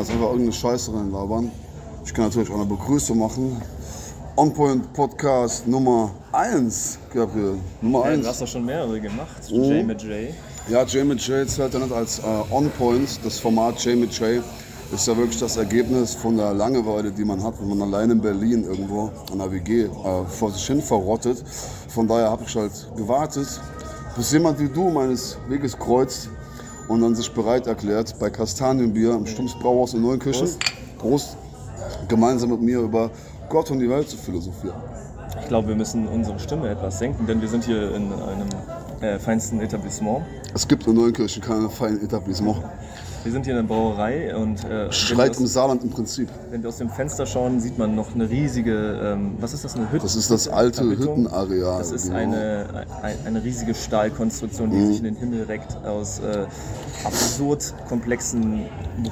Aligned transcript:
jetzt 0.00 0.10
einfach 0.10 0.26
irgendeine 0.28 0.52
Scheiße 0.52 0.92
reinlabern. 0.94 1.50
Ich 2.04 2.14
kann 2.14 2.24
natürlich 2.24 2.50
auch 2.50 2.56
eine 2.56 2.64
Begrüßung 2.66 3.18
machen. 3.18 3.60
On 4.36 4.52
Point 4.52 4.92
Podcast 4.94 5.66
Nummer 5.66 6.10
1, 6.32 6.98
Gabriel. 7.12 7.58
Nummer 7.82 8.00
Ja, 8.06 8.12
1. 8.12 8.22
du 8.22 8.28
hast 8.28 8.40
doch 8.40 8.46
schon 8.46 8.64
mehrere 8.64 9.00
gemacht. 9.00 9.50
Mhm. 9.50 9.64
J 9.64 9.86
mit 9.86 10.02
J. 10.02 10.34
Ja, 10.68 10.84
Jay 10.84 11.04
mit 11.04 11.20
Jay 11.26 11.46
zählt 11.46 11.74
ja 11.74 11.80
nicht 11.80 11.92
als 11.92 12.20
äh, 12.20 12.22
On 12.54 12.70
Point. 12.78 13.20
Das 13.24 13.38
Format 13.38 13.84
Jay 13.84 13.96
mit 13.96 14.18
Jay 14.18 14.40
ist 14.92 15.06
ja 15.06 15.16
wirklich 15.16 15.38
das 15.38 15.56
Ergebnis 15.56 16.14
von 16.14 16.36
der 16.36 16.54
Langeweile, 16.54 17.10
die 17.12 17.24
man 17.24 17.42
hat, 17.42 17.54
wenn 17.60 17.68
man 17.68 17.82
allein 17.82 18.10
in 18.10 18.20
Berlin 18.20 18.64
irgendwo 18.64 19.10
an 19.30 19.38
der 19.38 19.52
WG 19.52 19.84
äh, 19.84 19.88
vor 20.26 20.50
sich 20.52 20.66
hin 20.66 20.80
verrottet. 20.82 21.44
Von 21.88 22.08
daher 22.08 22.30
habe 22.30 22.44
ich 22.46 22.56
halt 22.56 22.72
gewartet, 22.96 23.46
bis 24.16 24.32
jemand 24.32 24.58
wie 24.58 24.68
du 24.68 24.88
meines 24.90 25.36
Weges 25.48 25.78
kreuzt 25.78 26.28
und 26.90 27.02
dann 27.02 27.14
sich 27.14 27.30
bereit 27.30 27.68
erklärt, 27.68 28.16
bei 28.18 28.30
Kastanienbier 28.30 29.14
im 29.14 29.24
Stumms 29.24 29.54
Brauhaus 29.54 29.94
in 29.94 30.02
Neunkirchen, 30.02 30.48
Prost, 30.98 31.36
gemeinsam 32.08 32.50
mit 32.50 32.60
mir 32.62 32.80
über 32.80 33.12
Gott 33.48 33.70
und 33.70 33.78
die 33.78 33.88
Welt 33.88 34.08
zu 34.08 34.16
philosophieren. 34.16 34.76
Ich 35.40 35.46
glaube, 35.46 35.68
wir 35.68 35.76
müssen 35.76 36.08
unsere 36.08 36.40
Stimme 36.40 36.68
etwas 36.68 36.98
senken, 36.98 37.28
denn 37.28 37.40
wir 37.40 37.46
sind 37.46 37.64
hier 37.64 37.94
in 37.94 38.12
einem 38.12 38.48
äh, 39.02 39.20
feinsten 39.20 39.60
Etablissement. 39.60 40.24
Es 40.52 40.66
gibt 40.66 40.84
in 40.88 40.94
Neunkirchen 40.94 41.40
keine 41.40 41.70
feinen 41.70 42.02
Etablissements. 42.02 42.58
Wir 43.22 43.32
sind 43.32 43.44
hier 43.44 43.58
in 43.58 43.66
der 43.66 43.74
Brauerei 43.74 44.34
und 44.34 44.64
äh, 44.64 44.90
Schreit 44.90 45.32
wir 45.34 45.38
im 45.40 45.44
aus, 45.44 45.52
Saarland 45.52 45.82
im 45.82 45.90
Prinzip. 45.90 46.28
wenn 46.50 46.62
wir 46.62 46.70
aus 46.70 46.78
dem 46.78 46.88
Fenster 46.88 47.26
schauen, 47.26 47.60
sieht 47.60 47.76
man 47.76 47.94
noch 47.94 48.14
eine 48.14 48.30
riesige, 48.30 48.98
ähm, 49.02 49.34
was 49.38 49.52
ist 49.52 49.62
das, 49.62 49.74
eine 49.76 49.92
Hütte? 49.92 50.04
Das 50.04 50.16
ist 50.16 50.30
das 50.30 50.48
alte? 50.48 50.84
Hüttenareal. 50.84 51.78
Das 51.78 51.92
ist 51.92 52.04
genau. 52.04 52.16
eine, 52.16 52.86
ein- 53.02 53.16
eine 53.26 53.44
riesige 53.44 53.74
Stahlkonstruktion, 53.74 54.70
die 54.70 54.76
Mhm. 54.78 54.86
sich 54.86 54.98
in 54.98 55.04
den 55.04 55.16
Himmel 55.16 55.42
reckt 55.42 55.76
aus 55.84 56.20
äh, 56.20 56.46
absurd 57.04 57.74
komplexen 57.88 58.62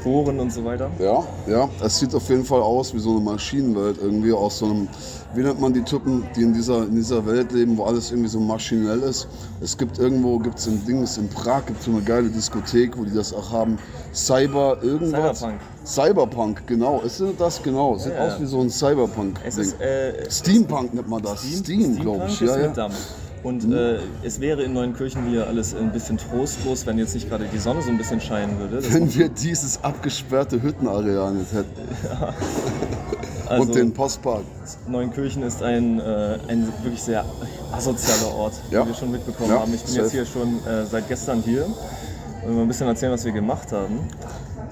Rohren 0.06 0.40
und 0.40 0.52
so 0.54 0.64
weiter. 0.64 0.90
Ja, 0.98 1.22
ja, 1.46 1.68
es 1.82 1.98
sieht 1.98 2.14
auf 2.14 2.26
jeden 2.30 2.44
Fall 2.46 2.62
aus 2.62 2.94
wie 2.94 2.98
so 3.00 3.10
eine 3.10 3.20
Maschinenwelt 3.20 3.98
irgendwie 4.00 4.32
aus 4.32 4.58
so 4.58 4.66
einem, 4.66 4.88
wie 5.34 5.42
nennt 5.42 5.60
man 5.60 5.74
die 5.74 5.82
Typen, 5.82 6.24
die 6.34 6.42
in 6.42 6.54
dieser, 6.54 6.84
in 6.84 6.94
dieser 6.94 7.26
Welt 7.26 7.52
leben, 7.52 7.76
wo 7.76 7.84
alles 7.84 8.10
irgendwie 8.10 8.30
so 8.30 8.40
maschinell 8.40 9.00
ist. 9.00 9.28
Es 9.60 9.76
gibt 9.76 9.98
irgendwo, 9.98 10.38
gibt 10.38 10.58
es 10.58 10.66
in 10.66 10.84
Dings, 10.86 11.18
in 11.18 11.28
Prag 11.28 11.66
gibt 11.66 11.80
es 11.80 11.84
so 11.84 11.90
eine 11.90 12.00
geile 12.00 12.30
Diskothek, 12.30 12.96
wo 12.96 13.04
die 13.04 13.14
das 13.14 13.34
auch 13.34 13.52
haben, 13.52 13.78
Cyber 14.18 14.78
irgendwas. 14.82 15.38
Cyberpunk. 15.38 15.60
Cyberpunk, 15.84 16.66
genau, 16.66 17.00
ist 17.02 17.22
das 17.38 17.62
genau? 17.62 17.96
Sieht 17.96 18.12
Ja, 18.12 18.26
ja. 18.26 18.34
aus 18.34 18.40
wie 18.40 18.46
so 18.46 18.60
ein 18.60 18.68
Cyberpunk. 18.70 19.38
Es 19.44 19.56
ist 19.58 19.80
äh, 19.80 20.30
Steampunk 20.30 20.92
nennt 20.94 21.08
man 21.08 21.22
das. 21.22 21.42
Steam, 21.42 21.96
glaube 22.00 22.24
ich. 22.28 22.34
Steampunk 22.36 22.60
Ja, 22.60 22.66
ja. 22.66 22.72
Dampf. 22.72 22.96
Und 23.44 23.72
äh, 23.72 23.98
es 24.24 24.40
wäre 24.40 24.64
in 24.64 24.72
Neunkirchen 24.72 25.24
hier 25.28 25.46
alles 25.46 25.72
ein 25.72 25.92
bisschen 25.92 26.18
trostlos, 26.18 26.84
wenn 26.86 26.98
jetzt 26.98 27.14
nicht 27.14 27.28
gerade 27.30 27.44
die 27.52 27.58
Sonne 27.58 27.80
so 27.82 27.88
ein 27.90 27.96
bisschen 27.96 28.20
scheinen 28.20 28.58
würde. 28.58 28.76
Das 28.82 28.92
Wenn 28.92 29.14
wir 29.14 29.28
dieses 29.28 29.82
abgesperrte 29.84 30.60
Hüttenareal 30.60 31.32
nicht 31.34 31.52
hätten 31.52 31.70
also, 33.46 33.62
und 33.62 33.74
den 33.76 33.92
Postpark. 33.92 34.42
Neunkirchen 34.88 35.44
ist 35.44 35.62
ein, 35.62 36.00
äh, 36.00 36.38
ein 36.48 36.66
wirklich 36.82 37.02
sehr 37.02 37.24
asozialer 37.72 38.34
Ort, 38.34 38.54
Ja. 38.72 38.82
wie 38.84 38.88
wir 38.88 38.94
schon 38.94 39.12
mitbekommen 39.12 39.50
Ja, 39.50 39.60
haben. 39.60 39.72
Ich 39.72 39.82
bin 39.84 39.92
safe. 39.94 40.02
jetzt 40.02 40.12
hier 40.12 40.26
schon 40.26 40.58
äh, 40.66 40.84
seit 40.84 41.08
gestern 41.08 41.40
hier. 41.42 41.66
Und 42.48 42.56
mal 42.56 42.62
ein 42.62 42.68
bisschen 42.68 42.88
erzählen, 42.88 43.12
was 43.12 43.26
wir 43.26 43.32
gemacht 43.32 43.72
haben. 43.72 44.00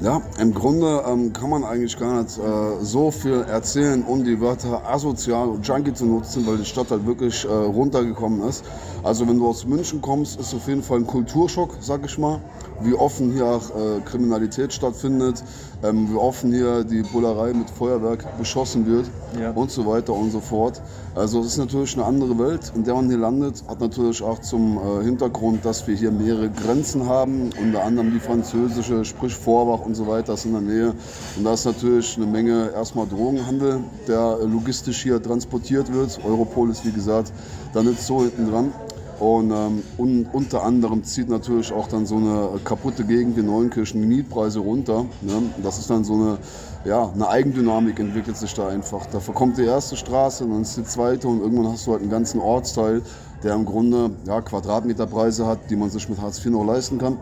Ja, 0.01 0.23
im 0.41 0.55
Grunde 0.55 1.05
ähm, 1.07 1.35
kann 1.35 1.51
man 1.51 1.63
eigentlich 1.63 1.99
gar 1.99 2.23
nicht 2.23 2.39
äh, 2.39 2.43
so 2.81 3.11
viel 3.11 3.43
erzählen, 3.43 4.03
um 4.03 4.25
die 4.25 4.41
Wörter 4.41 4.89
asozial 4.89 5.49
und 5.49 5.67
junkie 5.67 5.93
zu 5.93 6.07
nutzen, 6.07 6.47
weil 6.47 6.57
die 6.57 6.65
Stadt 6.65 6.91
halt 6.91 7.05
wirklich 7.05 7.45
äh, 7.45 7.49
runtergekommen 7.49 8.49
ist. 8.49 8.65
Also 9.07 9.29
wenn 9.29 9.39
du 9.39 9.47
aus 9.47 9.65
München 9.65 10.01
kommst, 10.01 10.41
ist 10.41 10.53
auf 10.53 10.67
jeden 10.67 10.83
Fall 10.83 10.99
ein 10.99 11.07
Kulturschock, 11.07 11.77
sag 11.81 12.05
ich 12.05 12.19
mal, 12.19 12.41
wie 12.81 12.93
offen 12.93 13.33
hier 13.33 13.47
auch 13.47 13.71
äh, 13.71 14.01
Kriminalität 14.05 14.73
stattfindet, 14.73 15.45
ähm, 15.85 16.11
wie 16.11 16.17
offen 16.17 16.53
hier 16.53 16.83
die 16.83 17.03
Bullerei 17.03 17.53
mit 17.53 17.71
Feuerwerk 17.71 18.37
beschossen 18.37 18.85
wird 18.85 19.07
Ja. 19.41 19.53
und 19.53 19.71
so 19.71 19.87
weiter 19.87 20.13
und 20.13 20.33
so 20.33 20.41
fort. 20.41 20.83
Also 21.15 21.39
es 21.39 21.47
ist 21.47 21.59
natürlich 21.59 21.95
eine 21.95 22.05
andere 22.05 22.37
Welt, 22.37 22.73
in 22.75 22.83
der 22.83 22.95
man 22.95 23.07
hier 23.09 23.19
landet, 23.19 23.63
hat 23.69 23.81
natürlich 23.81 24.21
auch 24.25 24.41
zum 24.41 24.77
äh, 24.77 25.05
Hintergrund, 25.05 25.65
dass 25.65 25.87
wir 25.87 25.95
hier 25.95 26.11
mehrere 26.11 26.51
Grenzen 26.51 27.09
haben, 27.09 27.51
unter 27.63 27.85
anderem 27.85 28.13
die 28.13 28.19
französische, 28.19 29.05
sprich 29.05 29.37
Vorbach 29.37 29.87
und 29.87 29.95
so 29.95 30.09
weiter 30.09 30.35
ist 30.35 30.47
in 30.47 30.53
der 30.53 30.63
Nähe. 30.63 30.95
Und 31.37 31.45
da 31.45 31.53
ist 31.53 31.65
natürlich 31.65 32.17
eine 32.17 32.27
Menge 32.27 32.73
erstmal 32.75 33.07
Drogenhandel, 33.07 33.85
der 34.09 34.39
äh, 34.43 34.47
logistisch 34.47 35.05
hier 35.05 35.23
transportiert 35.23 35.93
wird. 35.93 36.19
Europol 36.25 36.71
ist 36.71 36.85
wie 36.85 36.91
gesagt 36.93 37.33
da 37.73 37.83
nicht 37.85 38.03
so 38.03 38.23
hinten 38.23 38.51
dran. 38.51 38.73
Und, 39.19 39.51
ähm, 39.51 39.83
un, 39.99 40.27
unter 40.33 40.63
anderem 40.63 41.03
zieht 41.05 41.29
natürlich 41.29 41.73
auch 41.73 41.89
dann 41.89 42.07
so 42.07 42.17
eine 42.17 42.61
kaputte 42.65 43.05
Gegend 43.05 43.37
wie 43.37 43.43
Neunkirchen 43.43 44.01
die 44.01 44.07
Mietpreise 44.07 44.59
runter. 44.61 45.07
Ne? 45.23 45.37
Und 45.57 45.65
Das 45.65 45.79
ist 45.79 45.89
dann 45.89 46.05
so 46.05 46.15
eine, 46.15 46.39
ja, 46.85 47.11
eine 47.13 47.29
Eigendynamik 47.29 47.99
entwickelt 47.99 48.37
sich 48.37 48.53
da 48.55 48.69
einfach. 48.69 49.07
Da 49.07 49.21
verkommt 49.21 49.59
die 49.59 49.65
erste 49.65 49.97
Straße, 49.97 50.47
dann 50.47 50.63
ist 50.63 50.77
die 50.77 50.85
zweite 50.85 51.29
und 51.29 51.41
irgendwann 51.41 51.73
hast 51.73 51.87
du 51.87 51.93
halt 51.93 52.03
einen 52.03 52.11
ganzen 52.11 52.41
Ortsteil, 52.41 53.03
der 53.43 53.55
im 53.55 53.65
Grunde 53.65 54.11
ja, 54.27 54.41
Quadratmeterpreise 54.41 55.47
hat, 55.47 55.71
die 55.71 55.77
man 55.77 55.91
sich 55.91 56.09
mit 56.09 56.21
Hartz 56.21 56.39
IV 56.45 56.53
noch 56.53 56.65
leisten 56.65 56.99
kann. 56.99 57.17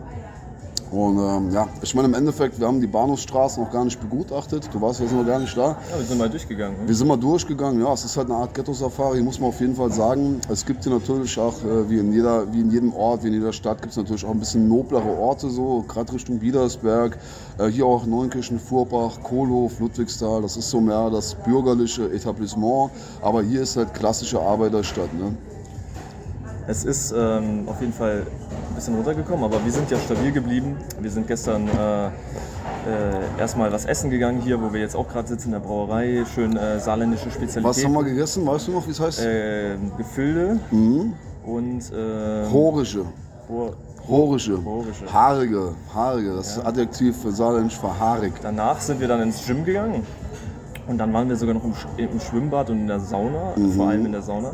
Und 0.95 1.17
ähm, 1.17 1.51
ja, 1.51 1.67
ich 1.81 1.93
meine 1.93 2.07
im 2.07 2.13
Endeffekt, 2.13 2.57
wir 2.57 2.67
haben 2.67 2.79
die 2.79 2.87
Bahnhofsstraße 2.87 3.59
noch 3.59 3.69
gar 3.69 3.83
nicht 3.83 3.99
begutachtet. 3.99 4.69
Du 4.71 4.79
warst 4.79 5.01
jetzt 5.01 5.11
noch 5.11 5.25
gar 5.25 5.39
nicht 5.39 5.55
da. 5.57 5.77
Ja, 5.91 5.99
wir 5.99 6.05
sind 6.05 6.17
mal 6.17 6.29
durchgegangen. 6.29 6.81
Ne? 6.81 6.87
Wir 6.87 6.95
sind 6.95 7.07
mal 7.09 7.17
durchgegangen, 7.17 7.81
ja, 7.81 7.91
es 7.91 8.05
ist 8.05 8.15
halt 8.15 8.29
eine 8.31 8.39
Art 8.39 8.53
Ghetto-Safari, 8.53 9.21
muss 9.21 9.37
man 9.37 9.49
auf 9.49 9.59
jeden 9.59 9.75
Fall 9.75 9.91
sagen. 9.91 10.39
Es 10.49 10.65
gibt 10.65 10.83
hier 10.83 10.93
natürlich 10.93 11.37
auch, 11.37 11.61
äh, 11.65 11.89
wie 11.89 11.97
in, 11.97 12.13
jeder, 12.13 12.51
wie 12.53 12.61
in 12.61 12.71
jedem 12.71 12.93
Ort, 12.93 13.23
wie 13.23 13.27
in 13.27 13.33
jeder 13.33 13.51
Stadt, 13.51 13.81
gibt 13.81 13.91
es 13.91 13.97
natürlich 13.97 14.23
auch 14.23 14.31
ein 14.31 14.39
bisschen 14.39 14.69
noblere 14.69 15.19
Orte, 15.19 15.49
so 15.49 15.83
gerade 15.85 16.13
Richtung 16.13 16.39
Biedersberg, 16.39 17.17
äh, 17.57 17.67
hier 17.67 17.85
auch 17.85 18.05
Neunkirchen, 18.05 18.57
Furbach, 18.57 19.21
Kohlhof, 19.21 19.77
Ludwigsthal, 19.81 20.43
das 20.43 20.55
ist 20.55 20.69
so 20.69 20.79
mehr 20.79 21.09
das 21.09 21.35
bürgerliche 21.35 22.09
Etablissement, 22.09 22.91
aber 23.21 23.43
hier 23.43 23.63
ist 23.63 23.75
halt 23.75 23.93
klassische 23.93 24.39
Arbeiterstadt. 24.39 25.13
Ne? 25.13 25.35
Es 26.67 26.83
ist 26.83 27.13
ähm, 27.15 27.67
auf 27.67 27.79
jeden 27.79 27.93
Fall 27.93 28.23
ein 28.69 28.75
bisschen 28.75 28.95
runtergekommen, 28.95 29.43
aber 29.45 29.63
wir 29.63 29.71
sind 29.71 29.89
ja 29.91 29.97
stabil 29.99 30.31
geblieben. 30.31 30.75
Wir 30.99 31.11
sind 31.11 31.27
gestern 31.27 31.67
äh, 31.67 32.07
äh, 32.07 32.09
erstmal 33.39 33.71
was 33.71 33.85
essen 33.85 34.09
gegangen 34.09 34.41
hier, 34.41 34.59
wo 34.61 34.73
wir 34.73 34.79
jetzt 34.81 34.95
auch 34.95 35.07
gerade 35.07 35.27
sitzen 35.27 35.49
in 35.49 35.51
der 35.53 35.59
Brauerei. 35.59 36.23
Schön 36.33 36.57
äh, 36.57 36.79
saarländische 36.79 37.29
Spezialität. 37.29 37.63
Was 37.63 37.83
haben 37.85 37.93
wir 37.93 38.03
gegessen, 38.03 38.45
weißt 38.47 38.67
du 38.67 38.71
noch, 38.71 38.87
wie 38.87 38.91
es 38.91 38.99
heißt? 38.99 39.19
äh, 39.23 39.75
Gefilde 39.97 40.59
Mhm. 40.71 41.13
und 41.45 41.81
äh, 41.91 42.49
Horische. 42.51 43.05
Hor- 43.47 43.73
Horische. 44.07 44.63
Horische. 44.65 45.11
Haarige. 45.13 45.73
Haarige, 45.93 46.35
das 46.35 46.57
ist 46.57 46.65
Adjektiv 46.65 47.15
für 47.21 47.31
saarländisch 47.31 47.79
für 47.79 47.99
haarig. 47.99 48.33
Danach 48.41 48.79
sind 48.79 48.99
wir 48.99 49.07
dann 49.07 49.21
ins 49.21 49.45
Gym 49.45 49.63
gegangen. 49.65 50.03
Und 50.87 50.97
dann 50.99 51.11
waren 51.13 51.27
wir 51.29 51.35
sogar 51.35 51.55
noch 51.55 51.63
im, 51.63 51.71
Sch- 51.73 51.97
im 51.97 52.19
Schwimmbad 52.19 52.69
und 52.69 52.79
in 52.81 52.87
der 52.87 52.99
Sauna, 52.99 53.53
Mhm. 53.55 53.71
vor 53.71 53.87
allem 53.89 54.05
in 54.05 54.11
der 54.11 54.21
Sauna. 54.21 54.51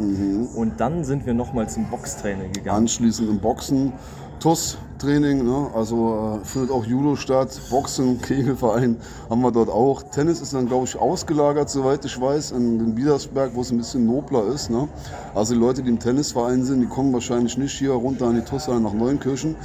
Und 0.55 0.79
dann 0.79 1.03
sind 1.03 1.25
wir 1.25 1.33
nochmal 1.33 1.67
zum 1.69 1.85
Boxtraining 1.89 2.53
gegangen. 2.53 2.77
Anschließend 2.83 3.29
im 3.29 3.39
Boxen, 3.39 3.91
TUS-Training, 4.41 5.45
ne? 5.45 5.67
also 5.75 6.39
äh, 6.41 6.45
findet 6.45 6.71
auch 6.71 6.83
Judo 6.83 7.15
statt, 7.15 7.61
Boxen, 7.69 8.19
Kegelverein 8.21 8.97
haben 9.29 9.41
wir 9.41 9.51
dort 9.51 9.69
auch. 9.69 10.01
Tennis 10.01 10.41
ist 10.41 10.55
dann, 10.55 10.65
glaube 10.65 10.85
ich, 10.85 10.97
ausgelagert, 10.97 11.69
soweit 11.69 12.03
ich 12.05 12.19
weiß, 12.19 12.51
in 12.51 12.79
den 12.79 12.95
Biedersberg, 12.95 13.51
wo 13.53 13.61
es 13.61 13.71
ein 13.71 13.77
bisschen 13.77 14.07
nobler 14.07 14.47
ist. 14.47 14.71
Ne? 14.71 14.87
Also 15.35 15.53
die 15.53 15.59
Leute, 15.59 15.83
die 15.83 15.89
im 15.89 15.99
Tennisverein 15.99 16.63
sind, 16.63 16.81
die 16.81 16.87
kommen 16.87 17.13
wahrscheinlich 17.13 17.55
nicht 17.55 17.77
hier 17.77 17.91
runter 17.91 18.25
an 18.25 18.35
die 18.35 18.41
TUS, 18.41 18.67
nach 18.67 18.93
Neunkirchen, 18.93 19.55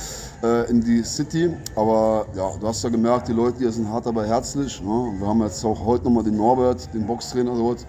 äh, 0.42 0.68
in 0.70 0.82
die 0.82 1.02
City. 1.02 1.50
Aber 1.74 2.26
ja, 2.36 2.50
du 2.60 2.66
hast 2.66 2.84
ja 2.84 2.90
gemerkt, 2.90 3.28
die 3.28 3.32
Leute 3.32 3.58
hier 3.58 3.72
sind 3.72 3.88
hart, 3.88 4.06
aber 4.06 4.26
herzlich. 4.26 4.82
Ne? 4.82 5.14
Wir 5.18 5.26
haben 5.26 5.40
jetzt 5.40 5.64
auch 5.64 5.86
heute 5.86 6.04
nochmal 6.04 6.24
den 6.24 6.36
Norbert, 6.36 6.92
den 6.92 7.06
Boxtrainer 7.06 7.54
dort, 7.54 7.86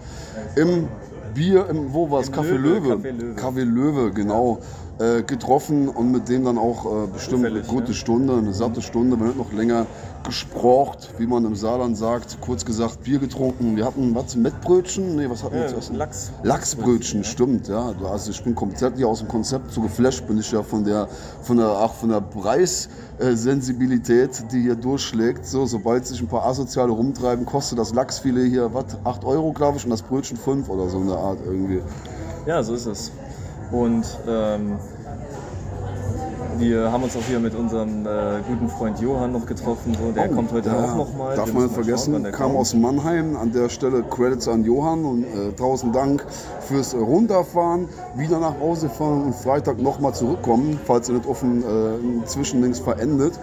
im 0.56 0.88
Bier, 1.34 1.68
im, 1.68 1.92
wo 1.92 2.10
war 2.10 2.20
es? 2.20 2.32
Café 2.32 2.56
Löwe, 2.56 2.88
Löwe. 2.88 2.94
Café 2.94 3.10
Löwe. 3.10 3.34
Café 3.38 3.64
Löwe, 3.64 4.10
genau. 4.12 4.58
Äh, 5.00 5.22
getroffen 5.22 5.88
und 5.88 6.10
mit 6.10 6.28
dem 6.28 6.44
dann 6.44 6.58
auch 6.58 6.84
äh, 6.84 7.06
bestimmt 7.06 7.46
eine 7.46 7.62
Zufällig, 7.62 7.68
gute 7.68 7.90
ne? 7.90 7.94
Stunde, 7.94 8.36
eine 8.36 8.52
satte 8.52 8.82
Stunde, 8.82 9.16
wenn 9.20 9.28
nicht 9.28 9.38
noch 9.38 9.52
länger 9.52 9.86
gesprocht, 10.24 11.10
wie 11.18 11.26
man 11.28 11.44
im 11.44 11.54
Saarland 11.54 11.96
sagt. 11.96 12.40
Kurz 12.40 12.64
gesagt, 12.64 13.04
Bier 13.04 13.20
getrunken. 13.20 13.76
Wir 13.76 13.84
hatten 13.84 14.12
was, 14.16 14.34
Mettbrötchen? 14.34 15.14
Nee, 15.14 15.30
was 15.30 15.44
hatten 15.44 15.54
wir 15.54 15.62
Ja, 15.62 15.68
zu 15.68 15.76
essen? 15.76 15.94
Lachs. 15.94 16.32
Lachsbrötchen, 16.42 17.22
stimmt, 17.22 17.68
ja. 17.68 17.94
Also 18.10 18.32
ich 18.32 18.42
bin 18.42 18.56
komplett 18.56 18.96
hier 18.96 19.06
aus 19.06 19.20
dem 19.20 19.28
Konzept 19.28 19.72
so 19.72 19.82
geflasht, 19.82 20.26
bin 20.26 20.38
ich 20.38 20.50
ja 20.50 20.64
von 20.64 20.82
der, 20.82 21.06
von 21.42 21.58
der, 21.58 21.68
ach, 21.68 21.92
von 21.92 22.08
der 22.08 22.20
Preissensibilität, 22.20 24.50
die 24.50 24.62
hier 24.62 24.74
durchschlägt. 24.74 25.46
So, 25.46 25.64
sobald 25.66 26.08
sich 26.08 26.20
ein 26.20 26.26
paar 26.26 26.44
Asoziale 26.44 26.90
rumtreiben, 26.90 27.46
kostet 27.46 27.78
das 27.78 27.94
Lachsfilet 27.94 28.50
hier, 28.50 28.74
was, 28.74 28.96
8 29.04 29.24
Euro, 29.24 29.52
glaube 29.52 29.78
ich, 29.78 29.84
und 29.84 29.90
das 29.90 30.02
Brötchen 30.02 30.36
5 30.36 30.68
oder 30.68 30.88
so 30.88 30.98
in 30.98 31.06
der 31.06 31.18
Art 31.18 31.38
irgendwie. 31.46 31.82
Ja, 32.46 32.64
so 32.64 32.74
ist 32.74 32.86
es. 32.86 33.12
Und 33.70 34.04
ähm, 34.26 34.78
wir 36.58 36.90
haben 36.90 37.04
uns 37.04 37.16
auch 37.16 37.22
hier 37.22 37.38
mit 37.38 37.54
unserem 37.54 38.06
äh, 38.06 38.40
guten 38.48 38.68
Freund 38.68 38.98
Johann 39.00 39.32
noch 39.32 39.46
getroffen. 39.46 39.96
So. 40.00 40.10
Der 40.12 40.30
Oh, 40.30 40.34
kommt 40.34 40.52
heute 40.52 40.70
ja, 40.70 40.84
auch 40.84 40.96
nochmal. 40.96 41.36
Darf 41.36 41.52
man 41.52 41.64
nicht 41.64 41.74
vergessen, 41.74 42.30
kam 42.32 42.56
aus 42.56 42.74
Mannheim. 42.74 43.36
An 43.36 43.52
der 43.52 43.68
Stelle 43.68 44.02
Credits 44.02 44.48
an 44.48 44.64
Johann 44.64 45.04
und 45.04 45.24
äh, 45.24 45.52
tausend 45.52 45.94
Dank 45.94 46.24
fürs 46.66 46.94
Runterfahren, 46.94 47.88
wieder 48.16 48.40
nach 48.40 48.58
Hause 48.58 48.88
fahren 48.88 49.22
und 49.22 49.34
Freitag 49.34 49.78
nochmal 49.80 50.14
zurückkommen, 50.14 50.80
falls 50.84 51.08
ihr 51.08 51.14
nicht 51.16 51.26
offen 51.28 51.62
äh, 51.62 52.24
Zwischendings 52.26 52.80
verendet. 52.80 53.38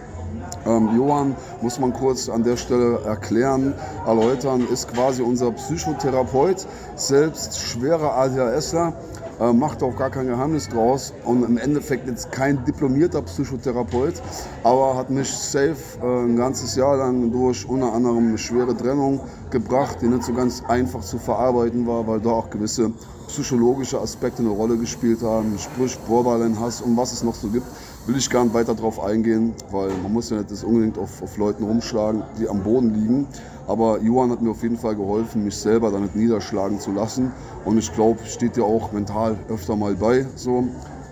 Ähm, 0.65 0.89
Johann, 0.97 1.35
muss 1.61 1.79
man 1.79 1.93
kurz 1.93 2.27
an 2.27 2.43
der 2.43 2.57
Stelle 2.57 2.99
erklären, 3.05 3.73
erläutern, 4.05 4.67
ist 4.71 4.91
quasi 4.91 5.21
unser 5.21 5.51
Psychotherapeut, 5.51 6.65
selbst 6.95 7.59
schwerer 7.59 8.15
ADHSler, 8.17 8.93
äh, 9.39 9.53
macht 9.53 9.83
auch 9.83 9.95
gar 9.95 10.09
kein 10.09 10.27
Geheimnis 10.27 10.69
draus. 10.69 11.13
Und 11.23 11.43
im 11.43 11.57
Endeffekt 11.57 12.07
jetzt 12.07 12.31
kein 12.31 12.63
diplomierter 12.65 13.21
Psychotherapeut, 13.21 14.15
aber 14.63 14.95
hat 14.95 15.09
mich 15.09 15.29
safe 15.29 15.75
äh, 16.01 16.05
ein 16.05 16.35
ganzes 16.35 16.75
Jahr 16.75 16.97
lang 16.97 17.31
durch 17.31 17.67
unter 17.67 17.93
anderem 17.93 18.29
eine 18.29 18.37
schwere 18.37 18.75
Trennung 18.75 19.19
gebracht, 19.49 19.97
die 20.01 20.07
nicht 20.07 20.23
so 20.23 20.33
ganz 20.33 20.63
einfach 20.67 21.01
zu 21.01 21.17
verarbeiten 21.17 21.85
war, 21.87 22.07
weil 22.07 22.19
da 22.19 22.31
auch 22.31 22.49
gewisse 22.49 22.91
psychologische 23.27 23.99
Aspekte 23.99 24.41
eine 24.41 24.51
Rolle 24.51 24.77
gespielt 24.77 25.21
haben, 25.21 25.57
sprich 25.57 25.97
Borderline 26.07 26.59
Hass 26.59 26.81
und 26.81 26.95
was 26.95 27.11
es 27.11 27.23
noch 27.23 27.35
so 27.35 27.47
gibt 27.47 27.65
will 28.07 28.17
ich 28.17 28.29
gar 28.29 28.43
nicht 28.43 28.53
weiter 28.53 28.75
darauf 28.75 29.03
eingehen, 29.03 29.53
weil 29.71 29.89
man 30.03 30.13
muss 30.13 30.29
ja 30.29 30.37
nicht 30.37 30.51
das 30.51 30.63
unbedingt 30.63 30.97
auf, 30.97 31.21
auf 31.21 31.37
Leuten 31.37 31.63
rumschlagen, 31.63 32.23
die 32.39 32.47
am 32.47 32.63
Boden 32.63 32.93
liegen. 32.93 33.27
Aber 33.67 33.99
Johann 34.01 34.29
hat 34.31 34.41
mir 34.41 34.51
auf 34.51 34.61
jeden 34.61 34.77
Fall 34.77 34.95
geholfen, 34.95 35.43
mich 35.43 35.57
selber 35.57 35.91
da 35.91 35.99
nicht 35.99 36.15
niederschlagen 36.15 36.79
zu 36.79 36.91
lassen. 36.91 37.31
Und 37.65 37.77
ich 37.79 37.91
glaube, 37.93 38.19
steht 38.25 38.55
dir 38.55 38.63
auch 38.63 38.91
mental 38.91 39.37
öfter 39.49 39.75
mal 39.75 39.95
bei. 39.95 40.27
So. 40.35 40.65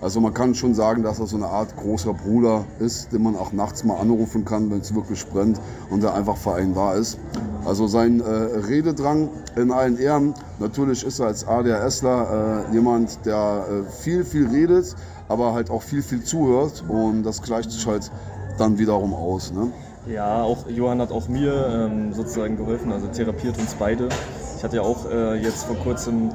Also 0.03 0.19
man 0.19 0.33
kann 0.33 0.53
schon 0.53 0.75
sagen, 0.75 1.01
dass 1.01 1.19
er 1.19 1.27
so 1.27 1.37
eine 1.37 1.47
Art 1.47 1.77
großer 1.77 2.13
Bruder 2.13 2.65
ist, 2.79 3.13
den 3.13 3.23
man 3.23 3.37
auch 3.37 3.53
nachts 3.53 3.85
mal 3.85 3.95
anrufen 3.95 4.43
kann, 4.43 4.69
wenn 4.69 4.81
es 4.81 4.93
wirklich 4.93 5.25
brennt 5.25 5.61
und 5.89 6.03
der 6.03 6.13
einfach 6.13 6.35
vereinbar 6.35 6.95
ist. 6.95 7.17
Also 7.63 7.87
sein 7.87 8.19
äh, 8.19 8.25
Rededrang 8.25 9.29
in 9.55 9.71
allen 9.71 9.97
Ehren. 9.97 10.33
Natürlich 10.59 11.05
ist 11.05 11.19
er 11.19 11.27
als 11.27 11.47
ADHSler 11.47 12.65
äh, 12.69 12.73
jemand, 12.73 13.25
der 13.25 13.65
äh, 13.69 13.89
viel, 13.89 14.25
viel 14.25 14.47
redet, 14.47 14.93
aber 15.27 15.53
halt 15.53 15.69
auch 15.69 15.81
viel, 15.81 16.03
viel 16.03 16.23
zuhört 16.23 16.83
und 16.87 17.23
das 17.23 17.41
gleicht 17.41 17.71
sich 17.71 17.85
halt 17.87 18.11
dann 18.57 18.77
wiederum 18.77 19.13
aus. 19.13 19.51
Ne? 19.51 19.71
Ja, 20.07 20.43
auch 20.43 20.67
Johann 20.67 20.99
hat 20.99 21.11
auch 21.11 21.27
mir 21.27 21.87
ähm, 21.89 22.13
sozusagen 22.13 22.57
geholfen, 22.57 22.91
also 22.91 23.07
therapiert 23.07 23.57
uns 23.57 23.75
beide. 23.75 24.09
Ich 24.57 24.63
hatte 24.63 24.77
ja 24.77 24.81
auch 24.81 25.09
äh, 25.09 25.35
jetzt 25.35 25.63
vor 25.63 25.77
kurzem 25.77 26.29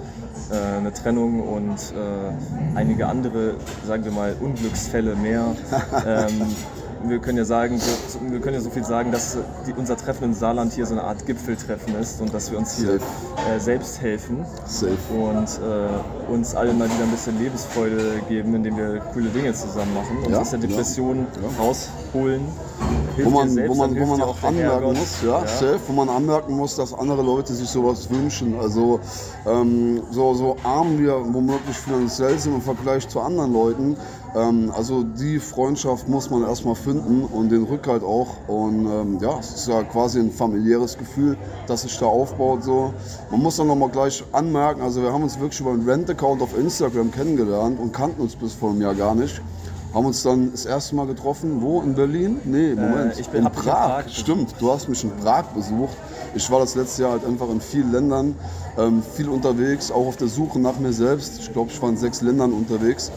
äh, 0.50 0.78
eine 0.78 0.92
Trennung 0.92 1.40
und 1.40 1.76
äh, 1.94 2.76
einige 2.76 3.06
andere, 3.06 3.54
sagen 3.86 4.04
wir 4.04 4.12
mal, 4.12 4.34
Unglücksfälle 4.40 5.16
mehr. 5.16 5.54
ähm, 6.06 6.54
wir 7.04 7.18
können 7.18 7.38
ja 7.38 7.44
sagen, 7.44 7.80
wir, 7.80 8.32
wir, 8.32 8.40
können 8.40 8.54
ja 8.54 8.60
so 8.60 8.70
viel 8.70 8.84
sagen, 8.84 9.12
dass 9.12 9.38
die, 9.66 9.72
unser 9.72 9.96
Treffen 9.96 10.24
im 10.24 10.34
Saarland 10.34 10.72
hier 10.72 10.86
so 10.86 10.94
eine 10.94 11.04
Art 11.04 11.26
Gipfeltreffen 11.26 11.94
ist 11.96 12.20
und 12.20 12.32
dass 12.34 12.50
wir 12.50 12.58
uns 12.58 12.76
hier 12.76 12.94
äh, 12.94 13.58
selbst 13.58 14.00
helfen 14.00 14.44
Safe. 14.66 14.96
und 15.10 15.46
äh, 15.46 16.32
uns 16.32 16.54
alle 16.54 16.72
mal 16.72 16.86
wieder 16.86 17.04
ein 17.04 17.10
bisschen 17.10 17.38
Lebensfreude 17.38 18.22
geben, 18.28 18.54
indem 18.54 18.76
wir 18.76 19.00
coole 19.12 19.28
Dinge 19.28 19.52
zusammen 19.54 19.94
machen 19.94 20.18
und 20.24 20.32
Ja, 20.32 20.40
aus 20.40 20.50
der 20.50 20.58
Depression 20.58 21.26
ja. 21.42 21.62
rausholen. 21.62 22.42
Wo 23.16 23.22
Hilft 23.22 23.32
man, 23.32 23.50
selbst, 23.50 23.70
wo 23.70 23.74
man, 23.74 24.00
wo 24.00 24.06
man 24.06 24.22
auch 24.22 24.42
anmerken 24.44 24.92
muss, 24.92 25.22
ja, 25.26 25.40
safe, 25.46 25.80
wo 25.88 25.92
man 25.92 26.08
anmerken 26.08 26.56
muss, 26.56 26.76
dass 26.76 26.94
andere 26.94 27.22
Leute 27.22 27.52
sich 27.52 27.68
sowas 27.68 28.08
wünschen. 28.10 28.54
Also 28.60 29.00
ähm, 29.44 30.02
so, 30.10 30.34
so 30.34 30.56
arm 30.62 30.98
wir 30.98 31.14
womöglich 31.14 31.76
finanziell 31.76 32.38
sind 32.38 32.54
im 32.54 32.62
Vergleich 32.62 33.08
zu 33.08 33.20
anderen 33.20 33.52
Leuten. 33.52 33.96
Ähm, 34.36 34.72
also 34.76 35.02
die 35.02 35.38
Freundschaft 35.38 36.08
muss 36.08 36.30
man 36.30 36.42
erstmal 36.44 36.74
finden 36.74 37.24
und 37.24 37.50
den 37.50 37.64
Rückhalt 37.64 38.02
auch. 38.02 38.28
Und 38.46 38.86
ähm, 38.86 39.18
ja, 39.20 39.38
es 39.38 39.52
ist 39.54 39.68
ja 39.68 39.82
quasi 39.84 40.18
ein 40.20 40.30
familiäres 40.30 40.98
Gefühl, 40.98 41.36
das 41.66 41.82
sich 41.82 41.98
da 41.98 42.06
aufbaut. 42.06 42.62
So. 42.62 42.92
Man 43.30 43.40
muss 43.42 43.56
dann 43.56 43.66
nochmal 43.68 43.88
gleich 43.88 44.22
anmerken, 44.32 44.82
also 44.82 45.02
wir 45.02 45.12
haben 45.12 45.22
uns 45.22 45.38
wirklich 45.40 45.60
über 45.60 45.70
einen 45.72 45.88
Rent-Account 45.88 46.42
auf 46.42 46.56
Instagram 46.58 47.10
kennengelernt 47.10 47.78
und 47.80 47.92
kannten 47.92 48.20
uns 48.20 48.36
bis 48.36 48.52
vor 48.54 48.70
einem 48.70 48.82
Jahr 48.82 48.94
gar 48.94 49.14
nicht. 49.14 49.40
Haben 49.94 50.04
uns 50.04 50.22
dann 50.22 50.52
das 50.52 50.66
erste 50.66 50.94
Mal 50.94 51.06
getroffen. 51.06 51.62
Wo? 51.62 51.80
In 51.80 51.94
Berlin? 51.94 52.40
Nee, 52.44 52.74
Moment. 52.74 53.16
Äh, 53.16 53.20
ich 53.20 53.28
bin- 53.30 53.46
in 53.46 53.50
Prag. 53.50 54.02
Prag. 54.04 54.08
Stimmt, 54.10 54.54
du 54.60 54.70
hast 54.70 54.86
mich 54.86 55.02
in 55.02 55.10
Prag 55.16 55.44
besucht. 55.54 55.96
Ich 56.34 56.50
war 56.50 56.60
das 56.60 56.74
letzte 56.74 57.02
Jahr 57.02 57.12
halt 57.12 57.24
einfach 57.24 57.48
in 57.48 57.58
vielen 57.62 57.90
Ländern, 57.90 58.34
ähm, 58.76 59.02
viel 59.14 59.30
unterwegs, 59.30 59.90
auch 59.90 60.06
auf 60.08 60.16
der 60.18 60.28
Suche 60.28 60.58
nach 60.58 60.78
mir 60.78 60.92
selbst. 60.92 61.38
Ich 61.40 61.50
glaube, 61.54 61.70
ich 61.72 61.80
war 61.80 61.88
in 61.88 61.96
sechs 61.96 62.20
Ländern 62.20 62.52
unterwegs. 62.52 63.10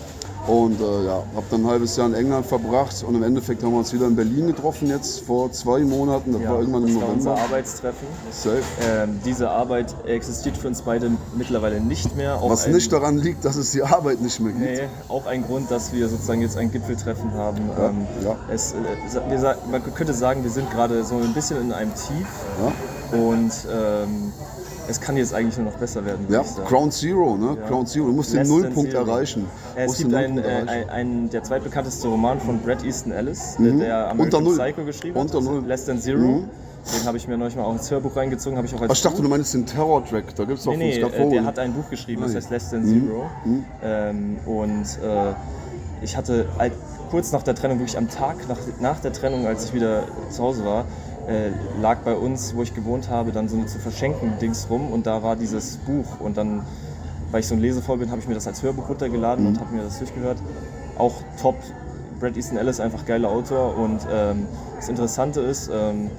Und 0.47 0.81
äh, 0.81 1.05
ja, 1.05 1.23
habe 1.35 1.45
dann 1.51 1.61
ein 1.61 1.67
halbes 1.67 1.95
Jahr 1.97 2.07
in 2.07 2.15
England 2.15 2.45
verbracht 2.47 3.03
und 3.07 3.13
im 3.13 3.21
Endeffekt 3.21 3.61
haben 3.63 3.71
wir 3.73 3.77
uns 3.79 3.93
wieder 3.93 4.07
in 4.07 4.15
Berlin 4.15 4.47
getroffen 4.47 4.87
jetzt 4.89 5.21
vor 5.21 5.51
zwei 5.51 5.81
Monaten. 5.81 6.33
Das 6.33 6.41
Ja, 6.41 6.49
war 6.51 6.59
irgendwann 6.59 6.87
im 6.87 6.93
das 6.95 7.01
war 7.03 7.09
unser 7.09 7.29
November. 7.31 7.43
Arbeitstreffen. 7.43 8.07
Safe. 8.31 8.63
Ähm, 8.83 9.19
diese 9.23 9.49
Arbeit 9.51 9.93
existiert 10.05 10.57
für 10.57 10.67
uns 10.67 10.81
beide 10.81 11.11
mittlerweile 11.37 11.79
nicht 11.79 12.15
mehr. 12.17 12.41
Auch 12.41 12.49
Was 12.49 12.65
ein, 12.65 12.71
nicht 12.73 12.91
daran 12.91 13.17
liegt, 13.19 13.45
dass 13.45 13.55
es 13.55 13.71
die 13.71 13.83
Arbeit 13.83 14.21
nicht 14.21 14.39
mehr 14.39 14.51
gibt. 14.53 14.65
Nee, 14.65 14.87
auch 15.09 15.27
ein 15.27 15.43
Grund, 15.45 15.69
dass 15.69 15.93
wir 15.93 16.09
sozusagen 16.09 16.41
jetzt 16.41 16.57
ein 16.57 16.71
Gipfeltreffen 16.71 17.33
haben. 17.33 17.59
Ja, 17.77 17.89
ähm, 17.89 18.07
ja. 18.23 18.35
Es, 18.51 18.73
äh, 18.73 19.29
wir, 19.29 19.57
man 19.69 19.93
könnte 19.93 20.13
sagen, 20.13 20.43
wir 20.43 20.51
sind 20.51 20.71
gerade 20.71 21.03
so 21.03 21.15
ein 21.17 21.33
bisschen 21.33 21.61
in 21.61 21.71
einem 21.71 21.91
Tief 21.93 22.27
Ja? 23.11 23.17
und 23.17 23.51
ähm, 23.71 24.33
es 24.91 25.01
kann 25.01 25.17
jetzt 25.17 25.33
eigentlich 25.33 25.57
nur 25.57 25.65
noch 25.71 25.77
besser 25.77 26.05
werden. 26.05 26.25
Ja. 26.29 26.43
Ground 26.67 26.93
Zero, 26.93 27.35
ne? 27.37 27.57
Ja. 27.59 27.67
Ground 27.67 27.89
Zero. 27.89 28.05
Du 28.07 28.13
musst 28.13 28.31
den 28.31 28.39
Less 28.39 28.49
than 28.49 28.59
Nullpunkt 28.61 28.91
zero. 28.91 29.03
erreichen. 29.05 29.45
Es 29.75 29.87
Musst 29.87 29.99
gibt 29.99 30.11
den 30.11 30.17
einen, 30.19 30.37
äh, 30.37 30.85
ein, 30.91 31.29
der 31.29 31.43
zweitbekannteste 31.43 32.07
Roman 32.07 32.39
von 32.39 32.59
Bret 32.59 32.83
Easton 32.83 33.11
Ellis, 33.11 33.55
äh, 33.59 33.71
der 33.77 34.11
American 34.11 34.43
Mhm. 34.43 34.49
Unter. 34.49 34.63
Psycho 34.63 34.85
geschrieben 34.85 35.17
Unter 35.19 35.37
hat, 35.37 35.43
Null. 35.43 35.63
Less 35.65 35.85
Than 35.85 35.99
Zero. 35.99 36.43
Den 36.97 37.05
habe 37.05 37.15
ich 37.17 37.27
mir 37.27 37.37
neulich 37.37 37.55
mal 37.55 37.63
auch 37.63 37.73
ins 37.73 37.89
Hörbuch 37.91 38.15
reingezogen, 38.15 38.57
ich 38.65 38.73
auch 38.75 38.81
als 38.81 38.91
Ach, 38.91 38.95
ich 38.95 39.01
dachte, 39.03 39.17
Buch. 39.17 39.23
du 39.23 39.29
meinst 39.29 39.53
den 39.53 39.65
Terror-Track. 39.67 40.35
Da 40.35 40.45
gibt 40.45 40.57
es 40.57 40.65
doch 40.65 40.71
Nee, 40.71 40.77
nee, 40.77 40.99
äh, 40.99 41.29
der 41.29 41.45
hat 41.45 41.59
ein 41.59 41.73
Buch 41.73 41.87
geschrieben, 41.91 42.23
das 42.23 42.33
heißt 42.35 42.49
Less 42.49 42.69
Than 42.71 42.81
Mhm. 42.83 43.07
Zero. 43.07 43.23
Ähm, 43.83 44.37
und 44.47 44.83
äh, 45.03 45.33
ich 46.01 46.17
hatte 46.17 46.45
halt 46.57 46.73
kurz 47.11 47.31
nach 47.31 47.43
der 47.43 47.53
Trennung, 47.55 47.77
wirklich 47.79 47.97
am 47.97 48.09
Tag 48.09 48.37
nach, 48.49 48.57
nach 48.79 48.99
der 48.99 49.13
Trennung, 49.13 49.45
als 49.45 49.65
ich 49.65 49.73
wieder 49.73 50.03
zu 50.31 50.41
Hause 50.41 50.65
war, 50.65 50.85
äh, 51.27 51.51
lag 51.81 51.99
bei 51.99 52.15
uns, 52.15 52.55
wo 52.55 52.63
ich 52.63 52.73
gewohnt 52.73 53.09
habe, 53.09 53.31
dann 53.31 53.49
so 53.49 53.57
eine 53.57 53.65
zu 53.65 53.79
verschenken 53.79 54.33
Dings 54.39 54.67
rum 54.69 54.91
und 54.91 55.05
da 55.05 55.23
war 55.23 55.35
dieses 55.35 55.77
Buch 55.77 56.19
und 56.19 56.37
dann, 56.37 56.65
weil 57.31 57.41
ich 57.41 57.47
so 57.47 57.55
ein 57.55 57.61
Lesevoll 57.61 57.97
bin, 57.97 58.11
habe 58.11 58.19
ich 58.19 58.27
mir 58.27 58.35
das 58.35 58.47
als 58.47 58.63
Hörbuch 58.63 58.89
runtergeladen 58.89 59.45
und 59.45 59.59
habe 59.59 59.73
mir 59.75 59.83
das 59.83 59.99
durchgehört. 59.99 60.37
Auch 60.97 61.15
top. 61.41 61.55
Brad 62.19 62.37
Easton 62.37 62.57
Ellis 62.57 62.79
einfach 62.79 63.05
geiler 63.05 63.29
Autor 63.29 63.75
und 63.75 63.99
ähm, 64.11 64.45
das 64.75 64.89
Interessante 64.89 65.41
ist, 65.41 65.71
ähm, 65.73 66.11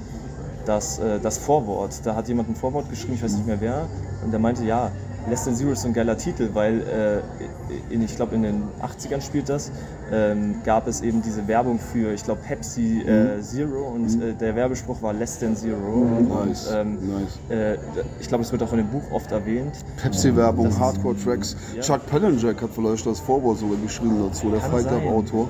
dass 0.66 0.98
äh, 0.98 1.20
das 1.20 1.38
Vorwort, 1.38 2.00
da 2.04 2.16
hat 2.16 2.26
jemand 2.26 2.48
ein 2.48 2.56
Vorwort 2.56 2.90
geschrieben, 2.90 3.14
ich 3.14 3.22
weiß 3.22 3.34
nicht 3.34 3.46
mehr 3.46 3.60
wer, 3.60 3.86
und 4.24 4.32
der 4.32 4.40
meinte, 4.40 4.64
ja, 4.64 4.90
Less 5.28 5.44
Than 5.44 5.54
Zero 5.54 5.70
ist 5.70 5.82
so 5.82 5.88
ein 5.88 5.94
geiler 5.94 6.16
Titel, 6.16 6.50
weil 6.52 6.80
äh, 6.80 7.94
in, 7.94 8.02
ich 8.02 8.16
glaube 8.16 8.34
in 8.34 8.42
den 8.42 8.62
80ern 8.82 9.20
spielt 9.20 9.48
das, 9.48 9.70
ähm, 10.12 10.56
gab 10.64 10.86
es 10.86 11.00
eben 11.00 11.22
diese 11.22 11.48
Werbung 11.48 11.78
für, 11.78 12.12
ich 12.12 12.22
glaube 12.22 12.40
Pepsi 12.46 13.00
äh, 13.00 13.40
Zero 13.40 13.88
und 13.94 14.22
äh, 14.22 14.34
der 14.34 14.54
Werbespruch 14.54 15.00
war 15.00 15.12
Less 15.14 15.38
Than 15.38 15.56
Zero. 15.56 16.04
Nice, 16.04 16.66
Und, 16.68 16.76
ähm, 16.76 16.98
nice. 17.10 17.38
äh, 17.48 17.78
ich 18.20 18.28
glaube, 18.28 18.44
es 18.44 18.52
wird 18.52 18.62
auch 18.62 18.72
in 18.72 18.78
dem 18.78 18.88
Buch 18.88 19.02
oft 19.10 19.32
erwähnt. 19.32 19.72
Pepsi-Werbung, 19.96 20.78
Hardcore-Tracks. 20.78 21.56
Ja. 21.74 21.80
Chuck 21.80 22.06
Palahniuk 22.06 22.60
hat 22.60 22.70
vielleicht 22.74 23.06
das 23.06 23.20
Vorwort 23.20 23.58
sogar 23.58 23.78
geschrieben 23.78 24.18
dazu, 24.22 24.50
der. 24.50 24.60
Club-Autor. 24.60 25.48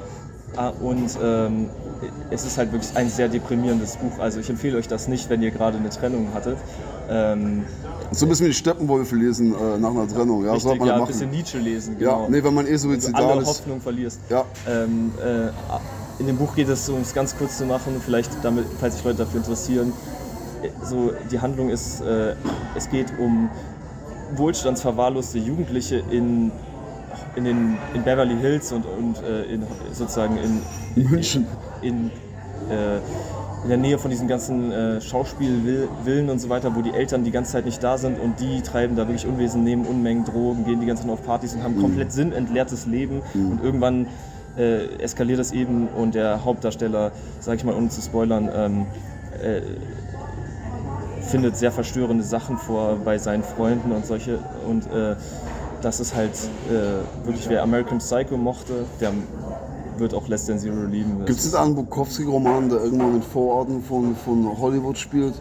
Ah, 0.56 0.68
und 0.68 1.18
ähm, 1.22 1.70
es 2.30 2.44
ist 2.44 2.58
halt 2.58 2.72
wirklich 2.72 2.94
ein 2.94 3.08
sehr 3.08 3.28
deprimierendes 3.28 3.96
Buch. 3.96 4.18
Also 4.18 4.40
ich 4.40 4.50
empfehle 4.50 4.76
euch 4.76 4.86
das 4.86 5.08
nicht, 5.08 5.30
wenn 5.30 5.42
ihr 5.42 5.50
gerade 5.50 5.78
eine 5.78 5.88
Trennung 5.88 6.28
hattet. 6.34 6.58
Ähm, 7.12 7.64
So 8.12 8.26
ein 8.26 8.28
bisschen 8.30 8.46
wie 8.46 8.52
Steppenwolfe 8.54 9.16
lesen 9.16 9.54
äh, 9.54 9.78
nach 9.78 9.90
einer 9.90 10.08
Trennung. 10.08 10.44
Ja, 10.44 10.52
richtig, 10.52 10.62
sollte 10.62 10.78
man 10.80 10.88
ja, 10.88 10.94
ja 10.96 11.00
ein 11.02 11.06
bisschen. 11.06 11.30
Nietzsche 11.30 11.58
lesen, 11.58 11.96
Ja, 11.98 12.14
genau. 12.16 12.28
nee, 12.30 12.42
wenn 12.42 12.54
man 12.54 12.66
eh 12.66 12.76
suizidal 12.76 13.24
alle 13.32 13.42
ist. 13.42 13.48
Hoffnung 13.48 13.80
verlierst. 13.80 14.20
Ja, 14.30 14.44
Ähm, 14.68 15.12
äh, 15.22 15.48
in 16.20 16.26
dem 16.26 16.36
Buch 16.36 16.54
geht 16.54 16.68
es, 16.68 16.88
um 16.88 17.00
es 17.00 17.12
ganz 17.14 17.36
kurz 17.36 17.58
zu 17.58 17.64
machen, 17.64 18.00
vielleicht 18.04 18.30
damit, 18.42 18.64
falls 18.80 18.94
sich 18.96 19.04
Leute 19.04 19.18
dafür 19.18 19.38
interessieren, 19.40 19.92
äh, 20.62 20.68
so 20.84 21.12
die 21.30 21.40
Handlung 21.40 21.68
ist, 21.70 22.00
äh, 22.02 22.34
es 22.76 22.88
geht 22.90 23.12
um 23.18 23.48
wohlstandsverwahrloste 24.36 25.38
Jugendliche 25.38 26.02
in, 26.10 26.50
in, 27.36 27.44
den, 27.44 27.78
in 27.94 28.02
Beverly 28.02 28.36
Hills 28.36 28.72
und, 28.72 28.84
und 28.86 29.22
äh, 29.22 29.44
in, 29.44 29.62
sozusagen 29.92 30.36
in, 30.38 31.10
München. 31.10 31.46
in, 31.82 32.10
äh, 32.70 32.98
in 33.62 33.68
der 33.68 33.78
Nähe 33.78 33.98
von 33.98 34.10
diesen 34.10 34.26
ganzen 34.26 34.72
äh, 34.72 35.00
Schauspielvillen 35.00 36.30
und 36.30 36.38
so 36.40 36.48
weiter, 36.48 36.74
wo 36.74 36.82
die 36.82 36.90
Eltern 36.90 37.24
die 37.24 37.30
ganze 37.30 37.52
Zeit 37.52 37.64
nicht 37.64 37.82
da 37.82 37.96
sind 37.96 38.18
und 38.18 38.40
die 38.40 38.60
treiben 38.62 38.96
da 38.96 39.06
wirklich 39.06 39.26
Unwesen, 39.26 39.62
nehmen 39.62 39.86
Unmengen 39.86 40.24
Drogen, 40.24 40.64
gehen 40.64 40.80
die 40.80 40.86
ganze 40.86 41.04
Zeit 41.04 41.12
auf 41.12 41.24
Partys 41.24 41.54
und 41.54 41.62
haben 41.62 41.80
komplett 41.80 42.12
sinnentleertes 42.12 42.86
Leben 42.86 43.22
und 43.34 43.62
irgendwann 43.62 44.08
äh, 44.56 44.86
eskaliert 44.96 45.38
es 45.38 45.52
eben 45.52 45.88
und 45.88 46.14
der 46.14 46.44
Hauptdarsteller, 46.44 47.12
sag 47.40 47.56
ich 47.56 47.64
mal 47.64 47.74
ohne 47.74 47.88
zu 47.88 48.02
spoilern, 48.02 48.50
ähm, 48.52 48.86
äh, 49.42 49.62
findet 51.22 51.56
sehr 51.56 51.70
verstörende 51.70 52.24
Sachen 52.24 52.58
vor 52.58 52.96
bei 53.04 53.16
seinen 53.16 53.44
Freunden 53.44 53.92
und 53.92 54.04
solche 54.04 54.38
und 54.68 54.86
äh, 54.92 55.14
das 55.82 56.00
ist 56.00 56.14
halt 56.14 56.32
äh, 56.68 57.26
wirklich, 57.26 57.48
wer 57.48 57.62
American 57.62 57.98
Psycho 57.98 58.36
mochte, 58.36 58.84
der 59.00 59.12
wird 59.98 60.14
auch 60.14 60.28
Less 60.28 60.46
Than 60.46 60.58
Zero 60.58 60.84
lieben. 60.84 61.24
Gibt 61.24 61.38
es 61.38 61.54
einen 61.54 61.74
Bukowski-Roman, 61.74 62.68
der 62.68 62.84
irgendwo 62.84 63.06
in 63.06 63.12
den 63.14 63.22
Vororten 63.22 63.82
von, 63.82 64.16
von 64.16 64.58
Hollywood 64.58 64.98
spielt? 64.98 65.34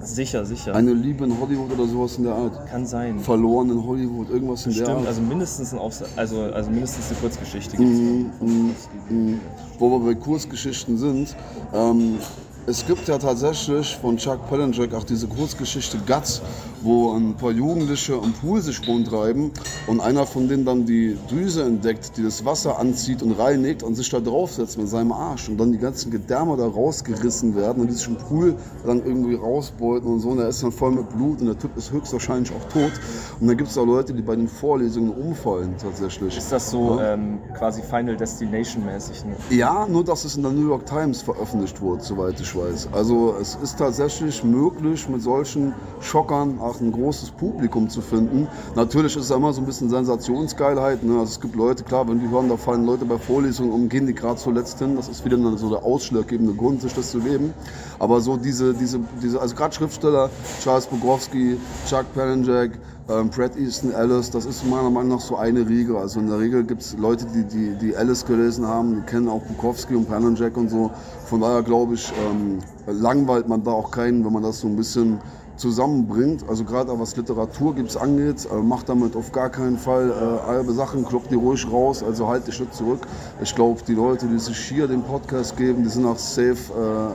Sicher, 0.00 0.44
sicher. 0.44 0.74
Eine 0.74 0.92
Liebe 0.92 1.24
in 1.24 1.38
Hollywood 1.40 1.72
oder 1.72 1.86
sowas 1.86 2.16
in 2.18 2.24
der 2.24 2.34
Art. 2.34 2.66
Kann 2.68 2.86
sein. 2.86 3.18
Verloren 3.18 3.70
in 3.70 3.84
Hollywood, 3.84 4.30
irgendwas 4.30 4.64
in 4.66 4.72
der 4.72 4.84
Stimmt, 4.84 4.98
Art. 5.00 5.06
also 5.08 5.20
mindestens, 5.20 5.72
ein 5.72 5.80
also, 6.16 6.42
also 6.42 6.70
mindestens 6.70 7.10
eine 7.10 7.18
Kurzgeschichte 7.20 7.76
gibt 7.76 7.90
es. 7.90 9.40
Wo 9.78 9.90
wir 9.90 10.00
bei 10.00 10.14
Kurzgeschichten 10.14 10.96
sind, 10.98 11.36
ähm, 11.74 12.18
es 12.66 12.86
gibt 12.86 13.08
ja 13.08 13.18
tatsächlich 13.18 13.96
von 13.96 14.18
Chuck 14.18 14.46
Palahniuk 14.48 14.92
auch 14.94 15.04
diese 15.04 15.26
Kurzgeschichte 15.26 15.98
Guts, 16.06 16.42
wo 16.82 17.12
ein 17.12 17.34
paar 17.34 17.50
Jugendliche 17.50 18.14
am 18.14 18.32
Pool 18.32 18.60
sich 18.60 18.86
rumtreiben 18.86 19.50
und 19.86 20.00
einer 20.00 20.26
von 20.26 20.48
denen 20.48 20.64
dann 20.64 20.86
die 20.86 21.16
Düse 21.30 21.64
entdeckt, 21.64 22.12
die 22.16 22.22
das 22.22 22.44
Wasser 22.44 22.78
anzieht 22.78 23.22
und 23.22 23.32
reinigt 23.32 23.82
und 23.82 23.94
sich 23.94 24.08
da 24.10 24.20
draufsetzt 24.20 24.78
mit 24.78 24.88
seinem 24.88 25.12
Arsch 25.12 25.48
und 25.48 25.58
dann 25.58 25.72
die 25.72 25.78
ganzen 25.78 26.10
Gedärme 26.10 26.56
da 26.56 26.66
rausgerissen 26.66 27.56
werden 27.56 27.82
und 27.82 27.88
die 27.88 27.94
sich 27.94 28.08
im 28.08 28.16
Pool 28.16 28.54
dann 28.86 29.04
irgendwie 29.04 29.34
rausbeuten 29.34 30.10
und 30.10 30.20
so 30.20 30.30
und 30.30 30.38
der 30.38 30.48
ist 30.48 30.62
dann 30.62 30.72
voll 30.72 30.92
mit 30.92 31.08
Blut 31.10 31.40
und 31.40 31.46
der 31.46 31.58
Typ 31.58 31.76
ist 31.76 31.90
höchstwahrscheinlich 31.90 32.52
auch 32.52 32.72
tot 32.72 32.92
und 33.40 33.46
dann 33.46 33.56
gibt 33.56 33.70
es 33.70 33.78
auch 33.78 33.86
Leute, 33.86 34.12
die 34.12 34.22
bei 34.22 34.36
den 34.36 34.48
Vorlesungen 34.48 35.10
umfallen 35.10 35.74
tatsächlich. 35.80 36.36
Ist 36.36 36.52
das 36.52 36.70
so 36.70 37.00
ähm, 37.00 37.38
quasi 37.56 37.82
Final 37.82 38.16
Destination 38.16 38.84
mäßig? 38.84 39.24
Ne? 39.24 39.36
Ja, 39.50 39.86
nur 39.88 40.04
dass 40.04 40.24
es 40.24 40.36
in 40.36 40.42
der 40.42 40.52
New 40.52 40.68
York 40.68 40.86
Times 40.86 41.22
veröffentlicht 41.22 41.80
wurde, 41.80 42.02
soweit 42.02 42.40
ich 42.40 42.54
weiß. 42.54 42.88
Also 42.92 43.34
es 43.40 43.56
ist 43.62 43.78
tatsächlich 43.78 44.42
möglich, 44.44 45.08
mit 45.08 45.22
solchen 45.22 45.74
Schockern 46.00 46.58
auch 46.68 46.80
ein 46.80 46.92
großes 46.92 47.32
Publikum 47.32 47.88
zu 47.88 48.00
finden. 48.00 48.46
Natürlich 48.74 49.16
ist 49.16 49.24
es 49.24 49.30
immer 49.30 49.52
so 49.52 49.60
ein 49.60 49.66
bisschen 49.66 49.88
Sensationsgeilheit. 49.88 51.02
Ne? 51.02 51.14
Also 51.14 51.32
es 51.32 51.40
gibt 51.40 51.56
Leute, 51.56 51.84
klar, 51.84 52.08
wenn 52.08 52.20
die 52.20 52.28
hören, 52.28 52.48
da 52.48 52.56
fallen 52.56 52.84
Leute 52.84 53.04
bei 53.04 53.18
Vorlesungen 53.18 53.72
um, 53.72 53.88
gehen 53.88 54.06
die 54.06 54.14
gerade 54.14 54.36
zuletzt 54.36 54.78
hin. 54.78 54.96
Das 54.96 55.08
ist 55.08 55.24
wieder 55.24 55.38
so 55.56 55.70
der 55.70 55.82
ausschlaggebende 55.84 56.54
Grund, 56.54 56.82
sich 56.82 56.94
das 56.94 57.10
zu 57.10 57.20
geben. 57.20 57.52
Aber 57.98 58.20
so 58.20 58.36
diese, 58.36 58.74
diese, 58.74 59.00
diese 59.22 59.40
also 59.40 59.54
gerade 59.54 59.74
Schriftsteller, 59.74 60.30
Charles 60.62 60.86
Bukowski, 60.86 61.56
Chuck 61.88 62.06
Palahniuk, 62.14 62.72
ähm, 63.08 63.30
Brad 63.30 63.56
Easton 63.56 63.92
Ellis, 63.92 64.30
das 64.30 64.44
ist 64.44 64.66
meiner 64.66 64.90
Meinung 64.90 65.16
nach 65.16 65.20
so 65.20 65.36
eine 65.36 65.66
Riege. 65.66 65.96
Also 65.98 66.20
in 66.20 66.28
der 66.28 66.38
Regel 66.38 66.64
gibt 66.64 66.82
es 66.82 66.96
Leute, 66.98 67.24
die, 67.34 67.44
die, 67.44 67.74
die 67.76 67.94
Ellis 67.94 68.24
gelesen 68.24 68.66
haben, 68.66 68.96
die 68.96 69.02
kennen 69.02 69.28
auch 69.28 69.40
Bukowski 69.42 69.94
und 69.94 70.08
Palahniuk 70.08 70.56
und 70.56 70.68
so. 70.68 70.90
Von 71.26 71.40
daher 71.40 71.62
glaube 71.62 71.94
ich, 71.94 72.12
ähm, 72.30 72.58
langweilt 72.86 73.48
man 73.48 73.64
da 73.64 73.70
auch 73.70 73.90
keinen, 73.90 74.24
wenn 74.24 74.32
man 74.32 74.42
das 74.42 74.60
so 74.60 74.68
ein 74.68 74.76
bisschen 74.76 75.18
zusammenbringt. 75.58 76.44
Also 76.48 76.64
gerade 76.64 76.98
was 76.98 77.16
Literatur 77.16 77.74
gibt's 77.74 77.96
angeht, 77.96 78.48
äh, 78.50 78.56
macht 78.56 78.88
damit 78.88 79.16
auf 79.16 79.32
gar 79.32 79.50
keinen 79.50 79.76
Fall 79.76 80.10
äh, 80.10 80.46
halbe 80.46 80.72
Sachen, 80.72 81.04
kloppt 81.04 81.30
die 81.30 81.34
ruhig 81.34 81.70
raus, 81.70 82.02
also 82.02 82.28
halt 82.28 82.46
dich 82.46 82.58
nicht 82.60 82.74
zurück. 82.74 83.00
Ich 83.42 83.54
glaube, 83.54 83.80
die 83.86 83.94
Leute, 83.94 84.26
die 84.26 84.38
sich 84.38 84.58
hier 84.58 84.86
den 84.86 85.02
Podcast 85.02 85.56
geben, 85.56 85.82
die 85.82 85.90
sind 85.90 86.06
auch 86.06 86.18
safe 86.18 86.56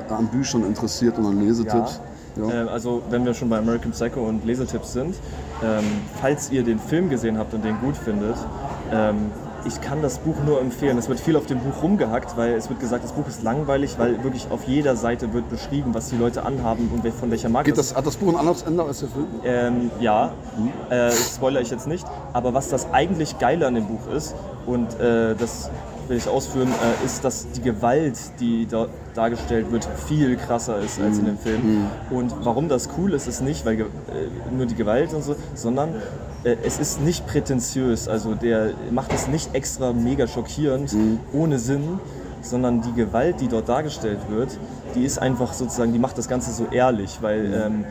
äh, 0.10 0.14
an 0.14 0.28
Büchern 0.28 0.66
interessiert 0.66 1.18
und 1.18 1.26
an 1.26 1.46
Lesetipps. 1.46 2.00
Ja. 2.36 2.50
Äh, 2.50 2.68
also 2.68 3.02
wenn 3.10 3.26
wir 3.26 3.34
schon 3.34 3.50
bei 3.50 3.58
American 3.58 3.92
Psycho 3.92 4.28
und 4.28 4.46
Lesetipps 4.46 4.94
sind, 4.94 5.16
ähm, 5.64 5.84
falls 6.22 6.52
ihr 6.52 6.64
den 6.64 6.80
Film 6.80 7.10
gesehen 7.10 7.38
habt 7.38 7.54
und 7.54 7.64
den 7.64 7.80
gut 7.80 7.96
findet, 7.96 8.36
ähm, 8.92 9.32
ich 9.66 9.82
kann 9.82 10.02
das 10.02 10.20
Buch 10.20 10.36
nur 10.46 10.60
empfehlen. 10.60 10.98
Es 10.98 11.10
wird 11.10 11.20
viel 11.20 11.36
auf 11.36 11.46
dem 11.46 11.60
Buch 11.60 11.82
rumgehackt, 11.82 12.36
weil 12.38 12.54
es 12.54 12.70
wird 12.70 12.80
gesagt, 12.80 13.04
das 13.04 13.12
Buch 13.14 13.28
ist 13.28 13.44
langweilig, 13.44 13.98
weil 13.98 14.24
wirklich 14.24 14.48
auf 14.50 14.64
jeder 14.66 14.96
Seite 14.96 15.34
wird 15.34 15.50
beschrieben, 15.50 15.94
was 15.94 16.10
die 16.10 16.18
Leute 16.18 16.44
anhaben 16.44 16.90
und 16.94 17.08
von 17.14 17.32
welcher 17.32 17.50
Marke 17.50 17.72
Geht 17.72 17.78
das, 17.78 17.96
hat 17.96 18.06
das 18.06 18.18
Buch 18.18 18.30
ein 18.30 18.38
anderes 18.38 18.64
Ende 18.64 18.84
als 18.84 19.00
der 19.00 19.10
Film? 19.10 19.28
ähm, 19.44 19.92
ja, 20.00 20.32
äh, 20.90 21.10
das 21.10 21.36
spoilere 21.36 21.62
ich 21.62 21.70
jetzt 21.70 21.88
nicht. 21.88 22.06
Aber 22.34 22.54
was 22.54 22.70
das 22.70 22.92
eigentlich 22.92 23.40
Geile 23.40 23.68
an 23.68 23.76
dem 23.76 23.86
Buch 23.88 24.08
ist, 24.14 24.36
und 24.66 25.00
äh, 25.00 25.36
das 25.36 25.70
will 26.08 26.18
ich 26.18 26.28
ausführen, 26.28 26.70
äh, 26.70 27.06
ist, 27.06 27.24
dass 27.24 27.50
die 27.52 27.62
Gewalt, 27.62 28.18
die 28.40 28.66
dort 28.66 28.90
dargestellt 29.14 29.72
wird, 29.72 29.88
viel 30.08 30.36
krasser 30.36 30.80
ist 30.80 31.00
als 31.00 31.18
in 31.18 31.26
dem 31.26 31.38
Film. 31.38 31.88
Und 32.10 32.34
warum 32.44 32.68
das 32.68 32.90
cool 32.98 33.14
ist, 33.14 33.28
ist 33.28 33.42
nicht, 33.42 33.66
weil 33.66 33.80
äh, 33.80 33.86
nur 34.52 34.66
die 34.66 34.76
Gewalt 34.76 35.14
und 35.14 35.24
so, 35.24 35.36
sondern 35.56 35.90
äh, 35.90 36.00
es 36.44 36.80
ist 36.80 37.02
nicht 37.02 37.26
prätentiös. 37.26 38.08
Also 38.08 38.36
der 38.36 38.72
macht 38.92 39.14
es 39.14 39.28
nicht 39.28 39.54
extra 39.54 39.94
mega 39.94 40.28
schockierend, 40.28 40.96
ohne 41.34 41.60
Sinn, 41.60 42.00
sondern 42.42 42.82
die 42.82 42.94
Gewalt, 42.94 43.40
die 43.40 43.48
dort 43.48 43.70
dargestellt 43.70 44.20
wird, 44.30 44.58
die 44.96 45.06
ist 45.06 45.18
einfach 45.18 45.54
sozusagen, 45.54 45.94
die 45.94 46.00
macht 46.00 46.18
das 46.18 46.28
Ganze 46.28 46.52
so 46.52 46.68
ehrlich, 46.72 47.20
weil 47.22 47.54
ähm, 47.54 47.86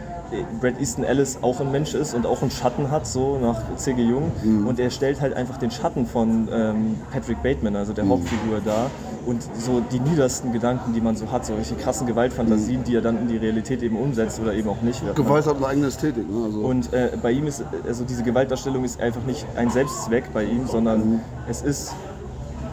Brad 0.60 0.80
Easton 0.80 1.04
Ellis 1.04 1.38
auch 1.42 1.60
ein 1.60 1.70
Mensch 1.70 1.94
ist 1.94 2.14
und 2.14 2.26
auch 2.26 2.42
einen 2.42 2.50
Schatten 2.50 2.90
hat, 2.90 3.06
so 3.06 3.38
nach 3.38 3.60
C.G. 3.76 4.02
Jung. 4.02 4.32
Und 4.66 4.78
er 4.78 4.90
stellt 4.90 5.20
halt 5.20 5.34
einfach 5.34 5.56
den 5.58 5.70
Schatten 5.70 6.06
von 6.06 6.48
ähm, 6.52 6.96
Patrick 7.12 7.42
Bateman, 7.42 7.76
also 7.76 7.92
der 7.92 8.08
Hauptfigur, 8.08 8.60
dar. 8.64 8.90
Und 9.24 9.42
so 9.56 9.80
die 9.92 10.00
niedersten 10.00 10.52
Gedanken, 10.52 10.94
die 10.94 11.00
man 11.00 11.16
so 11.16 11.30
hat, 11.30 11.46
so 11.46 11.56
welche 11.56 11.74
krassen 11.76 12.06
Gewaltfantasien, 12.06 12.82
die 12.84 12.96
er 12.96 13.02
dann 13.02 13.18
in 13.18 13.28
die 13.28 13.36
Realität 13.36 13.82
eben 13.82 13.96
umsetzt 13.96 14.40
oder 14.40 14.54
eben 14.54 14.68
auch 14.68 14.82
nicht. 14.82 15.04
wird. 15.04 15.14
Gewalt 15.14 15.46
hat 15.46 15.56
eine 15.56 15.66
eigene 15.66 15.86
Ästhetik. 15.86 16.28
Ne? 16.28 16.44
Also, 16.44 16.60
Und 16.60 16.92
äh, 16.92 17.10
bei 17.22 17.30
ihm 17.30 17.46
ist, 17.46 17.62
also 17.86 18.04
diese 18.04 18.22
Gewaltdarstellung 18.24 18.84
ist 18.84 19.00
einfach 19.00 19.22
nicht 19.24 19.46
ein 19.56 19.70
Selbstzweck 19.70 20.32
bei 20.32 20.44
ihm, 20.44 20.66
sondern 20.66 21.20
es 21.48 21.62
ist 21.62 21.94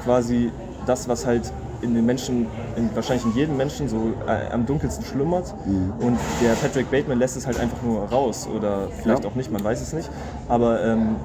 quasi 0.04 0.52
das, 0.86 1.08
was 1.08 1.26
halt 1.26 1.52
in 1.82 1.94
den 1.94 2.06
Menschen, 2.06 2.48
in, 2.76 2.90
wahrscheinlich 2.96 3.26
in 3.26 3.34
jedem 3.36 3.58
Menschen 3.58 3.88
so 3.88 4.12
äh, 4.28 4.52
am 4.52 4.66
dunkelsten 4.66 5.06
schlummert. 5.06 5.54
Und 6.00 6.18
der 6.42 6.54
Patrick 6.54 6.90
Bateman 6.92 7.20
lässt 7.20 7.38
es 7.38 7.46
halt 7.48 7.60
einfach 7.60 7.82
nur 7.84 8.04
raus 8.10 8.48
oder 8.54 8.88
vielleicht 9.02 9.24
Ja. 9.24 9.30
auch 9.30 9.36
nicht, 9.36 9.52
man 9.52 9.64
weiß 9.64 9.82
es 9.82 9.94
nicht. 9.94 10.10
Aber 10.48 10.84
ähm, 10.84 11.16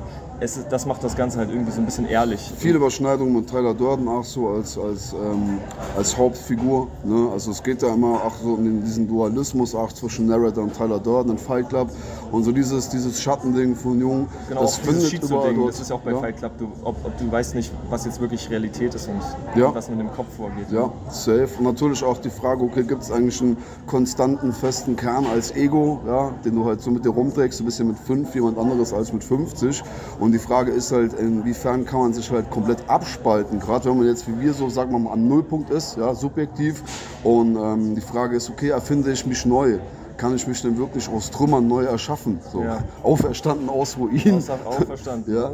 es, 0.40 0.58
das 0.68 0.84
macht 0.86 1.02
das 1.04 1.16
Ganze 1.16 1.38
halt 1.38 1.50
irgendwie 1.50 1.70
so 1.72 1.80
ein 1.80 1.84
bisschen 1.86 2.06
ehrlich. 2.06 2.52
Viele 2.58 2.76
Überschneidungen 2.76 3.34
mit 3.34 3.48
Tyler 3.48 3.74
Durden 3.74 4.08
auch 4.08 4.24
so 4.24 4.48
als, 4.48 4.76
als, 4.76 5.12
ähm, 5.12 5.58
als 5.96 6.16
Hauptfigur. 6.16 6.88
Ne? 7.04 7.28
Also 7.32 7.50
es 7.52 7.62
geht 7.62 7.82
da 7.82 7.94
immer 7.94 8.14
auch 8.24 8.34
so 8.42 8.56
in 8.56 8.82
diesen 8.82 9.06
Dualismus 9.08 9.74
auch 9.74 9.92
zwischen 9.92 10.26
Narrator 10.26 10.64
und 10.64 10.76
Tyler 10.76 10.98
Durden 10.98 11.30
und 11.30 11.40
Fight 11.40 11.68
Club. 11.68 11.90
Und 12.32 12.44
so 12.44 12.52
dieses, 12.52 12.88
dieses 12.88 13.22
Schattending 13.22 13.76
von 13.76 14.00
Jung, 14.00 14.26
Genau, 14.48 14.62
das 14.62 14.76
findet 14.78 15.12
überall 15.22 15.54
dort. 15.54 15.68
das 15.70 15.80
ist 15.80 15.92
auch 15.92 16.00
bei 16.00 16.10
ja? 16.10 16.18
Fight 16.18 16.36
Club, 16.38 16.52
du, 16.58 16.68
ob, 16.82 16.96
ob 17.04 17.16
du 17.18 17.30
weißt 17.30 17.54
nicht, 17.54 17.72
was 17.88 18.04
jetzt 18.04 18.20
wirklich 18.20 18.50
Realität 18.50 18.94
ist 18.94 19.08
und 19.08 19.20
Ja. 19.58 19.72
was 19.74 19.88
mit 19.88 20.00
dem 20.00 20.12
Kopf 20.12 20.26
vorgeht. 20.36 20.66
Ja, 20.70 20.90
safe. 21.10 21.48
Und 21.58 21.64
natürlich 21.64 22.02
auch 22.02 22.18
die 22.18 22.30
Frage, 22.30 22.64
okay, 22.64 22.82
gibt 22.82 23.02
es 23.02 23.10
eigentlich 23.12 23.40
einen 23.40 23.56
konstanten, 23.86 24.52
festen 24.52 24.96
Kern 24.96 25.26
als 25.32 25.54
Ego, 25.54 26.00
ja, 26.06 26.30
den 26.44 26.56
du 26.56 26.64
halt 26.64 26.80
so 26.80 26.90
mit 26.90 27.04
dir 27.04 27.10
rumträgst, 27.10 27.60
du 27.60 27.64
bist 27.64 27.78
ja 27.78 27.84
mit 27.84 27.98
5 27.98 28.34
jemand 28.34 28.58
anderes 28.58 28.92
als 28.92 29.12
mit 29.12 29.22
50. 29.22 29.82
Und 30.18 30.23
die 30.32 30.38
Frage 30.38 30.70
ist 30.70 30.92
halt, 30.92 31.12
inwiefern 31.14 31.84
kann 31.84 32.00
man 32.00 32.12
sich 32.12 32.30
halt 32.30 32.50
komplett 32.50 32.88
abspalten, 32.88 33.58
gerade 33.60 33.86
wenn 33.86 33.98
man 33.98 34.06
jetzt 34.06 34.28
wie 34.28 34.40
wir 34.40 34.52
so, 34.52 34.68
sagen 34.68 34.92
wir 34.92 34.98
mal, 34.98 35.12
am 35.12 35.26
Nullpunkt 35.28 35.70
ist, 35.70 35.96
ja, 35.96 36.14
subjektiv. 36.14 36.82
Und 37.22 37.56
ähm, 37.56 37.94
die 37.94 38.00
Frage 38.00 38.36
ist, 38.36 38.48
okay, 38.48 38.68
erfinde 38.68 39.12
ich 39.12 39.26
mich 39.26 39.44
neu? 39.44 39.78
Kann 40.16 40.34
ich 40.34 40.46
mich 40.46 40.62
denn 40.62 40.78
wirklich 40.78 41.08
aus 41.08 41.30
Trümmern 41.30 41.66
neu 41.66 41.84
erschaffen? 41.84 42.38
So, 42.52 42.62
Ja. 42.62 42.78
Auferstanden 43.02 43.68
aus 43.68 43.96
Ruinen. 43.98 44.36
Außer 44.36 44.58
auferstanden. 44.64 45.34
Ja. 45.34 45.48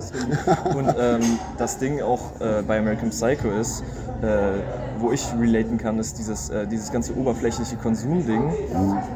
Und 0.75 0.95
ähm, 0.99 1.21
das 1.57 1.79
Ding 1.79 2.03
auch 2.03 2.21
äh, 2.41 2.63
bei 2.67 2.79
American 2.79 3.11
Psycho 3.11 3.49
ist, 3.51 3.83
äh, 4.23 4.61
wo 4.99 5.13
ich 5.13 5.27
relaten 5.41 5.79
kann, 5.79 5.99
ist 5.99 6.19
dieses, 6.19 6.51
äh, 6.51 6.67
dieses 6.67 6.93
ganze 6.93 7.17
oberflächliche 7.17 7.77
Konsumding, 7.77 8.53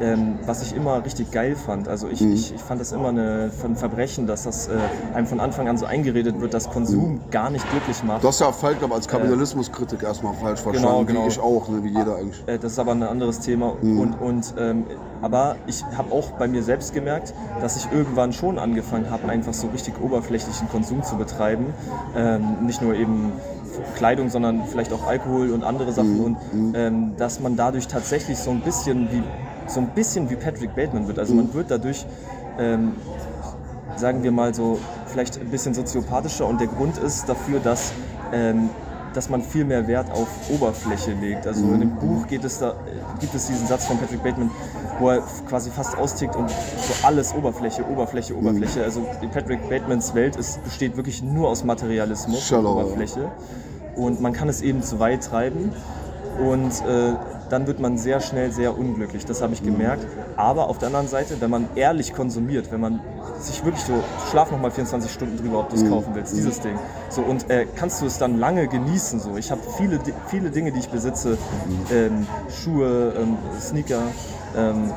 ähm, 0.01 0.39
was 0.47 0.63
ich 0.63 0.75
immer 0.75 1.03
richtig 1.05 1.29
geil 1.29 1.55
fand. 1.55 1.87
Also 1.87 2.07
ich, 2.07 2.23
ich, 2.23 2.55
ich 2.55 2.61
fand 2.61 2.81
das 2.81 2.91
immer 2.91 3.09
eine, 3.09 3.51
ein 3.63 3.75
Verbrechen, 3.75 4.25
dass 4.25 4.43
das 4.43 4.67
äh, 4.67 4.71
einem 5.13 5.27
von 5.27 5.39
Anfang 5.39 5.67
an 5.67 5.77
so 5.77 5.85
eingeredet 5.85 6.41
wird, 6.41 6.55
dass 6.55 6.69
Konsum 6.71 7.19
gar 7.29 7.51
nicht 7.51 7.69
glücklich 7.69 8.03
macht. 8.03 8.23
Du 8.23 8.27
hast 8.29 8.39
ja 8.39 8.51
Fight 8.51 8.79
Club 8.79 8.91
als 8.93 9.07
Kapitalismuskritik 9.07 10.01
erstmal 10.01 10.33
falsch 10.33 10.61
verstanden, 10.61 11.05
genau. 11.05 11.25
wie 11.25 11.27
ich 11.27 11.39
auch, 11.39 11.69
ne, 11.69 11.83
wie 11.83 11.89
jeder 11.89 12.15
eigentlich. 12.15 12.43
Äh, 12.47 12.57
Das 12.57 12.71
ist 12.71 12.79
aber 12.79 12.93
ein 12.93 13.03
anderes 13.03 13.39
Thema. 13.41 13.73
Und, 13.83 14.15
und, 14.19 14.53
ähm, 14.57 14.85
aber 15.21 15.55
ich 15.67 15.83
habe 15.97 16.13
auch 16.13 16.31
bei 16.31 16.47
mir 16.47 16.63
selbst 16.63 16.93
gemerkt, 16.93 17.33
dass 17.61 17.77
ich 17.77 17.91
irgendwann 17.91 18.33
schon 18.33 18.59
angefangen 18.59 19.09
habe, 19.09 19.27
einfach 19.29 19.53
so 19.53 19.67
richtig 19.67 20.01
oberflächlichen 20.01 20.69
Konsum 20.69 21.03
zu 21.03 21.15
betreiben. 21.17 21.73
Ähm, 22.15 22.65
nicht 22.65 22.81
nur 22.81 22.95
eben 22.95 23.31
Kleidung, 23.95 24.29
sondern 24.29 24.65
vielleicht 24.65 24.93
auch 24.93 25.05
Alkohol 25.05 25.51
und 25.51 25.63
andere 25.63 25.91
Sachen. 25.91 26.19
Und 26.23 26.37
ähm, 26.75 27.13
dass 27.17 27.39
man 27.39 27.55
dadurch 27.55 27.87
tatsächlich 27.87 28.37
so 28.37 28.51
ein 28.51 28.61
bisschen 28.61 29.09
wie 29.11 29.23
so 29.67 29.79
ein 29.79 29.87
bisschen 29.95 30.29
wie 30.29 30.35
Patrick 30.35 30.75
Bateman 30.75 31.07
wird. 31.07 31.17
Also 31.17 31.33
man 31.33 31.51
wird 31.53 31.71
dadurch 31.71 32.05
ähm, 32.59 32.93
sagen 33.97 34.23
wir 34.23 34.31
mal 34.31 34.53
so, 34.53 34.79
vielleicht 35.07 35.39
ein 35.39 35.49
bisschen 35.49 35.73
soziopathischer 35.73 36.45
und 36.45 36.59
der 36.59 36.67
Grund 36.67 36.97
ist 36.97 37.27
dafür, 37.29 37.59
dass, 37.59 37.93
ähm, 38.33 38.69
dass 39.13 39.29
man 39.29 39.41
viel 39.41 39.65
mehr 39.65 39.87
Wert 39.87 40.11
auf 40.11 40.27
Oberfläche 40.49 41.13
legt. 41.13 41.47
Also 41.47 41.65
in 41.65 41.79
dem 41.79 41.95
Buch 41.95 42.27
geht 42.27 42.43
es 42.43 42.59
da, 42.59 42.75
gibt 43.19 43.33
es 43.33 43.47
diesen 43.47 43.67
Satz 43.67 43.85
von 43.85 43.97
Patrick 43.97 44.23
Bateman, 44.23 44.51
wo 44.99 45.09
er 45.09 45.23
quasi 45.47 45.69
fast 45.71 45.97
austickt 45.97 46.35
und 46.35 46.49
so 46.49 47.07
alles 47.07 47.33
Oberfläche, 47.33 47.85
Oberfläche, 47.87 48.35
Oberfläche. 48.35 48.83
Also 48.83 49.05
Patrick 49.31 49.69
Batemans 49.69 50.13
Welt 50.15 50.35
ist, 50.35 50.63
besteht 50.63 50.95
wirklich 50.95 51.21
nur 51.21 51.49
aus 51.49 51.63
Materialismus 51.63 52.37
und 52.37 52.43
Shallow. 52.43 52.79
Oberfläche. 52.79 53.31
Und 53.95 54.21
man 54.21 54.33
kann 54.33 54.49
es 54.49 54.61
eben 54.61 54.83
zu 54.83 54.99
weit 54.99 55.23
treiben. 55.23 55.71
Und 56.39 56.71
äh, 56.85 57.13
dann 57.49 57.67
wird 57.67 57.79
man 57.79 57.97
sehr 57.97 58.19
schnell 58.19 58.51
sehr 58.51 58.77
unglücklich. 58.77 59.25
Das 59.25 59.41
habe 59.41 59.53
ich 59.53 59.63
gemerkt. 59.63 60.05
Aber 60.35 60.67
auf 60.69 60.79
der 60.79 60.87
anderen 60.87 61.07
Seite, 61.07 61.39
wenn 61.39 61.49
man 61.49 61.69
ehrlich 61.75 62.13
konsumiert, 62.13 62.71
wenn 62.71 62.81
man 62.81 63.01
sich 63.39 63.63
wirklich 63.63 63.83
so, 63.83 63.93
schlaf 64.29 64.51
noch 64.51 64.59
mal 64.59 64.71
24 64.71 65.11
Stunden 65.11 65.37
drüber, 65.37 65.59
ob 65.59 65.69
du 65.69 65.75
es 65.75 65.87
kaufen 65.87 66.13
willst, 66.13 66.35
dieses 66.35 66.59
Ding. 66.59 66.77
So, 67.09 67.21
und 67.21 67.49
äh, 67.49 67.67
kannst 67.75 68.01
du 68.01 68.05
es 68.05 68.17
dann 68.17 68.39
lange 68.39 68.67
genießen. 68.67 69.19
So. 69.19 69.37
Ich 69.37 69.51
habe 69.51 69.61
viele, 69.77 69.99
viele 70.27 70.49
Dinge, 70.49 70.71
die 70.71 70.79
ich 70.79 70.89
besitze, 70.89 71.37
ähm, 71.91 72.27
Schuhe, 72.49 73.13
ähm, 73.17 73.37
Sneaker, 73.59 74.01
ähm, 74.55 74.91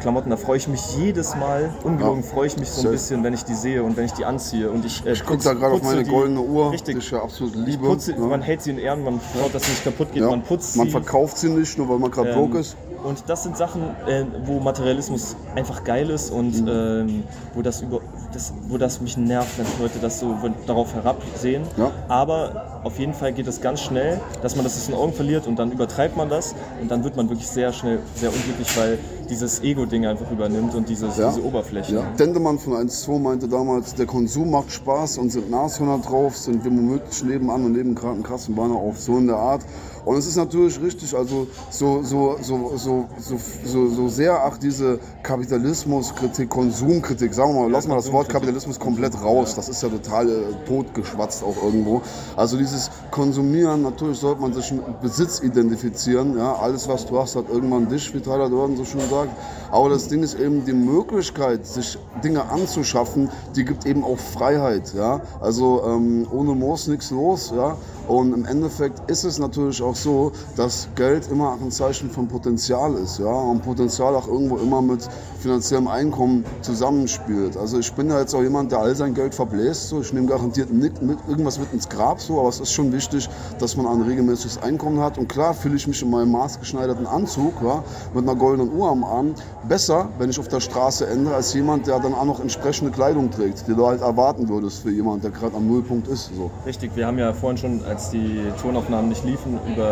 Klamotten, 0.00 0.30
da 0.30 0.36
freue 0.36 0.56
ich 0.56 0.68
mich 0.68 0.96
jedes 0.96 1.34
Mal, 1.36 1.72
ungelogen 1.82 2.22
ja. 2.22 2.28
freue 2.28 2.46
ich 2.46 2.56
mich 2.56 2.70
so 2.70 2.88
ein 2.88 2.92
bisschen, 2.92 3.22
wenn 3.24 3.34
ich 3.34 3.44
die 3.44 3.54
sehe 3.54 3.82
und 3.82 3.96
wenn 3.96 4.04
ich 4.06 4.12
die 4.12 4.24
anziehe. 4.24 4.70
Und 4.70 4.84
ich, 4.84 5.04
äh, 5.06 5.12
ich 5.12 5.24
gucke 5.24 5.42
da 5.42 5.52
gerade 5.52 5.74
auf 5.74 5.82
meine 5.82 6.04
die, 6.04 6.10
goldene 6.10 6.40
Uhr, 6.40 6.72
richtig, 6.72 6.96
die 6.96 7.00
ich 7.00 7.10
ja 7.10 7.22
absolut 7.22 7.54
liebe. 7.54 7.86
Putze, 7.86 8.12
ja. 8.12 8.18
Man 8.18 8.42
hält 8.42 8.62
sie 8.62 8.70
in 8.70 8.78
Ehren, 8.78 9.04
man 9.04 9.20
schaut, 9.32 9.54
dass 9.54 9.64
sie 9.64 9.70
nicht 9.70 9.84
kaputt 9.84 10.12
geht, 10.12 10.22
ja. 10.22 10.30
man 10.30 10.42
putzt 10.42 10.76
man 10.76 10.86
sie. 10.86 10.92
Man 10.92 11.02
verkauft 11.02 11.38
sie 11.38 11.48
nicht, 11.48 11.76
nur 11.78 11.88
weil 11.88 11.98
man 11.98 12.10
gerade 12.10 12.30
ähm, 12.30 12.36
broke 12.36 12.58
ist. 12.58 12.76
Und 13.04 13.24
das 13.28 13.42
sind 13.42 13.56
Sachen, 13.56 13.82
äh, 14.06 14.24
wo 14.46 14.60
Materialismus 14.60 15.36
einfach 15.54 15.84
geil 15.84 16.08
ist 16.08 16.30
und 16.30 16.62
mhm. 16.62 16.68
ähm, 16.68 17.24
wo, 17.52 17.60
das 17.60 17.82
über, 17.82 18.00
das, 18.32 18.52
wo 18.68 18.78
das 18.78 19.00
mich 19.00 19.16
nervt, 19.16 19.58
wenn 19.58 19.66
Leute 19.78 19.98
das 20.00 20.20
so 20.20 20.34
darauf 20.66 20.94
herabsehen. 20.94 21.62
Aber 22.08 22.73
auf 22.84 22.98
jeden 22.98 23.14
Fall 23.14 23.32
geht 23.32 23.46
es 23.46 23.60
ganz 23.60 23.80
schnell, 23.80 24.20
dass 24.42 24.56
man 24.56 24.64
das 24.64 24.76
aus 24.76 24.86
den 24.86 24.94
Augen 24.94 25.12
verliert 25.12 25.46
und 25.46 25.58
dann 25.58 25.72
übertreibt 25.72 26.16
man 26.16 26.28
das 26.28 26.54
und 26.80 26.90
dann 26.90 27.02
wird 27.02 27.16
man 27.16 27.28
wirklich 27.28 27.48
sehr 27.48 27.72
schnell 27.72 27.98
sehr 28.14 28.32
unglücklich, 28.32 28.76
weil 28.76 28.98
dieses 29.28 29.62
Ego-Ding 29.62 30.06
einfach 30.06 30.30
übernimmt 30.30 30.74
und 30.74 30.88
dieses, 30.88 31.16
ja. 31.16 31.28
diese 31.28 31.44
Oberfläche. 31.44 31.94
Ja. 31.94 32.02
Dendemann 32.18 32.58
von 32.58 32.74
1.2 32.74 33.18
meinte 33.18 33.48
damals, 33.48 33.94
der 33.94 34.06
Konsum 34.06 34.50
macht 34.50 34.70
Spaß 34.70 35.18
und 35.18 35.30
sind 35.30 35.50
Nashörner 35.50 35.98
drauf, 35.98 36.36
sind 36.36 36.64
wir 36.64 36.70
womöglich 36.70 37.24
nebenan 37.24 37.64
und 37.64 37.72
neben 37.72 37.94
gerade 37.94 38.14
einen 38.14 38.22
krassen 38.22 38.54
Banner 38.54 38.76
auf, 38.76 39.00
so 39.00 39.16
in 39.16 39.26
der 39.26 39.36
Art. 39.36 39.62
Und 40.04 40.16
es 40.16 40.26
ist 40.26 40.36
natürlich 40.36 40.80
richtig, 40.80 41.14
also 41.16 41.46
so, 41.70 42.02
so, 42.02 42.36
so, 42.40 42.72
so, 42.76 43.08
so, 43.18 43.38
so, 43.64 43.88
so 43.88 44.08
sehr 44.08 44.44
auch 44.44 44.58
diese 44.58 44.98
Kapitalismuskritik, 45.22 46.50
Konsumkritik, 46.50 47.32
sagen 47.32 47.54
wir 47.54 47.62
mal, 47.62 47.70
lassen 47.70 47.88
wir 47.88 47.96
das 47.96 48.12
Wort 48.12 48.28
Kapitalismus 48.28 48.78
komplett 48.78 49.20
raus, 49.22 49.54
das 49.54 49.68
ist 49.68 49.82
ja 49.82 49.88
total 49.88 50.28
äh, 50.28 50.42
totgeschwatzt 50.66 51.42
auch 51.42 51.56
irgendwo. 51.62 52.02
Also 52.36 52.56
dieses 52.56 52.90
Konsumieren, 53.10 53.82
natürlich 53.82 54.18
sollte 54.18 54.40
man 54.42 54.52
sich 54.52 54.72
mit 54.72 55.00
Besitz 55.00 55.40
identifizieren, 55.40 56.36
ja, 56.36 56.54
alles 56.54 56.88
was 56.88 57.06
du 57.06 57.18
hast, 57.18 57.36
hat 57.36 57.48
irgendwann 57.48 57.88
dich, 57.88 58.14
wie 58.14 58.20
Tyler 58.20 58.48
Durden 58.50 58.76
so 58.76 58.84
schön 58.84 59.08
sagt. 59.08 59.30
Aber 59.70 59.88
das 59.88 60.08
Ding 60.08 60.22
ist 60.22 60.38
eben 60.38 60.64
die 60.64 60.72
Möglichkeit, 60.72 61.66
sich 61.66 61.98
Dinge 62.22 62.48
anzuschaffen, 62.50 63.28
die 63.56 63.64
gibt 63.64 63.86
eben 63.86 64.04
auch 64.04 64.18
Freiheit, 64.18 64.92
ja. 64.94 65.20
Also 65.40 65.82
ähm, 65.86 66.26
ohne 66.30 66.54
Moos 66.54 66.86
nichts 66.86 67.10
los, 67.10 67.52
ja. 67.56 67.76
Und 68.06 68.34
im 68.34 68.44
Endeffekt 68.44 69.10
ist 69.10 69.24
es 69.24 69.38
natürlich 69.38 69.82
auch 69.82 69.93
so, 69.96 70.32
dass 70.56 70.88
Geld 70.94 71.30
immer 71.30 71.58
ein 71.60 71.70
Zeichen 71.70 72.10
von 72.10 72.28
Potenzial 72.28 72.94
ist. 72.94 73.18
Ja? 73.18 73.26
Und 73.26 73.62
Potenzial 73.62 74.14
auch 74.14 74.28
irgendwo 74.28 74.56
immer 74.58 74.82
mit 74.82 75.08
finanziellem 75.40 75.88
Einkommen 75.88 76.44
zusammenspielt. 76.62 77.56
Also 77.56 77.78
ich 77.78 77.92
bin 77.92 78.08
ja 78.08 78.20
jetzt 78.20 78.34
auch 78.34 78.42
jemand, 78.42 78.72
der 78.72 78.80
all 78.80 78.94
sein 78.94 79.14
Geld 79.14 79.34
verbläst. 79.34 79.88
So. 79.88 80.00
Ich 80.00 80.12
nehme 80.12 80.26
garantiert 80.26 80.72
nicht 80.72 81.02
mit, 81.02 81.18
irgendwas 81.28 81.58
mit 81.58 81.72
ins 81.72 81.88
Grab, 81.88 82.20
so. 82.20 82.40
aber 82.40 82.48
es 82.48 82.60
ist 82.60 82.72
schon 82.72 82.92
wichtig, 82.92 83.28
dass 83.58 83.76
man 83.76 83.86
ein 83.86 84.02
regelmäßiges 84.02 84.62
Einkommen 84.62 85.00
hat. 85.00 85.18
Und 85.18 85.28
klar 85.28 85.54
fühle 85.54 85.76
ich 85.76 85.86
mich 85.86 86.02
in 86.02 86.10
meinem 86.10 86.32
maßgeschneiderten 86.32 87.06
Anzug 87.06 87.52
ja, 87.62 87.84
mit 88.14 88.24
einer 88.24 88.36
goldenen 88.36 88.72
Uhr 88.74 88.88
am 88.88 89.04
Arm 89.04 89.34
besser, 89.68 90.08
wenn 90.18 90.30
ich 90.30 90.38
auf 90.38 90.48
der 90.48 90.60
Straße 90.60 91.06
ende, 91.06 91.34
als 91.34 91.52
jemand, 91.54 91.86
der 91.86 92.00
dann 92.00 92.14
auch 92.14 92.24
noch 92.24 92.40
entsprechende 92.40 92.90
Kleidung 92.90 93.30
trägt, 93.30 93.68
die 93.68 93.74
du 93.74 93.86
halt 93.86 94.00
erwarten 94.00 94.48
würdest 94.48 94.82
für 94.82 94.90
jemanden, 94.90 95.22
der 95.22 95.30
gerade 95.30 95.56
am 95.56 95.66
Nullpunkt 95.66 96.08
ist. 96.08 96.30
So. 96.34 96.50
Richtig, 96.66 96.92
wir 96.94 97.06
haben 97.06 97.18
ja 97.18 97.32
vorhin 97.32 97.58
schon 97.58 97.84
als 97.84 98.10
die 98.10 98.40
Tonaufnahmen 98.62 99.08
nicht 99.08 99.24
liefen, 99.24 99.58
über, 99.70 99.83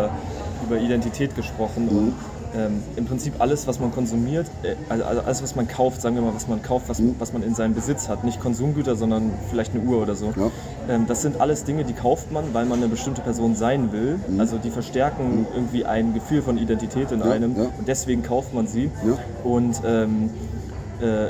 über 0.65 0.77
Identität 0.77 1.35
gesprochen. 1.35 1.85
Mhm. 1.85 1.97
Und 1.97 2.13
ähm, 2.55 2.83
im 2.95 3.05
Prinzip 3.05 3.33
alles, 3.39 3.65
was 3.67 3.79
man 3.79 3.91
konsumiert, 3.91 4.45
äh, 4.61 4.75
also 4.87 5.03
alles, 5.03 5.41
was 5.41 5.55
man 5.55 5.67
kauft, 5.67 6.01
sagen 6.01 6.15
wir 6.15 6.21
mal, 6.21 6.35
was 6.35 6.47
man 6.47 6.61
kauft, 6.61 6.87
was, 6.87 6.99
mhm. 6.99 7.15
was 7.17 7.33
man 7.33 7.41
in 7.41 7.55
seinem 7.55 7.73
Besitz 7.73 8.09
hat, 8.09 8.23
nicht 8.23 8.39
Konsumgüter, 8.39 8.95
sondern 8.95 9.31
vielleicht 9.49 9.73
eine 9.73 9.83
Uhr 9.83 10.01
oder 10.01 10.15
so. 10.15 10.33
Ja. 10.35 10.51
Ähm, 10.87 11.05
das 11.07 11.21
sind 11.23 11.41
alles 11.41 11.63
Dinge, 11.63 11.83
die 11.83 11.93
kauft 11.93 12.31
man, 12.31 12.53
weil 12.53 12.65
man 12.65 12.79
eine 12.79 12.89
bestimmte 12.89 13.21
Person 13.21 13.55
sein 13.55 13.91
will. 13.91 14.19
Mhm. 14.27 14.39
Also 14.39 14.57
die 14.57 14.69
verstärken 14.69 15.39
mhm. 15.39 15.47
irgendwie 15.55 15.85
ein 15.85 16.13
Gefühl 16.13 16.41
von 16.41 16.57
Identität 16.57 17.11
in 17.11 17.19
ja, 17.19 17.31
einem 17.31 17.55
ja. 17.57 17.63
und 17.63 17.87
deswegen 17.87 18.21
kauft 18.21 18.53
man 18.53 18.67
sie. 18.67 18.91
Und 19.43 19.81
ähm, 19.85 20.29
äh, 21.01 21.27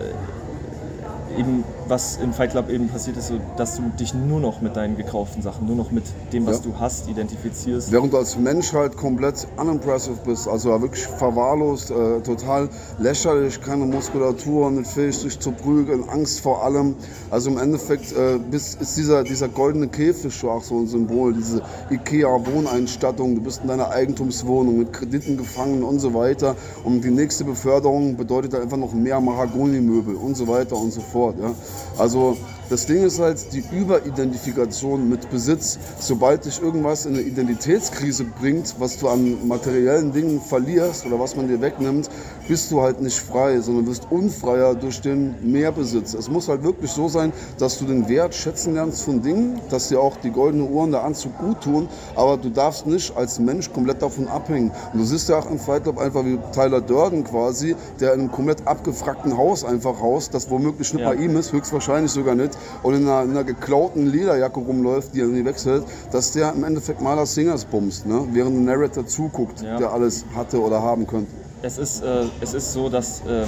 eben 1.38 1.64
was 1.88 2.18
im 2.18 2.34
Fight 2.34 2.52
Club 2.52 2.70
eben 2.70 2.88
passiert 2.88 3.18
ist, 3.18 3.28
so, 3.28 3.40
dass 3.58 3.78
du 3.78 3.84
dich 4.00 4.14
nur 4.14 4.40
noch 4.40 4.62
mit 4.62 4.76
deinen 4.76 4.96
gekauften 4.96 5.42
Sachen, 5.42 5.68
nur 5.68 5.76
noch 5.76 5.92
mit 5.92 6.04
dem, 6.32 6.46
was 6.46 6.58
ja. 6.58 6.72
du 6.72 6.80
hast, 6.80 7.10
identifizierst. 7.10 7.92
Während 7.92 8.14
du 8.14 8.18
als 8.18 8.38
Mensch 8.38 8.74
halt 8.74 8.96
komplett 8.96 9.48
unimpressive 9.58 10.18
bist, 10.26 10.48
also 10.48 10.82
wirklich 10.82 11.06
verwahrlost, 11.06 11.92
äh, 11.92 12.22
total 12.22 12.70
lächerlich, 13.00 13.62
keine 13.62 13.86
Muskulatur, 13.86 14.72
nicht 14.72 14.90
fähig, 14.90 15.18
sich 15.18 15.40
zu 15.40 15.52
prügeln, 15.52 16.08
Angst 16.10 16.42
vor 16.42 16.64
allem. 16.64 16.96
Also 17.32 17.50
im 17.50 17.58
Endeffekt 17.58 18.12
äh, 18.14 18.40
bist, 18.52 18.82
ist 18.82 18.98
dieser, 18.98 19.24
dieser 19.24 19.48
goldene 19.48 19.88
Käfig 19.88 20.44
auch 20.46 20.64
so 20.64 20.78
ein 20.78 20.88
Symbol, 20.88 21.34
diese 21.34 21.62
Ikea-Wohneinstattung, 21.90 23.36
du 23.36 23.42
bist 23.42 23.62
in 23.62 23.68
deiner 23.68 23.90
Eigentumswohnung 23.90 24.78
mit 24.80 24.94
Krediten 24.94 25.38
gefangen 25.38 25.84
und 25.84 26.00
so 26.00 26.14
weiter. 26.14 26.56
Und 26.84 27.04
die 27.04 27.12
nächste 27.12 27.44
Beförderung 27.44 28.18
bedeutet 28.18 28.54
dann 28.54 28.62
einfach 28.62 28.78
noch 28.78 28.94
mehr 28.94 29.20
Mahagoni-Möbel 29.20 30.16
und 30.16 30.36
so 30.36 30.48
weiter 30.48 30.76
und 30.76 30.92
so 30.92 31.02
fort. 31.02 31.23
Ja. 31.32 31.56
Also 31.98 32.38
das 32.74 32.88
Ding 32.88 33.04
ist 33.04 33.20
halt 33.20 33.54
die 33.54 33.64
Überidentifikation 33.72 35.08
mit 35.08 35.30
Besitz. 35.30 35.78
Sobald 36.00 36.46
dich 36.46 36.60
irgendwas 36.60 37.06
in 37.06 37.14
eine 37.14 37.22
Identitätskrise 37.22 38.24
bringt, 38.24 38.74
was 38.80 38.98
du 38.98 39.10
an 39.10 39.48
materiellen 39.48 40.12
Dingen 40.12 40.42
verlierst 40.42 41.06
oder 41.06 41.20
was 41.20 41.36
man 41.36 41.48
dir 41.48 41.62
wegnimmt, 41.62 42.10
bist 42.48 42.72
du 42.72 42.82
halt 42.82 43.00
nicht 43.00 43.20
frei, 43.20 43.60
sondern 43.60 43.86
wirst 43.86 44.08
unfreier 44.10 44.74
durch 44.74 45.02
den 45.02 45.36
Mehrbesitz. 45.44 46.16
Es 46.16 46.32
muss 46.32 46.50
halt 46.50 46.64
wirklich 46.64 46.90
so 46.90 47.08
sein, 47.08 47.32
dass 47.60 47.78
du 47.78 47.86
den 47.86 48.10
Wert 48.10 48.34
schätzen 48.34 48.74
lernst 48.74 49.04
von 49.04 49.22
Dingen, 49.22 49.62
dass 49.70 49.90
dir 49.90 50.00
auch 50.00 50.18
die 50.18 50.32
goldene 50.32 50.64
Uhr 50.64 50.82
und 50.82 50.94
der 50.94 51.04
Anzug 51.04 51.38
gut 51.38 51.62
tun, 51.62 51.88
aber 52.16 52.38
du 52.38 52.50
darfst 52.50 52.88
nicht 52.88 53.16
als 53.16 53.38
Mensch 53.38 53.72
komplett 53.72 54.02
davon 54.02 54.28
abhängen. 54.28 54.72
Und 54.94 55.00
du 55.00 55.06
siehst 55.06 55.30
ja 55.30 55.38
auch 55.38 55.46
im 55.46 55.60
Fight 55.60 55.84
Club 55.84 56.00
einfach 56.00 56.26
wie 56.26 56.40
Tyler 56.54 56.82
Durden 56.82 57.24
quasi, 57.24 57.76
der 58.00 58.16
in 58.16 58.22
einem 58.22 58.32
komplett 58.32 58.66
abgefragten 58.66 59.38
Haus 59.38 59.64
einfach 59.64 60.02
haust, 60.02 60.34
das 60.34 60.50
womöglich 60.50 60.92
nicht 60.92 61.04
ja. 61.04 61.10
bei 61.10 61.16
ihm 61.16 61.38
ist, 61.38 61.54
höchstwahrscheinlich 61.54 62.12
sogar 62.12 62.34
nicht, 62.34 62.58
und 62.82 62.96
in 62.96 63.08
einer, 63.08 63.24
in 63.24 63.32
einer 63.32 63.44
geklauten 63.44 64.08
Lederjacke 64.08 64.60
rumläuft, 64.60 65.14
die 65.14 65.22
er 65.22 65.28
nie 65.28 65.46
wechselt, 65.46 65.86
dass 66.12 66.32
der 66.32 66.54
im 66.54 66.64
Endeffekt 66.64 67.02
mal 67.02 67.16
das 67.16 67.34
Singers 67.34 67.66
bumst, 67.66 68.06
ne? 68.06 68.28
während 68.32 68.58
ein 68.58 68.66
Narrator 68.66 69.06
zuguckt, 69.06 69.62
ja. 69.62 69.78
der 69.78 69.92
alles 69.92 70.26
hatte 70.36 70.62
oder 70.62 70.82
haben 70.82 71.08
könnte. 71.08 71.32
Es 71.62 71.78
ist, 71.78 72.04
äh, 72.04 72.26
es 72.42 72.54
ist 72.54 72.74
so, 72.74 72.90
dass 72.90 73.22
ähm, 73.28 73.48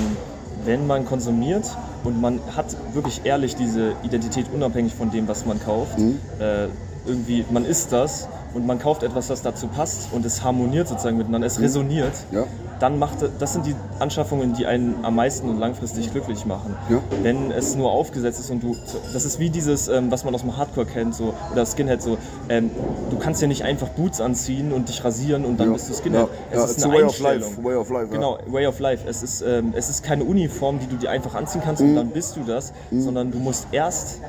wenn 0.63 0.87
man 0.87 1.05
konsumiert 1.05 1.65
und 2.03 2.19
man 2.21 2.39
hat 2.55 2.75
wirklich 2.93 3.21
ehrlich 3.25 3.55
diese 3.55 3.93
Identität 4.03 4.45
unabhängig 4.53 4.93
von 4.93 5.11
dem, 5.11 5.27
was 5.27 5.45
man 5.45 5.59
kauft, 5.59 5.99
mhm. 5.99 6.19
äh, 6.39 6.67
irgendwie, 7.05 7.45
man 7.51 7.65
isst 7.65 7.91
das 7.91 8.27
und 8.55 8.65
man 8.65 8.79
kauft 8.79 9.03
etwas, 9.03 9.27
das 9.27 9.41
dazu 9.41 9.67
passt 9.67 10.07
und 10.13 10.25
es 10.25 10.43
harmoniert 10.43 10.87
sozusagen 10.87 11.17
miteinander, 11.17 11.45
es 11.45 11.57
mhm. 11.57 11.65
resoniert, 11.65 12.13
ja. 12.31 12.45
dann 12.79 12.97
macht 12.97 13.17
das 13.37 13.53
sind 13.53 13.65
die 13.65 13.75
Anschaffungen, 13.99 14.53
die 14.53 14.65
einen 14.65 14.95
am 15.03 15.15
meisten 15.15 15.49
und 15.49 15.59
langfristig 15.59 16.11
glücklich 16.11 16.45
machen. 16.45 16.75
Ja. 16.89 16.99
Wenn 17.21 17.51
es 17.51 17.75
nur 17.75 17.91
aufgesetzt 17.91 18.39
ist 18.39 18.49
und 18.49 18.63
du, 18.63 18.75
das 19.13 19.25
ist 19.25 19.39
wie 19.39 19.49
dieses, 19.49 19.89
ähm, 19.89 20.09
was 20.09 20.23
man 20.23 20.33
aus 20.33 20.41
dem 20.41 20.55
Hardcore 20.55 20.85
kennt, 20.85 21.15
so 21.15 21.33
oder 21.51 21.65
Skinhead, 21.65 22.01
so, 22.01 22.17
ähm, 22.49 22.71
du 23.09 23.17
kannst 23.17 23.41
ja 23.41 23.47
nicht 23.47 23.63
einfach 23.63 23.89
Boots 23.89 24.21
anziehen 24.21 24.71
und 24.71 24.87
dich 24.87 25.03
rasieren 25.03 25.43
und 25.45 25.59
dann 25.59 25.67
ja. 25.67 25.73
bist 25.73 25.89
du 25.89 25.93
Skinhead. 25.93 26.29
Es 26.49 26.63
ist 26.63 26.83
eine 26.83 26.93
way 26.93 27.03
Einstellung. 27.03 27.41
Of 27.41 27.57
life. 27.57 27.63
Way 27.63 27.75
of 27.75 27.89
life. 27.89 28.07
Genau, 28.07 28.37
way 28.47 28.67
of 28.67 28.79
life. 28.79 29.07
Es 29.07 29.21
ist, 29.21 29.41
ähm, 29.41 29.73
es 29.75 29.89
ist 29.89 30.01
keine 30.01 30.23
Uniform, 30.23 30.79
die 30.79 30.87
du 30.87 30.95
dir 30.95 31.11
einfach 31.11 31.35
anziehen 31.35 31.61
kannst 31.63 31.81
mhm. 31.81 31.89
und 31.89 31.95
dann 31.95 32.09
bist 32.11 32.37
du 32.37 32.43
das, 32.43 32.71
mhm. 32.89 33.01
sondern 33.01 33.31
du 33.31 33.39
musst 33.39 33.67
erst 33.73 34.21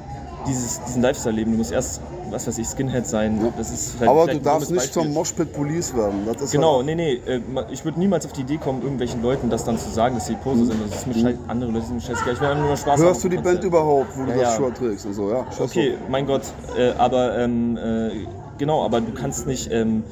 dieses, 0.46 0.82
diesen 0.84 1.02
Lifestyle 1.02 1.34
leben. 1.34 1.52
Du 1.52 1.58
musst 1.58 1.72
erst 1.72 2.00
was 2.30 2.46
weiß 2.46 2.58
ich, 2.58 2.66
Skinhead 2.66 3.06
sein. 3.06 3.40
Ja. 3.40 3.52
Das 3.56 3.70
ist 3.70 3.98
halt 4.00 4.10
Aber 4.10 4.26
du 4.26 4.38
darfst 4.40 4.70
nicht 4.70 4.80
Beispiel. 4.80 5.02
zum 5.02 5.12
Moshpit 5.12 5.52
Police 5.52 5.94
werden. 5.94 6.26
genau, 6.50 6.78
halt 6.78 6.86
nee, 6.86 6.94
nee. 6.94 7.12
Äh, 7.26 7.40
ich 7.70 7.84
würde 7.84 7.98
niemals 7.98 8.26
auf 8.26 8.32
die 8.32 8.42
Idee 8.42 8.58
kommen, 8.58 8.82
irgendwelchen 8.82 9.22
Leuten 9.22 9.50
das 9.50 9.64
dann 9.64 9.78
zu 9.78 9.90
sagen, 9.90 10.16
dass 10.16 10.26
sie 10.26 10.34
Pose 10.34 10.62
mhm. 10.62 10.66
sind. 10.66 10.90
Das 10.90 10.98
ist 10.98 11.06
mit 11.06 11.16
mhm. 11.22 11.38
andere 11.48 11.70
Leute 11.72 11.86
sind 11.86 12.02
scheißegal. 12.02 12.34
Ich 12.34 12.40
will 12.40 12.48
einfach 12.48 12.64
nur 12.64 12.76
Spaß 12.76 13.00
Hörst 13.00 13.24
du 13.24 13.28
die 13.28 13.38
Band 13.38 13.64
überhaupt, 13.64 14.16
wo 14.16 14.20
ja, 14.20 14.26
du 14.26 14.32
das 14.32 14.42
ja. 14.42 14.56
Shirt 14.56 14.76
trägst 14.76 15.06
und 15.06 15.14
so, 15.14 15.30
ja? 15.30 15.46
Okay, 15.58 15.94
mein 16.08 16.26
Gott. 16.26 16.42
Äh, 16.76 16.90
aber 16.98 17.38
ähm, 17.38 17.76
äh, 17.76 18.10
genau, 18.58 18.84
aber 18.84 19.00
du 19.00 19.12
kannst 19.12 19.46
nicht. 19.46 19.70
Ähm, 19.70 20.04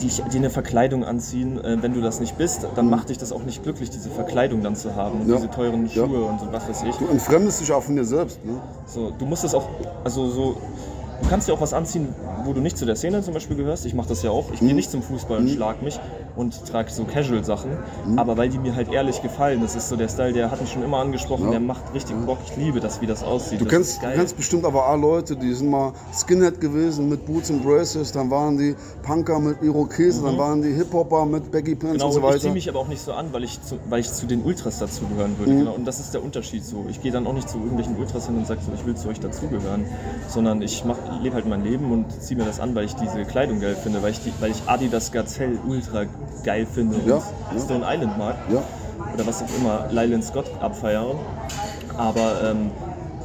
die, 0.00 0.10
die 0.32 0.38
eine 0.38 0.50
Verkleidung 0.50 1.04
anziehen, 1.04 1.62
äh, 1.62 1.82
wenn 1.82 1.94
du 1.94 2.00
das 2.00 2.20
nicht 2.20 2.36
bist, 2.38 2.66
dann 2.74 2.90
macht 2.90 3.08
dich 3.08 3.18
das 3.18 3.32
auch 3.32 3.42
nicht 3.42 3.62
glücklich, 3.62 3.90
diese 3.90 4.10
Verkleidung 4.10 4.62
dann 4.62 4.76
zu 4.76 4.94
haben 4.94 5.20
und 5.20 5.28
ja. 5.28 5.36
diese 5.36 5.50
teuren 5.50 5.88
Schuhe 5.88 6.22
ja. 6.22 6.30
und 6.30 6.40
so 6.40 6.52
was 6.52 6.68
weiß 6.68 6.82
ich. 6.88 6.96
Du 6.96 7.06
entfremdest 7.06 7.60
dich 7.60 7.72
auch 7.72 7.82
von 7.82 7.96
dir 7.96 8.04
selbst. 8.04 8.44
Ne? 8.44 8.60
So, 8.86 9.10
du 9.10 9.26
musst 9.26 9.44
es 9.44 9.54
auch, 9.54 9.68
also 10.04 10.28
so, 10.30 10.56
du 11.22 11.28
kannst 11.28 11.48
dir 11.48 11.54
auch 11.54 11.60
was 11.60 11.72
anziehen, 11.72 12.08
wo 12.44 12.52
du 12.52 12.60
nicht 12.60 12.76
zu 12.76 12.84
der 12.84 12.96
Szene 12.96 13.22
zum 13.22 13.34
Beispiel 13.34 13.56
gehörst. 13.56 13.86
Ich 13.86 13.94
mache 13.94 14.08
das 14.08 14.22
ja 14.22 14.30
auch. 14.30 14.52
Ich 14.52 14.60
mhm. 14.60 14.66
gehe 14.66 14.74
nicht 14.76 14.90
zum 14.90 15.02
Fußball 15.02 15.38
und 15.38 15.44
mhm. 15.44 15.54
schlag 15.54 15.82
mich 15.82 15.98
und 16.36 16.66
trage 16.66 16.90
so 16.90 17.04
Casual-Sachen. 17.04 17.70
Mhm. 18.06 18.18
Aber 18.18 18.36
weil 18.36 18.48
die 18.48 18.58
mir 18.58 18.74
halt 18.74 18.92
ehrlich 18.92 19.22
gefallen. 19.22 19.60
Das 19.62 19.74
ist 19.74 19.88
so 19.88 19.96
der 19.96 20.08
Style, 20.08 20.32
der 20.32 20.50
hat 20.50 20.60
mich 20.60 20.72
schon 20.72 20.82
immer 20.82 20.98
angesprochen. 20.98 21.44
Ja. 21.44 21.50
Der 21.52 21.60
macht 21.60 21.82
richtig 21.94 22.16
Bock. 22.26 22.38
Ich 22.46 22.56
liebe 22.56 22.80
das, 22.80 23.00
wie 23.00 23.06
das 23.06 23.22
aussieht. 23.22 23.60
Du, 23.60 23.64
kennst, 23.64 24.02
du 24.02 24.06
kennst 24.12 24.36
bestimmt 24.36 24.64
aber 24.64 24.88
auch 24.88 24.96
Leute, 24.96 25.36
die 25.36 25.52
sind 25.52 25.70
mal 25.70 25.92
Skinhead 26.12 26.60
gewesen 26.60 27.08
mit 27.08 27.26
Boots 27.26 27.50
and 27.50 27.64
Braces. 27.64 28.12
Dann 28.12 28.30
waren 28.30 28.56
die 28.58 28.74
Punker 29.02 29.38
mit 29.38 29.62
Irokesen. 29.62 30.22
Mhm. 30.22 30.26
Dann 30.26 30.38
waren 30.38 30.62
die 30.62 30.72
Hip-Hopper 30.72 31.24
mit 31.26 31.50
Baggy 31.50 31.74
Pants 31.74 31.94
genau, 31.94 32.06
und 32.06 32.12
so 32.12 32.22
weiter. 32.22 32.36
Ich 32.36 32.42
ziehe 32.42 32.52
mich 32.52 32.68
aber 32.68 32.80
auch 32.80 32.88
nicht 32.88 33.02
so 33.02 33.12
an, 33.12 33.32
weil 33.32 33.44
ich 33.44 33.62
zu, 33.62 33.78
weil 33.88 34.00
ich 34.00 34.12
zu 34.12 34.26
den 34.26 34.42
Ultras 34.42 34.78
dazugehören 34.78 35.38
würde. 35.38 35.52
Mhm. 35.52 35.58
Genau. 35.58 35.72
Und 35.72 35.84
das 35.84 36.00
ist 36.00 36.14
der 36.14 36.22
Unterschied 36.22 36.64
so. 36.64 36.84
Ich 36.88 37.00
gehe 37.00 37.12
dann 37.12 37.26
auch 37.26 37.32
nicht 37.32 37.48
zu 37.48 37.58
irgendwelchen 37.58 37.96
Ultras 37.96 38.26
hin 38.26 38.36
und 38.36 38.46
sage 38.46 38.60
so, 38.64 38.72
ich 38.74 38.84
will 38.84 38.96
zu 38.96 39.08
euch 39.08 39.20
dazugehören. 39.20 39.86
Sondern 40.28 40.62
ich 40.62 40.84
lebe 41.22 41.34
halt 41.34 41.46
mein 41.46 41.62
Leben 41.62 41.92
und 41.92 42.10
ziehe 42.20 42.38
mir 42.38 42.46
das 42.46 42.60
an, 42.60 42.74
weil 42.74 42.86
ich 42.86 42.94
diese 42.94 43.24
Kleidung 43.24 43.60
geil 43.60 43.76
finde, 43.80 44.02
weil 44.02 44.10
ich, 44.10 44.20
die, 44.20 44.32
weil 44.40 44.50
ich 44.50 44.62
Adidas 44.66 45.12
Gazelle 45.12 45.58
ultra 45.66 46.04
geil 46.44 46.66
finde 46.66 46.96
und 46.96 47.06
Ja. 47.06 47.22
Stone 47.58 47.84
Island 47.88 48.18
mag. 48.18 48.36
Oder 49.14 49.26
was 49.26 49.42
auch 49.42 49.48
immer, 49.58 49.86
Lyland 49.90 50.24
Scott 50.24 50.50
abfeiern. 50.60 51.16
Aber 51.96 52.42
ähm, 52.50 52.70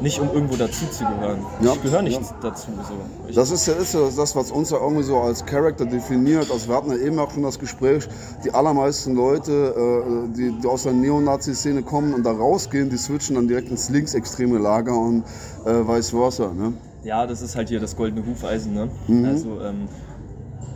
nicht 0.02 0.20
um 0.20 0.30
irgendwo 0.32 0.56
dazu 0.56 0.86
zu 0.92 1.04
gehören. 1.04 1.40
Ja, 1.62 1.74
Ich 1.74 1.82
gehöre 1.82 2.02
nicht 2.02 2.22
ja. 2.22 2.28
dazu. 2.42 2.68
So. 3.28 3.34
Das 3.34 3.52
ist 3.52 3.68
ja 3.68 3.74
ist 3.74 3.94
ja 3.94 4.00
das, 4.16 4.36
was 4.36 4.52
uns 4.52 4.70
ja 4.70 4.78
irgendwie 4.78 5.04
so 5.04 5.18
als 5.18 5.46
Charakter 5.46 5.86
definiert. 5.86 6.50
Also 6.52 6.70
wir 6.70 6.76
hatten 6.76 6.92
ja 6.92 6.98
eben 6.98 7.20
auch 7.20 7.32
schon 7.32 7.44
das 7.44 7.60
Gespräch, 7.60 8.08
die 8.44 8.52
allermeisten 8.52 9.16
Leute, 9.16 9.52
äh, 9.52 10.36
die, 10.36 10.52
die 10.62 10.68
aus 10.68 10.84
der 10.84 10.94
Neonazi-Szene 10.94 11.84
kommen 11.84 12.14
und 12.14 12.24
da 12.24 12.32
rausgehen, 12.32 12.90
die 12.90 12.98
switchen 12.98 13.36
dann 13.36 13.48
direkt 13.48 13.70
ins 13.70 13.90
linksextreme 13.90 14.58
Lager 14.58 14.98
und 14.98 15.24
äh, 15.66 15.72
vice 15.88 16.12
versa. 16.12 16.54
Ne? 16.54 16.74
Ja, 17.04 17.26
das 17.28 17.42
ist 17.42 17.56
halt 17.56 17.70
hier 17.70 17.80
das 17.80 17.96
goldene 17.96 18.26
Hufeisen. 18.26 18.74
Ne? 18.74 18.90
Mhm. 19.08 19.26
Also 19.26 19.62
ähm, 19.62 19.88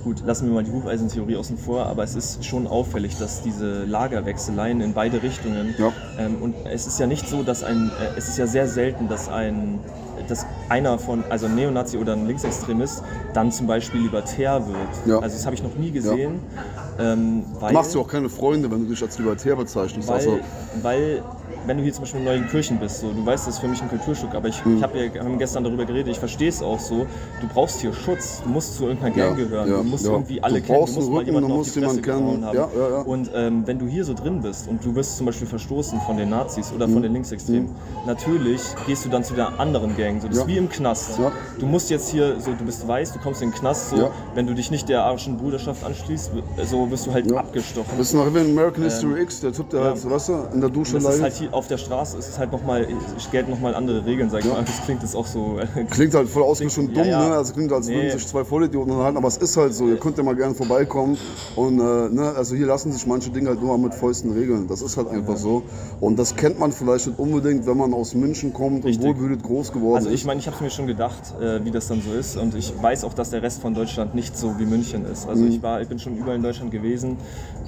gut, 0.04 0.24
lassen 0.26 0.48
wir 0.48 0.54
mal 0.54 0.64
die 0.64 0.72
Hufeisentheorie 0.72 1.36
außen 1.38 1.58
vor, 1.58 1.86
aber 1.86 2.04
es 2.04 2.16
ist 2.16 2.44
schon 2.46 2.68
auffällig, 2.68 3.18
dass 3.18 3.42
diese 3.42 3.86
Lagerwechseleien 3.86 4.82
in 4.82 4.94
beide 4.94 5.22
Richtungen 5.24 5.74
Ja. 5.78 5.92
ähm, 6.20 6.36
und 6.42 6.56
es 6.72 6.88
ist 6.88 7.00
ja 7.00 7.08
nicht 7.08 7.28
so, 7.28 7.44
dass 7.44 7.64
ein, 7.64 7.90
äh, 8.00 8.18
es 8.18 8.28
ist 8.28 8.38
ja 8.38 8.48
sehr 8.48 8.68
selten, 8.68 9.08
dass 9.08 9.30
ein 9.30 9.80
dass 10.30 10.46
einer 10.70 10.98
von, 11.00 11.24
also 11.30 11.48
ein 11.48 11.56
Neonazi 11.56 11.98
oder 11.98 12.14
ein 12.14 12.26
Linksextremist, 12.28 13.04
dann 13.34 13.52
zum 13.52 13.68
Beispiel 13.68 14.00
libertär 14.02 14.66
wird. 14.66 14.78
Ja. 15.06 15.20
Also 15.20 15.36
das 15.36 15.46
habe 15.46 15.56
ich 15.56 15.62
noch 15.64 15.76
nie 15.76 15.92
gesehen. 15.92 16.40
Ähm, 16.98 17.44
weil, 17.60 17.70
Du 17.70 17.74
machst 17.74 17.94
ja 17.94 18.00
auch 18.00 18.08
keine 18.08 18.30
Freunde, 18.30 18.72
wenn 18.72 18.84
du 18.84 18.90
dich 18.90 19.02
als 19.02 19.18
libertär 19.20 19.56
bezeichnest. 19.58 20.08
weil, 20.08 20.16
Also, 20.16 20.40
weil, 20.82 21.24
wenn 21.66 21.78
du 21.78 21.84
hier 21.84 21.94
zum 21.94 22.04
Beispiel 22.04 22.20
in 22.20 22.26
Neuenkirchen 22.26 22.78
bist, 22.80 23.00
so, 23.00 23.12
du 23.12 23.26
weißt, 23.26 23.48
das 23.48 23.56
ist 23.56 23.60
für 23.62 23.68
mich 23.68 23.82
ein 23.82 23.90
Kulturstück, 23.90 24.34
aber 24.36 24.48
ich, 24.50 24.64
Mhm. 24.66 24.78
ich 24.78 24.84
hab 24.84 24.96
ja, 24.96 25.02
haben 25.24 25.38
gestern 25.38 25.64
darüber 25.64 25.86
geredet, 25.86 26.10
ich 26.12 26.20
verstehe 26.20 26.50
es 26.50 26.62
auch 26.62 26.80
so, 26.80 27.06
du 27.42 27.48
brauchst 27.54 27.82
hier 27.82 27.94
Schutz, 27.94 28.42
du 28.44 28.50
musst 28.50 28.76
zu 28.76 28.84
irgendeiner 28.86 29.16
Gang 29.16 29.38
Ja, 29.38 29.46
gehören, 29.46 29.70
ja, 29.70 29.78
du 29.78 29.84
musst 29.84 30.06
ja. 30.06 30.12
irgendwie 30.12 30.42
alle 30.44 30.60
Du 30.62 30.68
kennen, 30.68 30.80
du 30.80 30.82
musst 30.82 30.98
einen 30.98 31.08
mal 31.10 31.16
Rücken, 31.20 31.26
jemanden 31.28 31.52
auf 31.52 31.64
die 31.72 31.80
Fresse 31.80 32.02
gehauen 32.02 32.46
haben. 32.46 33.06
Und 33.06 33.32
ähm, 33.34 33.64
wenn 33.66 33.80
du 33.80 33.88
hier 33.88 34.04
so 34.06 34.14
drin 34.14 34.42
bist 34.42 34.68
und 34.68 34.84
du 34.84 34.94
wirst 34.96 35.18
zum 35.18 35.26
Beispiel 35.26 35.48
verstoßen 35.48 36.00
von 36.02 36.18
den 36.18 36.30
Nazis 36.30 36.72
oder 36.74 36.88
Mhm. 36.88 36.94
von 36.94 37.02
den 37.04 37.14
Linksextremen, 37.14 37.70
natürlich 38.06 38.62
gehst 38.86 39.06
du 39.06 39.10
dann 39.10 39.24
zu 39.24 39.34
der 39.34 39.60
anderen 39.60 39.96
Gang, 39.96 40.22
so, 40.22 40.28
das 40.28 40.38
ist 40.38 40.48
wie 40.48 40.58
im 40.58 40.70
Knast. 40.70 41.20
Du 41.60 41.66
musst 41.66 41.90
jetzt 41.90 42.10
hier, 42.10 42.40
so, 42.40 42.54
du 42.54 42.66
bist 42.66 42.88
weiß, 42.88 43.14
du 43.14 43.20
kommst 43.20 43.42
in 43.42 43.50
den 43.52 43.56
Knast, 43.58 43.90
so, 43.90 44.12
wenn 44.36 44.48
du 44.48 44.54
dich 44.54 44.72
nicht 44.72 44.90
der 44.90 45.04
arischen 45.04 45.38
Bruderschaft 45.38 45.84
anschließt, 45.84 46.32
so 46.66 46.90
wirst 46.92 47.08
du 47.08 47.14
halt 47.14 47.32
abgestochen. 47.32 47.94
das 47.98 48.08
ist 48.08 48.14
noch 48.14 48.34
wie 48.34 48.40
in 48.40 48.52
American 48.52 48.84
History 48.84 49.22
X, 49.22 49.40
der 49.42 49.54
Typ, 49.54 49.70
der 49.70 49.80
Ähm, 49.80 49.86
halt, 49.88 50.10
weißt 50.10 50.30
du, 50.30 50.34
in 50.54 50.62
der 50.62 50.70
Dusche 50.70 50.94
halt 50.96 51.04
leidet. 51.20 51.34
hier 51.38 51.53
auf 51.54 51.68
der 51.68 51.78
Straße, 51.78 52.18
es 52.18 52.28
ist 52.28 52.40
halt 52.40 52.52
nochmal, 52.52 52.88
es 53.18 53.30
gelten 53.32 53.52
nochmal 53.52 53.76
andere 53.76 54.06
Regeln, 54.06 54.30
sag 54.30 54.40
ich 54.40 54.46
Ja. 54.46 54.54
mal. 54.54 54.64
Das 54.64 54.82
klingt 54.84 55.02
jetzt 55.02 55.16
auch 55.16 55.26
so. 55.28 55.58
Klingt 55.92 56.14
halt 56.14 56.28
voll 56.30 56.44
ausgeschnitten 56.44 56.94
Klingt- 56.94 57.06
dumm, 57.08 57.12
ja, 57.12 57.24
ja. 57.24 57.30
ne? 57.30 57.36
Also 57.36 57.54
klingt, 57.54 57.72
als 57.72 57.88
würden 57.88 58.02
Nee. 58.04 58.12
sich 58.12 58.28
zwei 58.28 58.44
Vollidioten 58.44 58.92
unterhalten, 58.92 59.18
aber 59.18 59.28
es 59.28 59.38
ist 59.38 59.56
halt 59.58 59.74
so. 59.74 59.88
Ihr 59.88 59.98
könnt 59.98 60.18
ja 60.18 60.24
mal 60.24 60.36
gerne 60.36 60.54
vorbeikommen. 60.56 61.18
Und 61.56 61.80
äh, 61.80 62.10
ne, 62.10 62.34
also 62.36 62.56
hier 62.56 62.66
lassen 62.66 62.92
sich 62.92 63.06
manche 63.08 63.30
Dinge 63.30 63.50
halt 63.50 63.62
nur 63.62 63.78
mal 63.78 63.84
mit 63.84 63.94
Fäusten 63.94 64.32
regeln. 64.32 64.68
Das 64.68 64.82
ist 64.82 64.98
halt 64.98 65.08
einfach 65.10 65.38
so. 65.38 65.64
Und 66.00 66.18
das 66.20 66.36
kennt 66.36 66.60
man 66.60 66.72
vielleicht 66.72 67.08
nicht 67.08 67.20
unbedingt, 67.20 67.66
wenn 67.66 67.78
man 67.78 67.94
aus 67.94 68.14
München 68.16 68.54
kommt 68.54 68.86
Richtig. 68.86 68.98
und 69.06 69.10
wohlbehütet 69.20 69.44
groß 69.44 69.72
geworden 69.72 69.98
Also 69.98 70.10
ich 70.10 70.16
ist. 70.16 70.26
meine, 70.26 70.40
ich 70.40 70.48
habe 70.48 70.64
mir 70.64 70.70
schon 70.70 70.88
gedacht, 70.88 71.34
äh, 71.42 71.64
wie 71.64 71.72
das 71.72 71.88
dann 71.88 72.02
so 72.02 72.14
ist. 72.14 72.38
Und 72.38 72.56
ich 72.56 72.74
weiß 72.82 73.04
auch, 73.04 73.14
dass 73.14 73.30
der 73.30 73.42
Rest 73.44 73.62
von 73.62 73.74
Deutschland 73.74 74.16
nicht 74.16 74.38
so 74.38 74.58
wie 74.60 74.66
München 74.66 75.06
ist. 75.06 75.28
Also 75.28 75.44
Mhm. 75.44 75.50
ich 75.50 75.64
war, 75.64 75.82
ich 75.82 75.88
bin 75.88 76.00
schon 76.00 76.18
überall 76.18 76.36
in 76.38 76.44
Deutschland 76.44 76.72
gewesen 76.72 77.18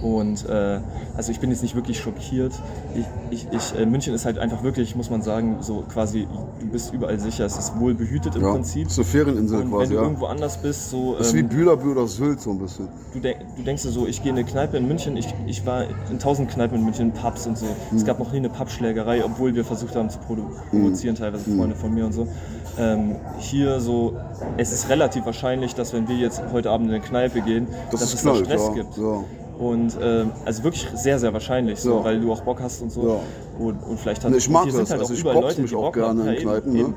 und 0.01 0.47
äh, 0.49 0.79
also 1.15 1.31
ich 1.31 1.39
bin 1.39 1.49
jetzt 1.51 1.61
nicht 1.63 1.75
wirklich 1.75 1.99
schockiert. 1.99 2.53
Ich, 2.95 3.05
ich, 3.31 3.47
ich, 3.51 3.74
äh, 3.77 3.85
München 3.85 4.13
ist 4.13 4.25
halt 4.25 4.37
einfach 4.39 4.63
wirklich, 4.63 4.95
muss 4.95 5.09
man 5.09 5.21
sagen, 5.21 5.57
so 5.61 5.83
quasi, 5.91 6.27
du 6.59 6.67
bist 6.67 6.93
überall 6.93 7.19
sicher. 7.19 7.45
Es 7.45 7.57
ist 7.57 7.79
wohl 7.79 7.93
behütet 7.93 8.35
im 8.35 8.41
ja, 8.43 8.51
Prinzip. 8.51 8.87
ist 8.87 8.97
eine 8.97 9.05
Ferieninsel 9.05 9.59
Und 9.61 9.71
wenn 9.71 9.77
quasi, 9.77 9.89
du 9.93 9.95
ja. 9.97 10.01
irgendwo 10.03 10.25
anders 10.25 10.57
bist, 10.61 10.89
so 10.89 11.15
Das 11.17 11.27
ist 11.27 11.33
wie 11.33 11.39
ähm, 11.39 11.49
Bühlerbü 11.49 11.91
oder 11.91 12.07
Sylt 12.07 12.41
so 12.41 12.51
ein 12.51 12.59
bisschen. 12.59 12.87
du, 13.13 13.19
denk, 13.19 13.37
du 13.55 13.63
denkst 13.63 13.83
dir 13.83 13.89
so, 13.89 14.07
ich 14.07 14.21
gehe 14.23 14.31
in 14.31 14.37
eine 14.37 14.45
Kneipe 14.47 14.77
in 14.77 14.87
München, 14.87 15.17
ich, 15.17 15.33
ich 15.47 15.65
war 15.65 15.85
in 16.11 16.19
tausend 16.19 16.49
Kneipen 16.49 16.77
in 16.79 16.85
München, 16.85 17.11
Pubs 17.11 17.47
und 17.47 17.57
so. 17.57 17.65
Mhm. 17.65 17.97
Es 17.97 18.05
gab 18.05 18.19
noch 18.19 18.31
nie 18.31 18.37
eine 18.39 18.49
Pubschlägerei, 18.49 19.23
obwohl 19.23 19.55
wir 19.55 19.65
versucht 19.65 19.95
haben 19.95 20.09
zu 20.09 20.19
provozieren, 20.19 21.15
teilweise 21.15 21.49
Mhm. 21.49 21.57
Freunde 21.57 21.75
von 21.75 21.93
mir 21.93 22.05
und 22.05 22.13
so. 22.13 22.27
Ähm, 22.77 23.15
hier 23.39 23.79
so, 23.79 24.17
es 24.57 24.71
ist 24.73 24.89
relativ 24.89 25.25
wahrscheinlich, 25.25 25.75
dass 25.75 25.93
wenn 25.93 26.07
wir 26.09 26.15
jetzt 26.17 26.41
heute 26.51 26.71
Abend 26.71 26.89
in 26.89 26.95
eine 26.95 27.03
Kneipe 27.03 27.41
gehen, 27.41 27.67
Das 27.91 28.01
dass 28.01 28.13
es 28.13 28.21
da 28.23 28.35
Stress 28.35 28.67
ja. 28.67 28.73
gibt. 28.73 28.97
Und 29.57 29.97
ähm, 30.01 30.31
also 30.45 30.63
wirklich 30.63 30.85
sehr, 30.95 31.17
sehr 31.17 31.31
wahrscheinlich, 31.31 31.79
so, 31.79 31.99
Ja. 31.99 32.03
weil 32.03 32.19
du 32.19 32.31
auch 32.31 32.41
Bock 32.41 32.59
hast 32.61 32.81
und 32.81 32.91
so. 32.91 33.07
Ja. 33.07 33.19
Und, 33.65 33.81
und 33.83 33.99
vielleicht 33.99 34.23
hat 34.25 34.33
ich 34.35 34.49
mag 34.49 34.65
das. 34.65 34.75
sind 34.75 34.89
halt 34.89 34.99
Also 35.01 35.13
auch 35.13 35.17
ich 35.17 35.23
box 35.23 35.35
Leute, 35.41 35.61
mich 35.61 35.75
auch 35.75 35.81
Bock 35.83 35.93
gerne 35.93 36.07
haben. 36.23 36.27
in 36.27 36.33
eben, 36.33 36.41
Kneipen, 36.43 36.73
ne? 36.73 36.79
eben. 36.79 36.93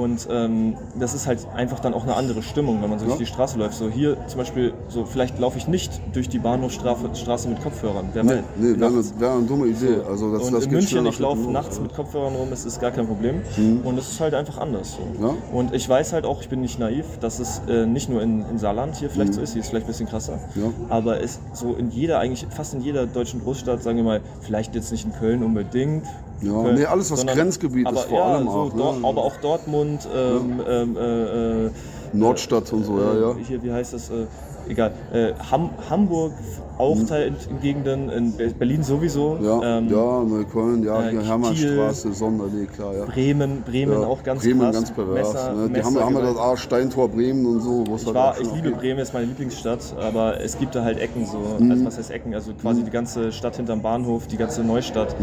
Und 0.00 0.26
ähm, 0.30 0.76
das 0.98 1.14
ist 1.14 1.26
halt 1.26 1.46
einfach 1.54 1.80
dann 1.80 1.92
auch 1.94 2.04
eine 2.04 2.14
andere 2.16 2.42
Stimmung, 2.42 2.80
wenn 2.82 2.88
man 2.90 2.98
so 2.98 3.04
durch 3.04 3.18
Ja. 3.18 3.24
die 3.24 3.26
Straße 3.26 3.58
läuft. 3.58 3.74
So 3.74 3.88
hier 3.90 4.16
zum 4.28 4.38
Beispiel, 4.38 4.72
so 4.88 5.04
vielleicht 5.04 5.38
laufe 5.38 5.58
ich 5.58 5.68
nicht 5.68 6.00
durch 6.14 6.28
die 6.28 6.38
Bahnhofstraße 6.38 7.14
Straße 7.14 7.48
mit 7.48 7.62
Kopfhörern. 7.62 8.08
Wer 8.14 8.24
Nee, 8.24 8.30
weiß. 8.30 8.40
nee 8.58 8.80
wäre 8.80 9.20
wär 9.20 9.32
eine 9.32 9.42
dumme 9.42 9.66
Idee. 9.66 9.98
Also 10.08 10.32
das, 10.32 10.42
und 10.46 10.52
das 10.54 10.64
in 10.64 10.70
München, 10.72 11.04
ich 11.06 11.18
laufe 11.18 11.50
nachts 11.50 11.78
mit 11.80 11.94
Kopfhörern 11.94 12.34
rum, 12.34 12.48
es 12.52 12.64
ist 12.64 12.80
gar 12.80 12.90
kein 12.92 13.06
Problem. 13.06 13.42
Und 13.84 13.98
es 13.98 14.10
ist 14.12 14.20
halt 14.20 14.34
einfach 14.34 14.58
anders. 14.58 14.96
So. 14.96 15.26
Ja. 15.26 15.34
Und 15.52 15.74
ich 15.74 15.88
weiß 15.88 16.12
halt 16.12 16.24
auch, 16.24 16.40
ich 16.40 16.48
bin 16.48 16.60
nicht 16.62 16.78
naiv, 16.78 17.04
dass 17.20 17.38
es 17.38 17.60
äh, 17.68 17.84
nicht 17.86 18.08
nur 18.08 18.22
in, 18.22 18.44
in 18.50 18.58
Saarland 18.58 18.96
hier 18.96 19.10
vielleicht 19.10 19.34
so 19.34 19.40
ist, 19.42 19.52
hier 19.52 19.60
ist 19.60 19.68
vielleicht 19.68 19.86
ein 19.86 19.92
bisschen 19.92 20.08
krasser, 20.08 20.38
Mhm. 20.54 20.62
Ja. 20.62 20.70
aber 20.88 21.20
es 21.22 21.40
so 21.52 21.74
in 21.74 21.90
jeder, 21.90 22.18
eigentlich 22.18 22.46
fast 22.50 22.72
in 22.74 22.80
jeder 22.80 23.06
deutschen 23.06 23.42
Großstadt, 23.42 23.82
sagen 23.82 23.96
wir 23.98 24.04
mal, 24.04 24.20
vielleicht 24.40 24.74
jetzt 24.74 24.90
nicht 24.92 25.04
in 25.04 25.12
Köln 25.12 25.42
unbedingt. 25.42 26.06
Ja, 26.42 26.52
Köln, 26.62 26.74
nee, 26.74 26.84
alles, 26.86 27.10
was 27.10 27.26
Grenzgebiet 27.26 27.86
ist 27.90 27.98
aber, 27.98 28.08
vor 28.08 28.18
ja, 28.18 28.24
allem 28.24 28.44
so 28.46 28.52
auch, 28.52 28.74
ne? 28.74 29.06
Aber 29.06 29.24
auch 29.24 29.36
Dortmund, 29.36 30.08
ähm, 30.14 30.60
ähm, 30.66 30.96
äh, 30.96 31.66
äh, 31.66 31.70
Nordstadt 32.12 32.72
und 32.72 32.84
so, 32.84 32.98
ja, 32.98 33.20
ja. 33.20 33.30
äh, 33.32 33.44
Hier, 33.46 33.62
wie 33.62 33.70
heißt 33.72 33.92
das? 33.92 34.10
Äh, 34.10 34.26
egal. 34.68 34.92
Äh, 35.12 35.32
Ham 35.50 35.70
Hamburg 35.88 36.32
auch 36.78 36.96
Teil 37.06 37.34
in, 37.50 37.60
Gegenden, 37.60 38.08
in 38.08 38.32
Be- 38.32 38.54
Berlin 38.58 38.82
sowieso. 38.82 39.36
Mhm. 39.38 39.44
Ja, 39.44 39.78
ähm, 39.78 39.88
ja, 39.90 40.22
Neukölln, 40.24 40.82
ja, 40.82 41.02
äh, 41.06 41.10
hier. 41.10 41.22
Hermannstraße, 41.22 42.12
Sonderlee, 42.14 42.64
klar, 42.74 42.94
ja. 42.96 43.04
Bremen, 43.04 43.62
Bremen 43.62 44.00
ja. 44.00 44.06
auch 44.06 44.22
ganz 44.22 44.42
Bremen 44.42 44.60
krass. 44.60 44.74
ganz 44.76 44.90
pervers. 44.90 45.32
Messer, 45.34 45.52
ne? 45.52 45.66
Die 45.66 45.72
Messer 45.72 45.84
haben, 45.84 46.16
haben 46.16 46.24
ja 46.24 46.32
das 46.32 46.38
A, 46.38 46.56
Steintor 46.56 47.08
Bremen 47.10 47.44
und 47.44 47.60
so. 47.60 47.84
Ich, 47.94 48.06
halt 48.06 48.14
war, 48.14 48.40
ich 48.40 48.46
liebe 48.54 48.68
abgeht. 48.68 48.78
Bremen, 48.78 49.00
ist 49.00 49.12
meine 49.12 49.26
Lieblingsstadt, 49.26 49.94
aber 50.00 50.40
es 50.40 50.58
gibt 50.58 50.74
da 50.74 50.82
halt 50.82 50.98
Ecken 50.98 51.26
so. 51.26 51.62
Mhm. 51.62 51.70
Also 51.70 51.84
was 51.84 51.98
heißt 51.98 52.10
Ecken? 52.10 52.34
Also 52.34 52.52
quasi 52.54 52.82
die 52.82 52.90
ganze 52.90 53.30
Stadt 53.30 53.56
hinterm 53.56 53.82
Bahnhof, 53.82 54.26
die 54.26 54.38
ganze 54.38 54.64
Neustadt 54.64 55.14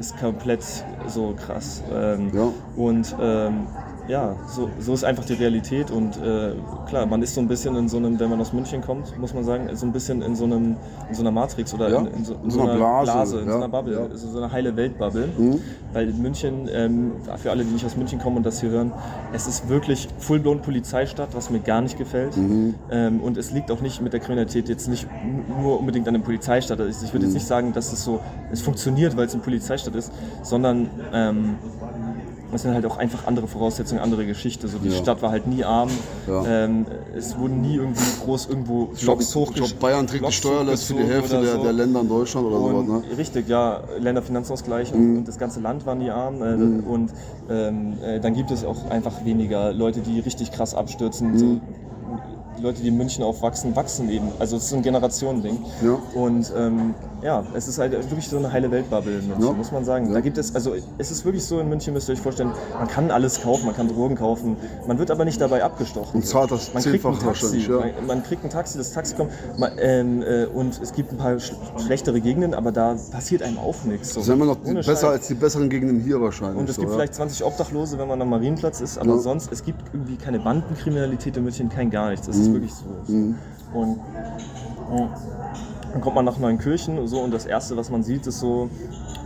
ist 0.00 0.18
komplett 0.18 0.64
so 1.06 1.34
krass. 1.34 1.82
Ähm. 1.92 2.32
Ja. 2.34 2.52
Und 2.74 3.14
ähm, 3.20 3.66
ja, 4.10 4.34
so, 4.48 4.68
so 4.80 4.92
ist 4.92 5.04
einfach 5.04 5.24
die 5.24 5.34
Realität 5.34 5.90
und 5.90 6.16
äh, 6.16 6.52
klar, 6.88 7.06
man 7.06 7.22
ist 7.22 7.34
so 7.34 7.40
ein 7.40 7.46
bisschen 7.48 7.76
in 7.76 7.88
so 7.88 7.96
einem, 7.96 8.18
wenn 8.18 8.28
man 8.28 8.40
aus 8.40 8.52
München 8.52 8.80
kommt, 8.82 9.16
muss 9.18 9.32
man 9.32 9.44
sagen, 9.44 9.68
so 9.74 9.86
ein 9.86 9.92
bisschen 9.92 10.20
in 10.22 10.34
so, 10.34 10.44
einem, 10.44 10.76
in 11.08 11.14
so 11.14 11.22
einer 11.22 11.30
Matrix 11.30 11.72
oder 11.72 11.88
Ja, 11.88 12.00
in, 12.00 12.06
in, 12.08 12.24
so, 12.24 12.34
in 12.42 12.50
so 12.50 12.60
einer 12.62 12.72
einer 12.72 12.78
Blase, 12.80 13.12
Blase, 13.12 13.40
in 13.40 13.46
ja, 13.46 13.52
so 13.52 13.58
einer 13.58 13.68
Bubble, 13.68 13.94
ja. 13.94 14.16
so, 14.16 14.28
so 14.30 14.38
eine 14.38 14.50
heile 14.52 14.74
Weltbubble. 14.76 15.28
Mhm. 15.38 15.60
Weil 15.92 16.08
in 16.08 16.22
München, 16.22 16.68
ähm, 16.72 17.12
für 17.36 17.50
alle, 17.50 17.64
die 17.64 17.70
nicht 17.72 17.84
aus 17.86 17.96
München 17.96 18.18
kommen 18.20 18.36
und 18.38 18.46
das 18.46 18.60
hier 18.60 18.70
hören, 18.70 18.92
es 19.32 19.46
ist 19.46 19.68
wirklich 19.68 20.08
full-blown 20.18 20.60
Polizeistadt, 20.60 21.28
was 21.34 21.50
mir 21.50 21.60
gar 21.60 21.80
nicht 21.80 21.96
gefällt. 21.96 22.36
Mhm. 22.36 22.74
Ähm, 22.90 23.20
und 23.20 23.36
es 23.36 23.52
liegt 23.52 23.70
auch 23.70 23.80
nicht 23.80 24.00
mit 24.02 24.12
der 24.12 24.20
Kriminalität 24.20 24.68
jetzt 24.68 24.88
nicht 24.88 25.06
nur 25.62 25.78
unbedingt 25.78 26.06
an 26.08 26.14
der 26.14 26.20
Polizeistadt. 26.20 26.80
Also 26.80 27.04
ich 27.06 27.12
würde 27.12 27.26
Mhm. 27.26 27.30
jetzt 27.32 27.34
nicht 27.34 27.46
sagen, 27.46 27.72
dass 27.72 27.92
es 27.92 28.02
so, 28.04 28.20
es 28.50 28.60
funktioniert, 28.60 29.16
weil 29.16 29.26
es 29.26 29.34
eine 29.34 29.42
Polizeistadt 29.42 29.94
ist, 29.94 30.12
sondern 30.42 30.90
ähm, 31.12 31.54
es 32.52 32.62
sind 32.62 32.74
halt 32.74 32.84
auch 32.86 32.96
einfach 32.98 33.26
andere 33.26 33.46
Voraussetzungen, 33.46 34.00
andere 34.00 34.26
Geschichte. 34.26 34.68
So 34.68 34.78
die 34.78 34.88
Ja. 34.88 34.96
Stadt 34.96 35.22
war 35.22 35.30
halt 35.30 35.46
nie 35.46 35.64
arm. 35.64 35.88
Ja. 36.26 36.44
Ähm, 36.64 36.86
es 37.16 37.36
wurden 37.38 37.60
nie 37.60 37.76
irgendwie 37.76 38.02
groß 38.24 38.46
irgendwo 38.46 38.90
Ich 38.94 39.00
glaube, 39.02 39.18
Blocks 39.18 39.34
hochgesch- 39.36 39.54
glaub, 39.54 39.78
Bayern 39.80 40.06
trägt 40.06 40.14
die 40.14 40.18
Blocks 40.20 40.34
Steuerlast 40.36 40.84
für 40.84 40.94
die 40.94 41.04
Hälfte 41.04 41.40
der, 41.40 41.56
so. 41.56 41.62
der 41.62 41.72
Länder 41.72 42.00
in 42.00 42.08
Deutschland 42.08 42.46
oder 42.46 42.58
sowas. 42.58 42.86
Ne? 42.86 43.16
Richtig, 43.16 43.48
ja, 43.48 43.80
Länderfinanzausgleich 43.98 44.92
und, 44.92 45.18
und 45.18 45.28
das 45.28 45.38
ganze 45.38 45.60
Land 45.60 45.86
war 45.86 45.94
nie 45.94 46.10
arm. 46.10 46.42
Äh, 46.42 46.88
Und 46.90 47.10
ähm, 47.48 47.94
äh, 48.02 48.20
dann 48.20 48.34
gibt 48.34 48.50
es 48.50 48.64
auch 48.64 48.90
einfach 48.90 49.24
weniger 49.24 49.72
Leute, 49.72 50.00
die 50.00 50.20
richtig 50.20 50.52
krass 50.52 50.74
abstürzen. 50.74 51.38
So, 51.38 51.60
die 52.60 52.66
Leute, 52.66 52.82
die 52.82 52.88
in 52.88 52.96
München 52.96 53.24
aufwachsen, 53.24 53.74
wachsen 53.74 54.10
eben. 54.10 54.28
Also 54.38 54.56
es 54.56 54.64
ist 54.64 54.72
ein 54.74 54.82
Generationending. 54.82 55.58
Ja. 55.82 55.98
Und 56.14 56.52
ähm, 56.56 56.94
ja, 57.22 57.44
es 57.54 57.68
ist 57.68 57.78
halt 57.78 57.92
wirklich 57.92 58.28
so 58.28 58.38
eine 58.38 58.50
heile 58.52 58.70
Weltbubble 58.70 59.18
in 59.18 59.28
München, 59.28 59.44
Ja. 59.46 59.52
muss 59.52 59.72
man 59.72 59.84
sagen. 59.84 60.12
Da 60.12 60.20
gibt 60.20 60.38
es, 60.38 60.54
also 60.54 60.74
es 60.98 61.10
ist 61.10 61.24
wirklich 61.24 61.44
so 61.44 61.60
in 61.60 61.68
München, 61.68 61.92
müsst 61.94 62.08
ihr 62.08 62.12
euch 62.14 62.20
vorstellen, 62.20 62.52
man 62.78 62.88
kann 62.88 63.10
alles 63.10 63.40
kaufen, 63.42 63.66
man 63.66 63.74
kann 63.76 63.88
Drogen 63.88 64.14
kaufen, 64.16 64.56
man 64.86 64.98
wird 64.98 65.10
aber 65.10 65.24
nicht 65.24 65.40
dabei 65.40 65.62
abgestochen. 65.64 66.20
Und 66.20 66.26
zahlt 66.26 66.50
das 66.50 66.72
man 66.74 66.82
kriegt 66.82 67.04
ein 67.04 67.14
zehnfach 67.14 67.40
Taxi, 67.40 67.58
ja. 67.58 67.78
man, 67.78 68.06
man 68.06 68.22
kriegt 68.22 68.44
ein 68.44 68.50
Taxi, 68.50 68.78
das 68.78 68.92
Taxi 68.92 69.14
kommt 69.14 69.30
man, 69.58 69.72
ähm, 69.78 70.22
äh, 70.22 70.46
und 70.46 70.80
es 70.82 70.92
gibt 70.92 71.12
ein 71.12 71.18
paar 71.18 71.38
sch 71.38 71.52
schlechtere 71.86 72.20
Gegenden, 72.20 72.54
aber 72.54 72.72
da 72.72 72.96
passiert 73.10 73.42
einem 73.42 73.58
auch 73.58 73.84
nichts. 73.84 74.10
So. 74.14 74.20
Das 74.20 74.26
sind 74.26 74.34
immer 74.36 74.46
noch 74.46 74.56
die, 74.64 74.74
besser 74.74 74.92
Scheiß. 74.94 75.04
als 75.04 75.28
die 75.28 75.34
besseren 75.34 75.68
Gegenden 75.70 76.00
hier 76.00 76.20
wahrscheinlich. 76.20 76.58
Und 76.58 76.68
es 76.68 76.76
so, 76.76 76.82
gibt 76.82 76.92
ja. 76.92 76.96
vielleicht 76.98 77.14
20 77.14 77.44
Obdachlose, 77.44 77.98
wenn 77.98 78.08
man 78.08 78.20
am 78.20 78.30
Marienplatz 78.30 78.80
ist, 78.80 78.98
aber 78.98 79.18
sonst, 79.18 79.52
es 79.52 79.64
gibt 79.64 79.80
irgendwie 79.92 80.16
keine 80.16 80.38
Bandenkriminalität 80.40 81.36
in 81.36 81.44
München, 81.44 81.68
kein 81.68 81.90
gar 81.90 82.10
nichts. 82.10 82.26
Das 82.26 82.36
Mhm. 82.36 82.49
Ist 82.54 82.54
wirklich 82.54 82.74
so. 82.74 82.84
Und, 83.78 84.00
Dann 85.92 86.00
kommt 86.00 86.16
man 86.16 86.24
nach 86.24 86.38
Neunkirchen 86.38 87.06
so 87.08 87.20
und 87.20 87.32
das 87.32 87.46
erste, 87.46 87.76
was 87.76 87.90
man 87.90 88.02
sieht, 88.02 88.26
ist 88.26 88.40
so 88.40 88.70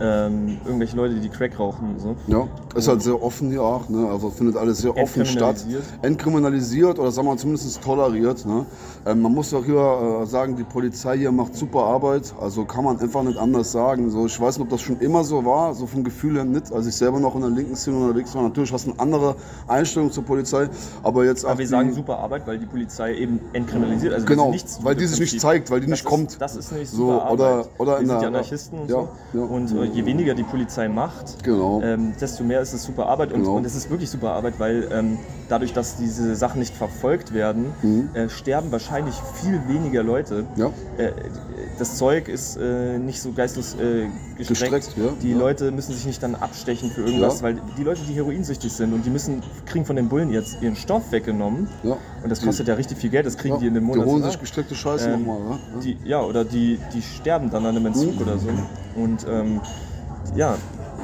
ähm, 0.01 0.57
irgendwelche 0.65 0.95
Leute, 0.97 1.15
die 1.15 1.29
Crack 1.29 1.59
rauchen. 1.59 1.89
und 1.95 1.99
So. 2.01 2.15
Ja, 2.27 2.47
ist 2.75 2.87
halt 2.87 3.01
sehr 3.01 3.21
offen 3.21 3.49
hier 3.49 3.63
auch, 3.63 3.87
ne? 3.89 4.07
also 4.09 4.29
findet 4.29 4.57
alles 4.57 4.79
sehr 4.79 4.95
offen 4.97 5.25
statt. 5.25 5.65
Entkriminalisiert. 6.01 6.99
Oder 6.99 7.11
sagen 7.11 7.27
wir 7.27 7.31
mal 7.33 7.37
zumindest 7.37 7.81
toleriert. 7.83 8.45
Ne? 8.45 8.65
Ähm, 9.05 9.21
man 9.21 9.33
muss 9.33 9.49
doch 9.51 9.63
hier 9.65 10.21
äh, 10.23 10.25
sagen, 10.25 10.55
die 10.55 10.63
Polizei 10.63 11.17
hier 11.17 11.31
macht 11.31 11.55
super 11.55 11.83
Arbeit, 11.83 12.33
also 12.39 12.65
kann 12.65 12.83
man 12.83 12.99
einfach 12.99 13.23
nicht 13.23 13.37
anders 13.37 13.71
sagen. 13.71 14.09
So, 14.09 14.25
ich 14.25 14.39
weiß 14.39 14.57
nicht, 14.57 14.63
ob 14.65 14.69
das 14.69 14.81
schon 14.81 14.99
immer 14.99 15.23
so 15.23 15.43
war, 15.45 15.73
so 15.73 15.85
vom 15.87 16.03
Gefühl 16.03 16.35
her 16.35 16.45
nicht, 16.45 16.71
als 16.71 16.87
ich 16.87 16.95
selber 16.95 17.19
noch 17.19 17.35
in 17.35 17.41
der 17.41 17.49
linken 17.49 17.75
Szene 17.75 17.97
unterwegs 17.97 18.33
war. 18.35 18.43
Natürlich 18.43 18.71
hast 18.73 18.87
du 18.87 18.91
eine 18.91 18.99
andere 18.99 19.35
Einstellung 19.67 20.11
zur 20.11 20.23
Polizei, 20.23 20.69
aber 21.03 21.25
jetzt 21.25 21.43
Aber 21.45 21.53
auch 21.53 21.57
wir 21.59 21.67
sagen 21.67 21.93
super 21.93 22.17
Arbeit, 22.19 22.47
weil 22.47 22.57
die 22.59 22.65
Polizei 22.65 23.15
eben 23.15 23.39
entkriminalisiert. 23.53 24.13
Also 24.13 24.25
Genau, 24.25 24.49
nichts 24.51 24.79
weil 24.83 24.95
die 24.95 25.05
sich 25.05 25.19
nicht 25.19 25.39
zeigt, 25.41 25.69
weil 25.71 25.79
die 25.81 25.87
Das 25.87 25.91
nicht 25.91 26.03
ist, 26.05 26.09
kommt. 26.09 26.41
Das 26.41 26.55
ist 26.55 26.71
nämlich 26.71 26.89
So, 26.89 27.21
oder- 27.21 27.65
oder 27.77 27.93
wir 27.93 27.99
in 27.99 28.07
sind 28.07 28.09
der- 28.09 28.19
die 28.19 28.25
Anarchisten 28.25 28.79
und 28.79 28.89
ja, 28.89 28.95
so. 29.33 29.39
ja. 29.39 29.43
Und 29.45 29.71
äh, 29.71 29.84
je 29.85 30.05
weniger 30.05 30.33
die 30.35 30.43
Polizei 30.43 30.87
macht, 30.89 31.43
Genau. 31.43 31.81
ähm, 31.81 32.13
desto 32.19 32.43
mehr 32.43 32.61
ist 32.61 32.73
es 32.73 32.83
super 32.83 33.07
Arbeit. 33.07 33.31
Und, 33.31 33.41
Genau. 33.41 33.55
und 33.57 33.65
es 33.65 33.75
ist 33.75 33.89
wirklich 33.89 34.09
super 34.09 34.31
Arbeit, 34.31 34.55
weil 34.59 34.87
ähm, 34.91 35.17
dadurch, 35.49 35.73
dass 35.73 35.97
diese 35.97 36.35
Sachen 36.35 36.59
nicht 36.59 36.75
verfolgt 36.75 37.33
werden, 37.33 37.67
äh, 38.13 38.29
sterben 38.29 38.71
wahrscheinlich 38.71 39.15
viel 39.41 39.61
weniger 39.67 40.03
Leute. 40.03 40.45
Mhm. 40.55 40.61
Ja. 40.61 40.67
Äh, 40.97 41.11
das 41.77 41.97
Zeug 41.97 42.27
ist 42.29 42.57
äh, 42.57 42.97
nicht 42.97 43.21
so 43.21 43.31
geistlos 43.33 43.75
äh, 43.75 44.07
gestreckt. 44.37 44.71
Gestreckt, 44.71 44.97
ja, 44.97 45.09
Die 45.21 45.31
ja. 45.31 45.37
Leute 45.37 45.71
müssen 45.71 45.93
sich 45.93 46.05
nicht 46.05 46.23
dann 46.23 46.35
abstechen 46.35 46.89
für 46.89 47.01
irgendwas, 47.01 47.43
weil 47.43 47.57
die 47.77 47.83
Leute, 47.83 48.01
die 48.07 48.13
heroinsüchtig 48.13 48.71
sind 48.71 48.93
und 48.93 49.05
die 49.05 49.09
müssen, 49.09 49.41
kriegen 49.65 49.85
von 49.85 49.95
den 49.97 50.07
Bullen 50.07 50.31
jetzt 50.31 50.61
ihren 50.61 50.75
Stoff 50.75 51.11
weggenommen. 51.11 51.67
Und 52.25 52.31
das 52.31 52.41
kostet 52.41 52.67
ja 52.67 52.73
richtig 52.73 52.97
viel 52.97 53.11
Geld, 53.11 53.27
das 53.27 53.37
kriegen 53.37 53.53
ja, 53.53 53.59
die 53.59 53.67
in 53.67 53.75
dem 53.75 53.83
Monat. 53.83 54.03
Die 54.03 54.09
holen 54.09 54.23
sich 54.23 54.39
gestreckte 54.39 54.73
Scheiße 54.73 55.11
Ähm, 55.11 55.25
nochmal. 55.25 55.59
Ja? 55.75 55.79
Die, 55.79 55.97
ja, 56.05 56.21
oder 56.23 56.43
die, 56.43 56.79
die 56.91 57.03
sterben 57.03 57.51
dann 57.51 57.63
an 57.67 57.75
einem 57.75 57.85
Entzug 57.85 58.19
oder 58.19 58.39
so. 58.39 58.49
Und 58.95 59.27
ähm, 59.29 59.61
ja, 60.35 60.57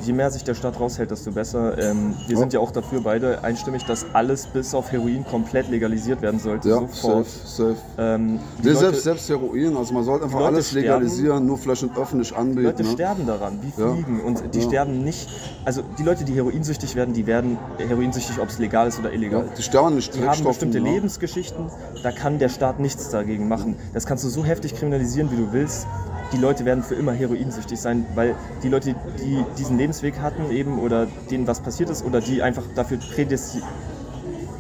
je 0.05 0.13
mehr 0.13 0.29
sich 0.31 0.43
der 0.43 0.53
Staat 0.55 0.79
raushält, 0.79 1.11
desto 1.11 1.31
besser. 1.31 1.77
Ähm, 1.77 2.13
wir 2.27 2.33
Ja. 2.33 2.39
sind 2.39 2.53
ja 2.53 2.59
auch 2.59 2.71
dafür 2.71 3.01
beide 3.01 3.43
einstimmig, 3.43 3.85
dass 3.85 4.05
alles 4.13 4.47
bis 4.47 4.73
auf 4.73 4.91
Heroin 4.91 5.25
komplett 5.25 5.69
legalisiert 5.69 6.21
werden 6.21 6.39
sollte. 6.39 6.69
Ja, 6.69 6.79
sofort. 6.79 7.25
safe, 7.27 7.73
safe. 7.73 7.75
Ähm, 7.97 8.39
Leute, 8.63 8.75
selbst, 8.77 9.03
selbst 9.03 9.29
Heroin, 9.29 9.77
also 9.77 9.93
man 9.93 10.03
sollte 10.03 10.25
einfach 10.25 10.39
Leute 10.39 10.53
alles 10.55 10.69
sterben- 10.69 10.85
legalisieren, 10.87 11.45
nur 11.45 11.57
vielleicht 11.57 11.83
nicht 11.83 11.97
öffentlich 11.97 12.35
anbieten. 12.35 12.63
Leute 12.63 12.83
ne? 12.83 12.89
sterben 12.91 13.27
daran, 13.27 13.59
wie 13.61 13.81
Ja. 13.81 13.93
Fliegen. 13.93 14.21
Und 14.21 14.43
die 14.53 14.59
Ja. 14.59 14.65
sterben 14.67 15.03
nicht. 15.03 15.29
Also 15.65 15.81
die 15.97 16.03
Leute, 16.03 16.23
die 16.23 16.33
heroinsüchtig 16.33 16.95
werden, 16.95 17.13
die 17.13 17.25
werden 17.27 17.57
heroinsüchtig, 17.77 18.39
ob 18.39 18.49
es 18.49 18.59
legal 18.59 18.87
ist 18.87 18.99
oder 18.99 19.11
illegal. 19.13 19.45
Ja, 19.45 19.53
die 19.57 19.61
sterben 19.63 19.95
nicht 19.95 20.15
Die 20.15 20.27
haben 20.27 20.43
bestimmte 20.43 20.79
ne? 20.81 20.89
Lebensgeschichten, 20.91 21.65
da 22.03 22.11
kann 22.11 22.39
der 22.39 22.49
Staat 22.49 22.79
nichts 22.79 23.09
dagegen 23.09 23.47
machen. 23.47 23.75
Das 23.93 24.05
kannst 24.05 24.23
du 24.23 24.29
so 24.29 24.43
heftig 24.43 24.75
kriminalisieren, 24.75 25.29
wie 25.31 25.35
du 25.35 25.51
willst. 25.53 25.85
Die 26.33 26.37
Leute 26.37 26.63
werden 26.63 26.81
für 26.81 26.95
immer 26.95 27.11
heroinsüchtig 27.11 27.77
sein, 27.79 28.05
weil 28.15 28.35
die 28.63 28.69
Leute, 28.69 28.95
die 29.19 29.43
diesen 29.57 29.77
Lebensweg 29.77 29.90
hatten 29.93 30.51
eben 30.51 30.80
oder 30.80 31.08
denen 31.30 31.47
was 31.47 31.60
passiert 31.60 31.89
ist 31.89 32.06
oder 32.06 32.21
die 32.21 32.41
einfach 32.41 32.63
dafür 32.75 32.97
prädestiniert 32.97 33.67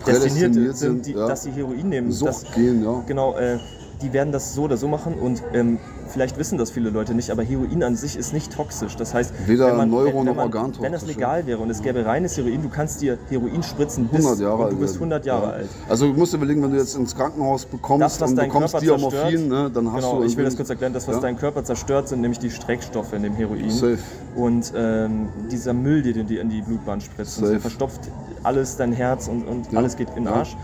Prädestiniert 0.03 0.53
sind, 0.53 0.75
sind, 0.75 1.05
die, 1.05 1.11
ja. 1.13 1.27
dass 1.27 1.43
sie 1.43 1.51
Heroin 1.51 1.89
nehmen. 1.89 2.11
Sucht 2.11 2.29
das, 2.29 2.51
gehen, 2.53 2.83
ja. 2.83 3.03
Genau, 3.05 3.37
äh, 3.37 3.59
die 4.01 4.11
werden 4.13 4.31
das 4.31 4.55
so 4.55 4.63
oder 4.63 4.77
so 4.77 4.87
machen 4.87 5.13
und 5.13 5.43
ähm, 5.53 5.79
vielleicht 6.11 6.37
wissen 6.37 6.57
das 6.57 6.71
viele 6.71 6.89
Leute 6.89 7.13
nicht, 7.13 7.31
aber 7.31 7.43
Heroin 7.43 7.83
an 7.83 7.95
sich 7.95 8.17
ist 8.17 8.33
nicht 8.33 8.51
toxisch. 8.53 8.95
Das 8.95 9.13
heißt, 9.13 9.33
Weder 9.47 9.67
wenn 9.67 9.77
man, 9.77 9.89
neuro- 9.89 10.13
wenn, 10.19 10.25
noch 10.25 10.37
organtoxisch, 10.37 10.83
wenn 10.83 10.91
das 10.91 11.05
legal 11.05 11.47
wäre 11.47 11.59
und 11.59 11.69
es 11.69 11.81
gäbe 11.81 12.05
reines 12.05 12.37
Heroin, 12.37 12.61
du 12.61 12.69
kannst 12.69 13.01
dir 13.01 13.17
Heroin 13.29 13.63
spritzen 13.63 14.07
bis 14.07 14.25
100 14.25 14.39
Jahre 14.39 14.55
und 14.57 14.63
alt 14.63 14.71
du 14.73 14.77
bist 14.77 14.93
werden. 14.95 15.13
100 15.13 15.25
Jahre 15.25 15.45
ja. 15.45 15.51
alt. 15.51 15.69
Also 15.89 16.07
du 16.07 16.13
musst 16.13 16.33
überlegen, 16.33 16.61
wenn 16.63 16.71
du 16.71 16.77
jetzt 16.77 16.95
ins 16.95 17.15
Krankenhaus 17.15 17.65
bekommst 17.65 18.03
Das, 18.03 18.21
was 18.21 18.29
und 18.31 18.35
dein 18.35 18.47
bekommst 18.47 18.73
Körper 18.73 18.99
zerstört, 18.99 19.47
ne, 19.47 19.71
dann 19.73 19.91
hast 19.91 20.03
genau, 20.03 20.19
du... 20.19 20.25
ich 20.25 20.37
will 20.37 20.45
das 20.45 20.55
kurz 20.55 20.69
erklären, 20.69 20.93
das, 20.93 21.07
was 21.07 21.15
ja? 21.15 21.21
dein 21.21 21.37
Körper 21.37 21.63
zerstört, 21.63 22.07
sind 22.07 22.21
nämlich 22.21 22.39
die 22.39 22.51
Streckstoffe 22.51 23.13
in 23.13 23.23
dem 23.23 23.33
Heroin. 23.33 23.69
Safe. 23.69 23.97
Und 24.35 24.71
ähm, 24.75 25.29
dieser 25.51 25.73
Müll, 25.73 26.01
den 26.01 26.13
du 26.13 26.23
dir 26.23 26.41
in 26.41 26.49
die 26.49 26.61
Blutbahn 26.61 27.01
spritzt, 27.01 27.41
und 27.41 27.47
so, 27.47 27.59
verstopft 27.59 28.01
alles 28.43 28.77
dein 28.77 28.93
Herz 28.93 29.27
und, 29.27 29.47
und 29.47 29.71
Ja, 29.71 29.79
alles 29.79 29.95
geht 29.95 30.09
in 30.15 30.25
den 30.25 30.33
Arsch. 30.33 30.55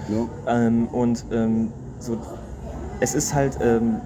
Ähm, 0.47 0.87
und 0.87 1.25
ähm, 1.31 1.71
so, 1.99 2.17
es 2.99 3.15
ist 3.15 3.33
halt, 3.33 3.57
ähm, 3.61 3.97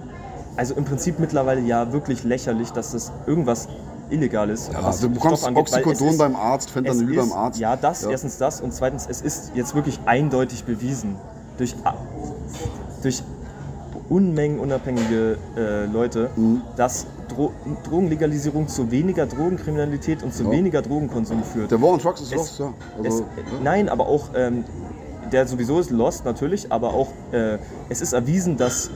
also 0.56 0.74
im 0.74 0.84
Prinzip 0.84 1.18
mittlerweile 1.18 1.60
ja 1.60 1.92
wirklich 1.92 2.24
lächerlich, 2.24 2.70
dass 2.72 2.92
das 2.92 3.12
irgendwas 3.26 3.68
illegal 4.10 4.50
ist. 4.50 4.70
Ja, 4.72 4.90
du 5.00 5.08
bekommst 5.10 5.46
angeht, 5.46 5.68
es 5.68 5.72
Oxycodon 5.74 6.08
ist- 6.08 6.18
beim 6.18 6.36
Arzt, 6.36 6.68
es 6.68 6.72
Fentanyl 6.72 7.16
beim 7.16 7.32
Arzt. 7.32 7.58
Ja, 7.58 7.76
das, 7.76 8.02
Ja. 8.02 8.10
erstens 8.10 8.36
das 8.38 8.60
und 8.60 8.72
zweitens, 8.74 9.06
es 9.08 9.22
ist 9.22 9.52
jetzt 9.54 9.74
wirklich 9.74 9.98
eindeutig 10.04 10.64
bewiesen 10.64 11.16
durch, 11.58 11.74
durch 13.02 13.22
Unmengen 14.08 14.58
unabhängige 14.60 15.38
äh, 15.56 15.86
Leute, 15.86 16.28
Mhm. 16.36 16.60
dass 16.76 17.06
Dro 17.28 17.50
Drogenlegalisierung 17.84 18.68
zu 18.68 18.90
weniger 18.90 19.24
Drogenkriminalität 19.24 20.22
und 20.22 20.34
zu 20.34 20.44
Ja. 20.44 20.50
weniger 20.50 20.82
Drogenkonsum 20.82 21.42
führt. 21.44 21.70
Der 21.70 21.80
War 21.80 21.90
on 21.90 21.98
Trucks 21.98 22.20
ist 22.20 22.32
Es- 22.32 22.36
los, 22.36 22.58
ja. 22.58 22.72
es, 23.00 23.06
Also, 23.06 23.20
ja. 23.22 23.26
Nein, 23.62 23.88
aber 23.88 24.06
auch, 24.06 24.24
ähm, 24.36 24.64
der 25.32 25.46
sowieso 25.48 25.80
ist 25.80 25.90
lost 25.90 26.26
natürlich, 26.26 26.70
aber 26.70 26.92
auch, 26.92 27.08
äh, 27.32 27.56
es 27.88 28.02
ist 28.02 28.12
erwiesen, 28.12 28.58
dass 28.58 28.90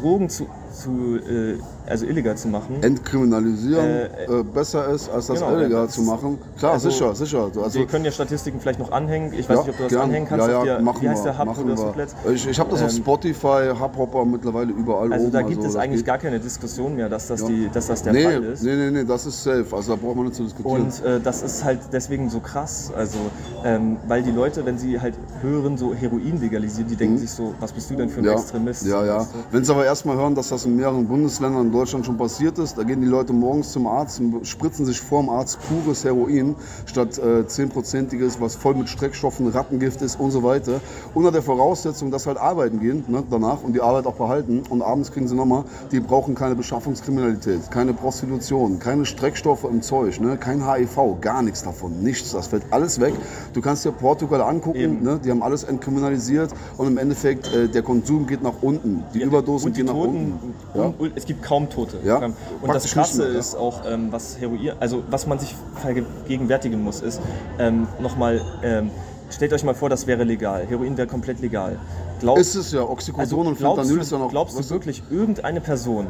Drogen 0.00 0.30
zu, 0.30 0.46
zu 0.80 1.16
äh, 1.18 1.58
also 1.86 2.06
illegal 2.06 2.36
zu 2.36 2.48
machen, 2.48 2.76
Entkriminalisieren 2.82 3.84
Äh, 3.84 4.06
äh, 4.40 4.42
besser 4.42 4.88
ist, 4.88 5.08
als 5.10 5.26
das 5.26 5.40
genau, 5.40 5.56
illegal 5.56 5.86
das 5.86 5.94
zu 5.94 6.02
machen. 6.02 6.38
Klar, 6.58 6.72
also, 6.72 6.90
sicher, 6.90 7.14
sicher. 7.14 7.50
Also, 7.62 7.78
wir 7.78 7.86
können 7.86 8.04
ja 8.04 8.10
Statistiken 8.10 8.60
vielleicht 8.60 8.78
noch 8.78 8.92
anhängen. 8.92 9.32
Ich 9.32 9.48
weiß 9.48 9.58
ja, 9.58 9.62
nicht, 9.64 9.70
ob 9.70 9.76
du 9.76 9.82
das 9.84 9.92
gern. 9.92 10.02
anhängen 10.02 10.28
kannst. 10.28 10.46
Ja, 10.46 10.52
ja, 10.52 10.64
der, 10.64 10.80
machen 10.80 11.02
wie 11.02 11.08
heißt 11.08 11.24
wir, 11.24 11.32
der 11.32 11.38
Hub, 11.38 11.46
wo 11.56 11.64
machen 11.64 11.96
das 11.96 12.14
wir. 12.24 12.32
Ich, 12.32 12.48
ich 12.48 12.58
habe 12.60 12.70
das 12.70 12.82
auf 12.82 12.90
Ähm, 12.90 12.96
Spotify, 12.96 13.70
Hubhopper 13.78 14.24
mittlerweile 14.24 14.72
überall 14.72 15.12
Also 15.12 15.24
oben. 15.26 15.32
da 15.32 15.42
gibt 15.42 15.60
es 15.60 15.66
das 15.72 15.76
eigentlich 15.76 16.04
gar 16.04 16.18
keine 16.18 16.38
Diskussion 16.40 16.96
mehr, 16.96 17.08
dass 17.08 17.26
das, 17.28 17.44
die, 17.44 17.68
dass 17.72 17.86
das 17.88 18.02
der 18.02 18.12
nee, 18.12 18.24
Fall 18.24 18.44
ist. 18.44 18.62
Nee, 18.62 18.76
nee, 18.76 18.90
nee, 18.90 19.04
das 19.04 19.26
ist 19.26 19.42
safe. 19.42 19.66
Also 19.72 19.94
da 19.94 20.00
braucht 20.02 20.16
man 20.16 20.24
nicht 20.26 20.36
zu 20.36 20.44
diskutieren. 20.44 20.82
Und 20.82 21.04
äh, 21.04 21.20
das 21.20 21.42
ist 21.42 21.64
halt 21.64 21.80
deswegen 21.92 22.30
so 22.30 22.40
krass. 22.40 22.92
Also, 22.96 23.18
ähm, 23.64 23.96
weil 24.08 24.22
die 24.22 24.30
Leute, 24.30 24.64
wenn 24.64 24.78
sie 24.78 25.00
halt 25.00 25.14
hören, 25.42 25.76
so 25.76 25.94
Heroin 25.94 26.40
legalisieren, 26.40 26.88
die 26.88 26.96
denken 26.96 27.18
sich 27.18 27.30
so, 27.30 27.54
was 27.60 27.72
bist 27.72 27.90
du 27.90 27.96
denn 27.96 28.08
für 28.08 28.20
ein 28.20 28.24
Mhm. 28.26 28.30
Extremist? 28.32 28.86
ja, 28.86 29.04
ja. 29.04 29.26
Wenn 29.50 29.64
sie 29.64 29.72
aber 29.72 29.84
erstmal 29.84 30.16
hören, 30.16 30.34
dass 30.34 30.48
das 30.48 30.64
in 30.70 30.76
mehreren 30.76 31.06
Bundesländern 31.06 31.66
in 31.66 31.72
Deutschland 31.72 32.06
schon 32.06 32.16
passiert 32.16 32.58
ist, 32.58 32.78
da 32.78 32.82
gehen 32.82 33.00
die 33.00 33.06
Leute 33.06 33.32
morgens 33.32 33.72
zum 33.72 33.86
Arzt 33.86 34.20
und 34.20 34.46
spritzen 34.46 34.86
sich 34.86 35.00
vor 35.00 35.20
dem 35.22 35.28
Arzt 35.28 35.58
pures 35.68 36.04
Heroin 36.04 36.54
statt 36.86 37.18
äh, 37.18 37.42
10%iges, 37.42 38.40
was 38.40 38.54
voll 38.54 38.74
mit 38.74 38.88
Streckstoffen, 38.88 39.48
Rattengift 39.48 40.02
ist 40.02 40.18
und 40.18 40.30
so 40.30 40.42
weiter. 40.42 40.80
Unter 41.14 41.32
der 41.32 41.42
Voraussetzung, 41.42 42.10
dass 42.10 42.26
halt 42.26 42.38
arbeiten 42.38 42.80
gehen 42.80 43.04
ne, 43.08 43.22
danach 43.30 43.62
und 43.62 43.74
die 43.74 43.80
Arbeit 43.80 44.06
auch 44.06 44.14
behalten 44.14 44.62
und 44.68 44.82
abends 44.82 45.12
kriegen 45.12 45.28
sie 45.28 45.34
nochmal, 45.34 45.64
die 45.90 46.00
brauchen 46.00 46.34
keine 46.34 46.54
Beschaffungskriminalität, 46.54 47.70
keine 47.70 47.92
Prostitution, 47.92 48.78
keine 48.78 49.04
Streckstoffe 49.04 49.64
im 49.64 49.82
Zeug, 49.82 50.20
ne, 50.20 50.36
kein 50.36 50.70
HIV, 50.70 51.20
gar 51.20 51.42
nichts 51.42 51.62
davon, 51.62 52.02
nichts. 52.02 52.32
Das 52.32 52.46
fällt 52.48 52.64
alles 52.70 53.00
weg. 53.00 53.14
Du 53.52 53.60
kannst 53.60 53.84
dir 53.84 53.92
Portugal 53.92 54.42
angucken, 54.42 55.02
ne, 55.02 55.20
die 55.22 55.30
haben 55.30 55.42
alles 55.42 55.64
entkriminalisiert 55.64 56.50
und 56.76 56.86
im 56.86 56.98
Endeffekt 56.98 57.52
äh, 57.52 57.68
der 57.68 57.82
Konsum 57.82 58.26
geht 58.26 58.42
nach 58.42 58.62
unten. 58.62 59.02
Die 59.14 59.22
Überdosen 59.22 59.68
und 59.68 59.76
die 59.76 59.80
gehen 59.82 59.86
nach 59.86 59.94
Toten, 59.94 60.16
unten. 60.16 60.54
Ja. 60.74 60.92
und 60.96 61.12
es 61.16 61.26
gibt 61.26 61.42
kaum 61.42 61.68
Tote. 61.68 61.98
Ja, 62.04 62.16
Und 62.18 62.32
das 62.32 62.60
praktisch 62.62 62.92
Krasse 62.92 63.22
nicht 63.22 63.30
mehr, 63.30 63.40
ist 63.40 63.54
auch, 63.56 63.82
ähm, 63.86 64.12
was 64.12 64.38
Heroin, 64.40 64.72
also 64.78 65.02
was 65.10 65.26
man 65.26 65.38
sich 65.38 65.54
vergegenwärtigen 65.80 66.82
muss, 66.82 67.00
ist 67.00 67.20
ähm, 67.58 67.88
nochmal, 68.00 68.40
ähm, 68.62 68.90
stellt 69.30 69.52
euch 69.52 69.64
mal 69.64 69.74
vor, 69.74 69.88
das 69.88 70.06
wäre 70.06 70.24
legal. 70.24 70.66
Heroin 70.68 70.96
wäre 70.96 71.08
komplett 71.08 71.40
legal. 71.40 71.78
Glaub, 72.20 72.38
Ist 72.38 72.54
es 72.54 72.72
ja, 72.72 72.82
Oxycodon 72.82 73.20
also 73.20 73.40
und 73.40 73.58
glaubst 73.58 73.78
Fentanyl 73.78 73.96
du, 73.96 74.02
ist 74.02 74.12
ja 74.12 74.18
noch. 74.18 74.30
glaubst 74.30 74.58
du 74.58 74.70
wirklich, 74.70 75.02
irgendeine 75.10 75.60
Person 75.60 76.06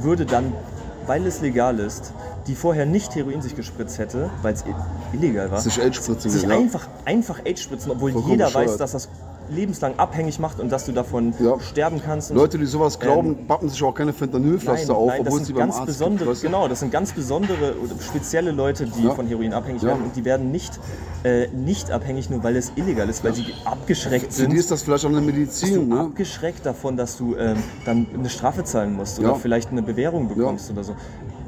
würde 0.00 0.26
dann, 0.26 0.52
weil 1.06 1.26
es 1.26 1.40
legal 1.40 1.78
ist, 1.78 2.12
die 2.46 2.54
vorher 2.56 2.86
nicht 2.86 3.14
Heroin 3.14 3.40
sich 3.40 3.54
gespritzt 3.54 3.98
hätte, 3.98 4.30
weil 4.42 4.54
es 4.54 4.64
illegal 5.12 5.50
war, 5.50 5.60
Sich 5.60 5.80
AIDS-Spritzen 5.80 6.30
sich 6.30 6.42
ja. 6.42 6.48
einfach, 6.50 6.88
einfach 7.04 7.40
AIDS 7.44 7.62
spritzen, 7.62 7.92
obwohl 7.92 8.12
Vollkommen 8.12 8.32
jeder 8.32 8.46
bescheuert. 8.46 8.70
weiß, 8.70 8.76
dass 8.78 8.92
das 8.92 9.08
lebenslang 9.52 9.94
abhängig 9.98 10.38
macht 10.38 10.58
und 10.60 10.70
dass 10.72 10.86
du 10.86 10.92
davon 10.92 11.34
Ja. 11.38 11.60
sterben 11.60 12.00
kannst. 12.04 12.30
Leute, 12.30 12.58
die 12.58 12.66
sowas 12.66 12.98
glauben, 12.98 13.46
bappen 13.46 13.68
sich 13.68 13.82
auch 13.82 13.94
keine 13.94 14.12
Fentanylpflaster 14.12 14.94
auf, 14.94 15.12
obwohl 15.18 15.38
sind 15.38 15.46
sie 15.46 15.52
beim 15.52 15.60
ganz 15.68 15.76
Arzt 15.76 15.86
besondere, 15.86 16.30
gibt, 16.30 16.42
genau, 16.42 16.68
das 16.68 16.80
sind 16.80 16.90
ganz 16.90 17.12
besondere 17.12 17.76
oder 17.78 17.94
spezielle 18.00 18.50
Leute, 18.50 18.86
die 18.86 19.04
Ja. 19.04 19.14
von 19.14 19.26
Heroin 19.26 19.52
abhängig 19.52 19.82
Ja. 19.82 19.88
werden 19.88 20.04
und 20.04 20.16
die 20.16 20.24
werden 20.24 20.50
nicht, 20.50 20.78
äh, 21.24 21.46
nicht 21.48 21.90
abhängig, 21.90 22.30
nur 22.30 22.42
weil 22.42 22.56
es 22.56 22.72
illegal 22.76 23.08
ist, 23.08 23.22
weil 23.24 23.34
sie 23.34 23.44
abgeschreckt 23.64 24.26
Für 24.32 24.42
sind. 24.42 24.50
die 24.52 24.56
ist 24.56 24.70
das 24.70 24.82
vielleicht 24.82 25.04
auch 25.04 25.10
eine 25.10 25.20
Medizin, 25.20 25.88
ne? 25.88 26.00
abgeschreckt 26.00 26.64
davon, 26.66 26.96
dass 26.96 27.16
du 27.16 27.36
ähm, 27.36 27.56
dann 27.84 28.06
eine 28.14 28.28
Strafe 28.30 28.64
zahlen 28.64 28.94
musst 28.94 29.18
oder 29.20 29.34
vielleicht 29.36 29.70
eine 29.70 29.82
Bewährung 29.82 30.28
bekommst 30.28 30.70
oder 30.70 30.82
so. 30.84 30.96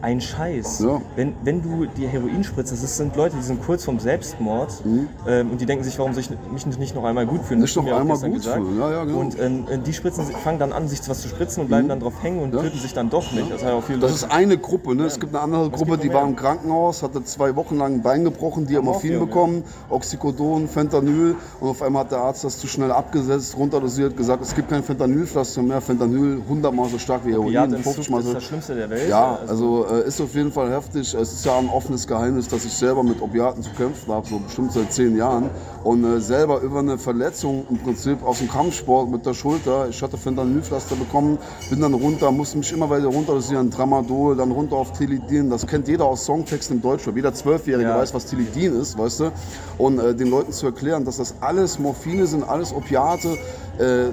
Ein 0.04 0.20
Scheiß. 0.20 0.80
Ja. 0.80 1.00
Wenn, 1.16 1.34
wenn 1.44 1.62
du 1.62 1.86
die 1.86 2.06
Heroin 2.06 2.44
spritzt, 2.44 2.70
das 2.72 2.96
sind 2.98 3.16
Leute, 3.16 3.36
die 3.36 3.42
sind 3.42 3.64
kurz 3.64 3.84
vorm 3.84 3.98
Selbstmord 3.98 4.82
ähm, 5.26 5.50
und 5.50 5.60
die 5.60 5.66
denken 5.66 5.82
sich, 5.82 5.98
warum 5.98 6.12
soll 6.12 6.22
ich 6.22 6.30
mich 6.52 6.66
nicht 6.78 6.94
noch 6.94 7.04
einmal 7.04 7.26
gut 7.26 7.42
fühlen? 7.42 7.60
Mhm. 7.60 7.64
Nicht 7.64 7.76
noch 7.76 7.86
einmal 7.86 8.18
gut 8.18 8.34
gesagt. 8.34 8.58
fühlen, 8.58 8.78
ja, 8.78 8.90
ja, 8.92 9.04
genau. 9.04 9.18
Und 9.20 9.40
ähm, 9.40 9.64
die 9.86 9.92
spritzen, 9.94 10.24
fangen 10.26 10.58
dann 10.58 10.72
an, 10.72 10.88
sich 10.88 11.00
was 11.08 11.22
zu 11.22 11.28
spritzen 11.28 11.62
und 11.62 11.68
bleiben 11.68 11.88
dann 11.88 12.00
drauf 12.00 12.12
hängen 12.22 12.40
und 12.42 12.52
Ja. 12.54 12.60
töten 12.60 12.78
sich 12.78 12.92
dann 12.92 13.08
doch 13.08 13.32
nicht. 13.32 13.50
Das, 13.50 13.62
ja 13.62 13.70
Das 13.80 13.88
Leute- 13.88 14.06
ist 14.12 14.30
eine 14.30 14.58
Gruppe. 14.58 14.94
Ne? 14.94 15.04
Es 15.06 15.18
gibt 15.18 15.34
eine 15.34 15.42
andere 15.42 15.70
Gruppe, 15.70 15.96
die 15.96 16.12
war 16.12 16.26
im 16.26 16.36
Krankenhaus, 16.36 17.02
hatte 17.02 17.24
zwei 17.24 17.56
Wochen 17.56 17.78
lang 17.78 17.94
ein 17.94 18.02
Bein 18.02 18.24
gebrochen, 18.24 18.66
die 18.66 18.76
haben 18.76 18.84
Morphin 18.84 19.18
bekommen, 19.18 19.64
Oxycodon, 19.88 20.68
Fentanyl 20.68 21.36
und 21.60 21.68
auf 21.68 21.80
einmal 21.80 22.04
hat 22.04 22.10
der 22.12 22.18
Arzt 22.18 22.44
das 22.44 22.58
zu 22.58 22.66
schnell 22.66 22.92
abgesetzt, 22.92 23.56
runterdosiert, 23.56 24.16
gesagt, 24.18 24.42
es 24.42 24.54
gibt 24.54 24.68
kein 24.68 24.82
Fentanylpflaster 24.82 25.62
mehr, 25.62 25.80
Fentanyl 25.80 26.42
hundertmal 26.46 26.88
so 26.90 26.98
stark 26.98 27.24
wie 27.24 27.30
Heroin, 27.32 27.48
Opiatentzug 27.48 27.94
50 27.94 28.10
mal 28.10 28.18
ist 28.20 28.26
so. 28.26 28.34
das 28.34 28.44
Schlimmste 28.44 28.74
der 28.74 28.90
Welt. 28.90 29.08
Ja, 29.08 29.38
also 29.48 29.86
äh, 30.02 30.06
ist 30.06 30.20
auf 30.20 30.34
jeden 30.34 30.52
Fall 30.52 30.70
heftig. 30.70 31.14
Es 31.14 31.32
ist 31.32 31.44
ja 31.44 31.58
ein 31.58 31.68
offenes 31.68 32.06
Geheimnis, 32.06 32.48
dass 32.48 32.64
ich 32.64 32.72
selber 32.72 33.02
mit 33.02 33.20
Opiaten 33.20 33.62
zu 33.62 33.70
kämpfen 33.70 34.12
habe, 34.12 34.26
so 34.26 34.38
bestimmt 34.38 34.72
seit 34.72 34.92
zehn 34.92 35.16
Jahren. 35.16 35.50
Und 35.82 36.04
äh, 36.04 36.20
selber 36.20 36.60
über 36.60 36.80
eine 36.80 36.98
Verletzung 36.98 37.66
im 37.70 37.78
Prinzip 37.78 38.22
aus 38.22 38.38
dem 38.38 38.48
Kampfsport 38.48 39.10
mit 39.10 39.24
der 39.26 39.34
Schulter. 39.34 39.88
Ich 39.88 40.02
hatte 40.02 40.16
Fentanylpflaster 40.16 40.96
bekommen, 40.96 41.38
bin 41.70 41.80
dann 41.80 41.94
runter, 41.94 42.30
musste 42.30 42.58
mich 42.58 42.72
immer 42.72 42.88
weiter 42.90 43.06
runterdosieren, 43.06 43.70
Tramadol, 43.70 44.36
dann 44.36 44.50
runter 44.50 44.76
auf 44.76 44.92
Tilidin. 44.92 45.50
Das 45.50 45.66
kennt 45.66 45.88
jeder 45.88 46.04
aus 46.06 46.24
Songtexten 46.24 46.76
im 46.76 46.82
Deutschrap. 46.82 47.16
Jeder 47.16 47.34
Zwölfjährige 47.34 47.88
Ja. 47.88 47.98
weiß, 47.98 48.14
was 48.14 48.26
Tilidin 48.26 48.80
ist, 48.80 48.98
weißt 48.98 49.20
du. 49.20 49.32
Und 49.78 49.98
äh, 49.98 50.14
den 50.14 50.30
Leuten 50.30 50.52
zu 50.52 50.66
erklären, 50.66 51.04
dass 51.04 51.18
das 51.18 51.34
alles 51.40 51.78
Morphine 51.78 52.26
sind, 52.26 52.48
alles 52.48 52.72
Opiate, 52.72 53.36
äh, 53.78 54.10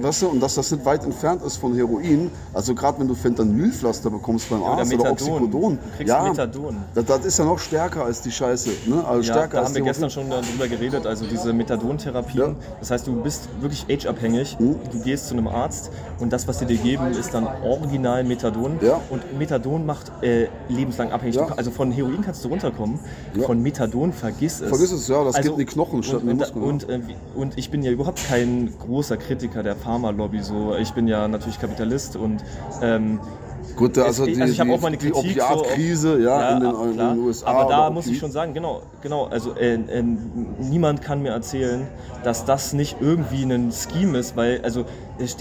weißt 0.00 0.22
du, 0.22 0.28
und 0.28 0.40
dass 0.40 0.54
das 0.54 0.70
nicht 0.70 0.84
weit 0.84 1.04
entfernt 1.04 1.42
ist 1.42 1.56
von 1.56 1.74
Heroin. 1.74 2.30
Also 2.54 2.74
gerade 2.74 3.00
wenn 3.00 3.08
du 3.08 3.14
Fentanylpflaster 3.14 4.10
bekommst 4.10 4.48
beim 4.50 4.62
oder 4.62 4.70
Arzt 4.72 4.92
oder, 4.94 5.10
Methadon. 5.10 5.32
Oxycodon. 5.42 5.78
Ja, 6.04 6.22
Methadon. 6.24 6.76
Das, 6.94 7.04
das 7.04 7.24
ist 7.24 7.38
ja 7.38 7.44
noch 7.44 7.58
stärker 7.58 8.04
als 8.04 8.22
die 8.22 8.30
Scheiße. 8.30 8.70
Ne? 8.86 9.04
Also 9.06 9.28
Ja, 9.28 9.34
stärker 9.34 9.58
da 9.60 9.64
haben 9.66 9.74
wir 9.74 9.82
gestern 9.82 10.10
schon 10.10 10.30
darüber 10.30 10.68
geredet, 10.68 11.06
also 11.06 11.24
diese 11.26 11.52
Methadontherapien. 11.52 12.38
Ja. 12.50 12.54
Das 12.80 12.90
heißt, 12.90 13.06
du 13.06 13.20
bist 13.22 13.48
wirklich 13.60 13.86
age-abhängig. 13.90 14.58
Mhm. 14.58 14.76
Du 14.92 15.00
gehst 15.00 15.28
zu 15.28 15.34
einem 15.34 15.48
Arzt 15.48 15.90
und 16.20 16.32
das, 16.32 16.46
was 16.48 16.58
die 16.58 16.66
dir 16.66 16.76
geben, 16.78 17.10
ist 17.12 17.34
dann 17.34 17.46
original 17.64 18.24
Methadon. 18.24 18.78
Ja. 18.80 19.00
Und 19.10 19.38
Methadon 19.38 19.86
macht 19.86 20.10
äh, 20.22 20.48
lebenslang 20.68 21.10
abhängig. 21.12 21.36
Ja. 21.36 21.46
Also 21.56 21.70
von 21.70 21.90
Heroin 21.92 22.22
kannst 22.22 22.44
du 22.44 22.48
runterkommen, 22.48 22.98
Ja. 23.34 23.46
von 23.46 23.62
Methadon 23.62 24.12
vergiss 24.12 24.60
es. 24.60 24.68
Vergiss 24.68 24.92
es, 24.92 25.08
ja, 25.08 25.24
das 25.24 25.34
Also, 25.36 25.50
geht 25.50 25.60
in 25.60 25.66
die 25.66 25.72
Knochen 25.72 26.02
statt 26.02 26.22
und, 26.22 26.28
in 26.30 26.38
die 26.38 26.44
und, 26.44 26.54
Muskeln. 26.64 26.90
ja. 26.90 26.96
und, 26.96 27.10
äh, 27.10 27.14
und 27.40 27.58
ich 27.58 27.70
bin 27.70 27.82
ja 27.82 27.90
überhaupt 27.90 28.20
kein 28.28 28.67
großer 28.70 29.16
Kritiker 29.16 29.62
der 29.62 29.76
Pharmalobby. 29.76 30.40
So. 30.42 30.74
Ich 30.76 30.92
bin 30.92 31.08
ja 31.08 31.26
natürlich 31.28 31.60
Kapitalist 31.60 32.16
und 32.16 32.42
ähm, 32.82 33.20
Gut, 33.76 33.96
also 33.98 34.24
es- 34.26 34.34
die, 34.34 34.40
also 34.40 34.52
ich 34.52 34.58
habe 34.60 34.72
auch 34.72 34.80
meine 34.80 34.96
die 34.96 35.10
Kritik 35.10 35.40
so 35.40 35.50
Opiatkrise 35.52 36.20
ja, 36.20 36.56
in, 36.56 36.60
den, 36.64 36.74
in 36.90 36.96
den 36.98 37.18
USA. 37.20 37.46
Aber 37.46 37.70
da 37.70 37.90
muss 37.90 38.06
ich 38.08 38.18
schon 38.18 38.32
sagen, 38.32 38.52
genau, 38.54 38.82
genau. 39.02 39.26
Also 39.26 39.54
äh, 39.54 39.74
äh, 39.74 40.02
niemand 40.58 41.00
kann 41.02 41.22
mir 41.22 41.30
erzählen, 41.30 41.86
dass 42.24 42.44
das 42.44 42.72
nicht 42.72 42.96
irgendwie 43.00 43.44
ein 43.44 43.70
Scheme 43.70 44.18
ist, 44.18 44.36
weil 44.36 44.60
also 44.62 44.84
es- 45.18 45.36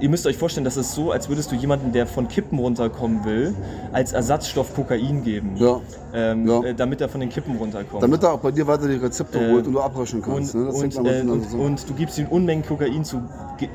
ihr 0.00 0.08
müsst 0.08 0.26
euch 0.26 0.36
vorstellen, 0.36 0.64
das 0.64 0.76
ist 0.76 0.92
so, 0.94 1.12
als 1.12 1.28
würdest 1.28 1.50
du 1.52 1.54
jemanden, 1.56 1.92
der 1.92 2.06
von 2.06 2.28
Kippen 2.28 2.58
runterkommen 2.58 3.24
will, 3.24 3.54
als 3.92 4.12
Ersatzstoff 4.12 4.74
Kokain 4.74 5.22
geben, 5.24 5.52
Ja. 5.56 5.80
ähm, 6.14 6.48
Ja. 6.48 6.62
äh, 6.64 6.74
damit 6.74 7.00
er 7.00 7.08
von 7.08 7.20
den 7.20 7.28
Kippen 7.30 7.56
runterkommt. 7.56 8.02
Damit 8.02 8.22
er 8.22 8.32
auch 8.32 8.40
bei 8.40 8.50
dir 8.50 8.66
weiter 8.66 8.88
die 8.88 8.96
Rezepte 8.96 9.38
Äh, 9.38 9.52
holt 9.52 9.66
und 9.66 9.72
du 9.74 9.80
abrechnen 9.80 10.22
kannst. 10.22 10.54
und, 10.54 10.64
ne? 10.64 10.70
Und, 10.72 10.82
hängt 10.82 10.96
dann 10.96 11.06
äh, 11.06 11.20
und, 11.30 11.44
zusammen. 11.44 11.62
und 11.64 11.88
du 11.88 11.94
gibst 11.94 12.18
ihm 12.18 12.26
Unmengen 12.28 12.64
Kokain 12.64 13.04
zu, 13.04 13.22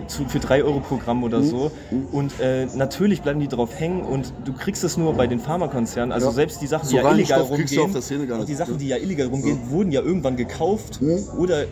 zu, 0.08 0.26
für 0.26 0.39
3 0.39 0.63
Euro 0.63 0.80
pro 0.80 0.98
Gramm 0.98 1.18
Mhm. 1.20 1.24
oder 1.24 1.44
so. 1.44 1.72
Und 2.12 2.39
äh, 2.39 2.65
natürlich 2.76 3.22
bleiben 3.22 3.39
die 3.39 3.48
drauf 3.48 3.70
hängen 3.80 4.02
und 4.02 4.34
du 4.46 4.54
kriegst 4.54 4.84
es 4.84 4.98
nur 4.98 5.13
bei 5.13 5.28
den 5.28 5.39
Pharmakonzernen. 5.39 6.12
Also 6.12 6.28
Ja. 6.28 6.34
selbst 6.34 6.62
die 6.62 6.68
Sachen, 6.68 6.86
So 6.88 6.98
die 6.98 7.04
ja 7.04 7.12
illegal 7.12 7.39
Stoff 7.39 7.52
rumgehen, 7.52 7.82
und 8.39 8.50
die. 8.50 8.56
Sachen, 8.56 8.78
die 8.78 8.88
ja 8.88 8.98
illegal 8.98 9.28
rumgehen, 9.28 9.60
wurden 9.70 9.91
ja 9.91 10.02
irgendwann 10.02 10.36
gekauft 10.36 11.00
oder 11.38 11.62
f- 11.63 11.68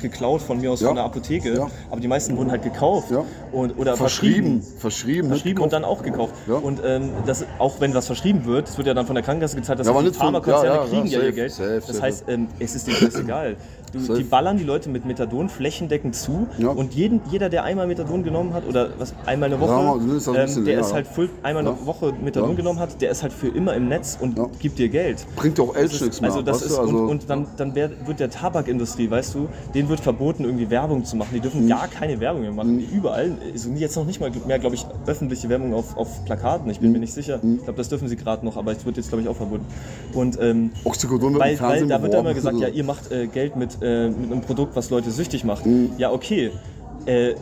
geklaut 0.00 0.42
von 0.42 0.60
mir 0.60 0.70
aus 0.72 0.82
von 0.82 0.94
der 0.94 1.04
Apotheke. 1.04 1.66
Aber 1.90 2.00
die 2.00 2.08
meisten 2.08 2.36
wurden 2.36 2.50
halt 2.50 2.62
gekauft 2.62 3.10
Ja. 3.10 3.23
Und, 3.52 3.78
oder 3.78 3.96
verschrieben. 3.96 4.62
verschrieben. 4.62 4.78
Verschrieben. 4.78 5.28
nicht 5.28 5.28
Verschrieben 5.28 5.62
und 5.62 5.72
dann 5.72 5.84
auch 5.84 6.02
gekauft. 6.02 6.34
Ja. 6.46 6.54
Und 6.54 6.80
ähm, 6.84 7.10
das, 7.26 7.44
auch 7.58 7.80
wenn 7.80 7.94
was 7.94 8.06
verschrieben 8.06 8.44
wird, 8.44 8.68
das 8.68 8.76
wird 8.76 8.86
ja 8.86 8.94
dann 8.94 9.06
von 9.06 9.14
der 9.14 9.24
Krankenkasse 9.24 9.56
gezahlt, 9.56 9.78
dass 9.80 9.86
Ja, 9.86 9.92
aber 9.92 10.02
die 10.02 10.10
Pharmakonzerne 10.10 10.66
ja, 10.66 10.74
ja, 10.74 10.88
kriegen 10.88 11.06
ja, 11.06 11.18
ja 11.18 11.18
ihr 11.18 11.24
safe, 11.24 11.32
Geld. 11.32 11.52
safe, 11.52 11.74
das 11.74 11.86
safe. 11.86 12.02
heißt, 12.02 12.24
ähm, 12.28 12.48
es 12.58 12.74
ist 12.74 12.86
dir 12.86 12.94
scheißegal. 12.94 13.56
Du, 13.92 14.00
Safe. 14.00 14.18
die 14.18 14.24
ballern 14.24 14.58
die 14.58 14.64
Leute 14.64 14.88
mit 14.88 15.04
Methadon 15.04 15.48
flächendeckend 15.48 16.16
zu 16.16 16.48
und 16.74 16.94
jeden, 16.94 17.20
jeder, 17.30 17.48
der 17.48 17.62
einmal 17.62 17.86
Methadon 17.86 18.24
genommen 18.24 18.52
hat 18.52 18.66
oder 18.66 18.88
was 18.98 19.14
einmal 19.24 19.52
eine 19.52 19.60
Woche, 19.60 20.00
das 20.12 20.28
auch 20.28 20.34
ein 20.34 20.48
ähm, 20.48 20.64
der 20.64 20.80
ist 20.80 20.92
halt 20.92 21.06
voll, 21.06 21.30
einmal 21.44 21.64
eine. 21.64 21.86
Woche 21.86 22.12
Methadon 22.12 22.56
genommen 22.56 22.80
hat, 22.80 23.00
der 23.00 23.10
ist 23.10 23.22
halt 23.22 23.32
für 23.32 23.48
immer 23.48 23.74
im 23.74 23.88
Netz 23.88 24.18
und 24.20 24.36
gibt 24.58 24.78
dir 24.80 24.88
Geld. 24.88 25.24
Bringt 25.36 25.60
auch 25.60 25.74
Das 25.74 25.92
ist, 25.92 26.00
nichts 26.00 26.20
mehr. 26.20 26.30
also 26.30 26.42
das 26.42 26.62
ist 26.62 26.76
also, 26.76 26.90
und, 26.90 27.08
und 27.08 27.30
dann, 27.30 27.46
dann 27.56 27.74
wird 27.76 28.18
der 28.18 28.30
Tabakindustrie, 28.30 29.10
weißt 29.10 29.34
du, 29.34 29.48
denen 29.74 29.88
wird 29.88 30.00
verboten, 30.00 30.44
irgendwie 30.44 30.70
Werbung 30.70 31.04
zu 31.04 31.14
machen. 31.16 31.30
Die 31.32 31.40
dürfen 31.40 31.68
gar 31.68 31.86
keine 31.86 32.18
Werbung 32.18 32.42
mehr 32.42 32.52
machen. 32.52 32.80
Überall. 32.92 33.13
Also 33.14 33.70
jetzt 33.70 33.96
noch 33.96 34.04
nicht 34.04 34.20
mal 34.20 34.30
mehr, 34.46 34.58
glaube 34.58 34.74
ich, 34.74 34.86
öffentliche 35.06 35.48
Werbung 35.48 35.74
auf, 35.74 35.96
auf 35.96 36.24
Plakaten. 36.24 36.70
Ich 36.70 36.80
bin 36.80 36.88
Mhm. 36.88 36.94
mir 36.94 36.98
nicht 37.00 37.14
sicher. 37.14 37.40
Ich 37.42 37.64
glaube, 37.64 37.76
das 37.76 37.88
dürfen 37.88 38.08
sie 38.08 38.16
gerade 38.16 38.44
noch, 38.44 38.56
aber 38.56 38.72
es 38.72 38.84
wird 38.84 38.96
jetzt, 38.96 39.08
glaube 39.08 39.22
ich, 39.22 39.28
auch 39.28 39.36
verboten. 39.36 39.64
Und 40.12 40.38
ähm, 40.40 40.70
Oxycodon 40.84 41.34
wird 41.34 41.42
weil, 41.42 41.52
im 41.52 41.58
Fernsehen 41.58 41.82
weil 41.90 41.96
da 41.96 42.02
wird 42.02 42.14
dann 42.14 42.20
immer 42.20 42.34
gesagt, 42.34 42.58
ja, 42.58 42.68
ihr 42.78 42.84
macht 42.84 43.10
äh, 43.10 43.26
Geld 43.26 43.56
mit, 43.56 43.78
äh, 43.82 44.08
mit 44.08 44.30
einem 44.30 44.40
Produkt, 44.42 44.76
was 44.76 44.90
Leute 44.90 45.10
süchtig 45.10 45.44
macht. 45.44 45.66
Mhm. 45.66 45.90
Ja, 45.98 46.12
okay. 46.12 46.50
Äh, 47.06 47.34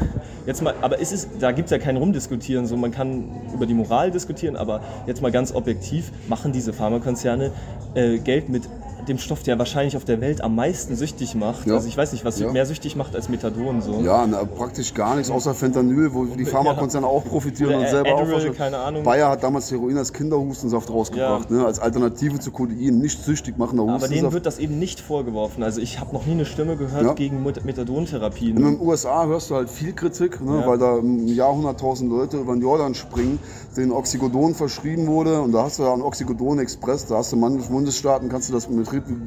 jetzt 0.46 0.62
mal, 0.62 0.74
aber 0.80 1.00
es 1.00 1.12
ist, 1.12 1.28
da 1.40 1.52
gibt 1.52 1.66
es 1.66 1.70
ja 1.72 1.78
kein 1.78 1.96
Rumdiskutieren, 1.96 2.66
so 2.66 2.76
man 2.76 2.90
kann 2.90 3.24
über 3.54 3.66
die 3.66 3.74
Moral 3.74 4.10
diskutieren, 4.10 4.56
aber 4.56 4.80
jetzt 5.06 5.20
mal 5.20 5.30
ganz 5.30 5.52
objektiv, 5.54 6.10
machen 6.28 6.52
diese 6.52 6.72
Pharmakonzerne 6.72 7.52
äh, 7.94 8.18
Geld 8.18 8.48
mit 8.48 8.62
dem 9.10 9.18
Stoff, 9.18 9.42
der 9.42 9.58
wahrscheinlich 9.58 9.96
auf 9.96 10.04
der 10.04 10.20
Welt 10.20 10.40
am 10.40 10.54
meisten 10.54 10.96
süchtig 10.96 11.34
macht. 11.34 11.66
Ja. 11.66 11.74
Also 11.74 11.88
ich 11.88 11.96
weiß 11.96 12.12
nicht, 12.12 12.24
was 12.24 12.38
Ja. 12.38 12.50
mehr 12.50 12.64
süchtig 12.64 12.96
macht 12.96 13.14
als 13.14 13.28
Methadon. 13.28 13.82
So. 13.82 14.00
Ja, 14.00 14.26
na, 14.26 14.44
praktisch 14.44 14.94
gar 14.94 15.16
nichts 15.16 15.30
außer 15.30 15.52
Fentanyl, 15.54 16.14
wo 16.14 16.24
die 16.24 16.44
Pharmakonzerne 16.46 17.06
auch 17.06 17.24
profitieren 17.24 17.74
Oder 17.74 17.80
und 17.80 17.88
selber 17.88 18.08
auch 18.14 18.20
Adderall, 18.20 18.30
verschreiben. 18.40 18.56
keine 18.56 18.78
Ahnung. 18.78 19.02
Bayer 19.02 19.28
hat 19.28 19.42
damals 19.42 19.70
Heroin 19.70 19.98
als 19.98 20.12
Kinderhustensaft 20.12 20.88
rausgebracht, 20.90 21.50
ne, 21.50 21.66
als 21.66 21.78
Alternative 21.80 22.38
zu 22.38 22.50
Codein, 22.52 22.98
nicht 22.98 23.22
süchtig 23.22 23.58
machender 23.58 23.82
Aber 23.82 23.92
denen 23.98 24.02
Hustensaft. 24.10 24.34
wird 24.34 24.46
das 24.46 24.58
eben 24.58 24.78
nicht 24.78 25.00
vorgeworfen. 25.00 25.62
Also 25.62 25.80
ich 25.80 26.00
habe 26.00 26.12
noch 26.14 26.24
nie 26.26 26.32
eine 26.32 26.44
Stimme 26.46 26.76
gehört 26.76 27.16
gegen 27.16 27.42
Met- 27.42 27.64
Methadontherapien. 27.64 28.56
In 28.56 28.64
den 28.64 28.80
USA 28.80 29.26
hörst 29.26 29.50
du 29.50 29.56
halt 29.56 29.68
viel 29.70 29.92
Kritik, 29.92 30.40
ne, 30.40 30.62
weil 30.64 30.78
da 30.78 30.98
im 30.98 31.26
Jahr 31.26 31.52
100.000 31.52 32.08
Leute 32.08 32.38
über 32.38 32.52
den 32.54 32.62
Jordan 32.62 32.94
springen, 32.94 33.38
denen 33.76 33.92
Oxycodon 33.92 34.54
verschrieben 34.54 35.06
wurde. 35.06 35.40
Und 35.40 35.52
da 35.52 35.64
hast 35.64 35.78
du 35.78 35.82
ja 35.82 35.92
einen 35.92 36.02
Oxycodon-Express, 36.02 37.06
da 37.06 37.16
hast 37.16 37.32
du 37.32 37.36
in 37.36 37.40
manchen 37.40 37.68
Bundesstaaten, 37.72 38.28
kannst 38.28 38.48
du 38.48 38.52
das 38.52 38.68
mit 38.68 38.78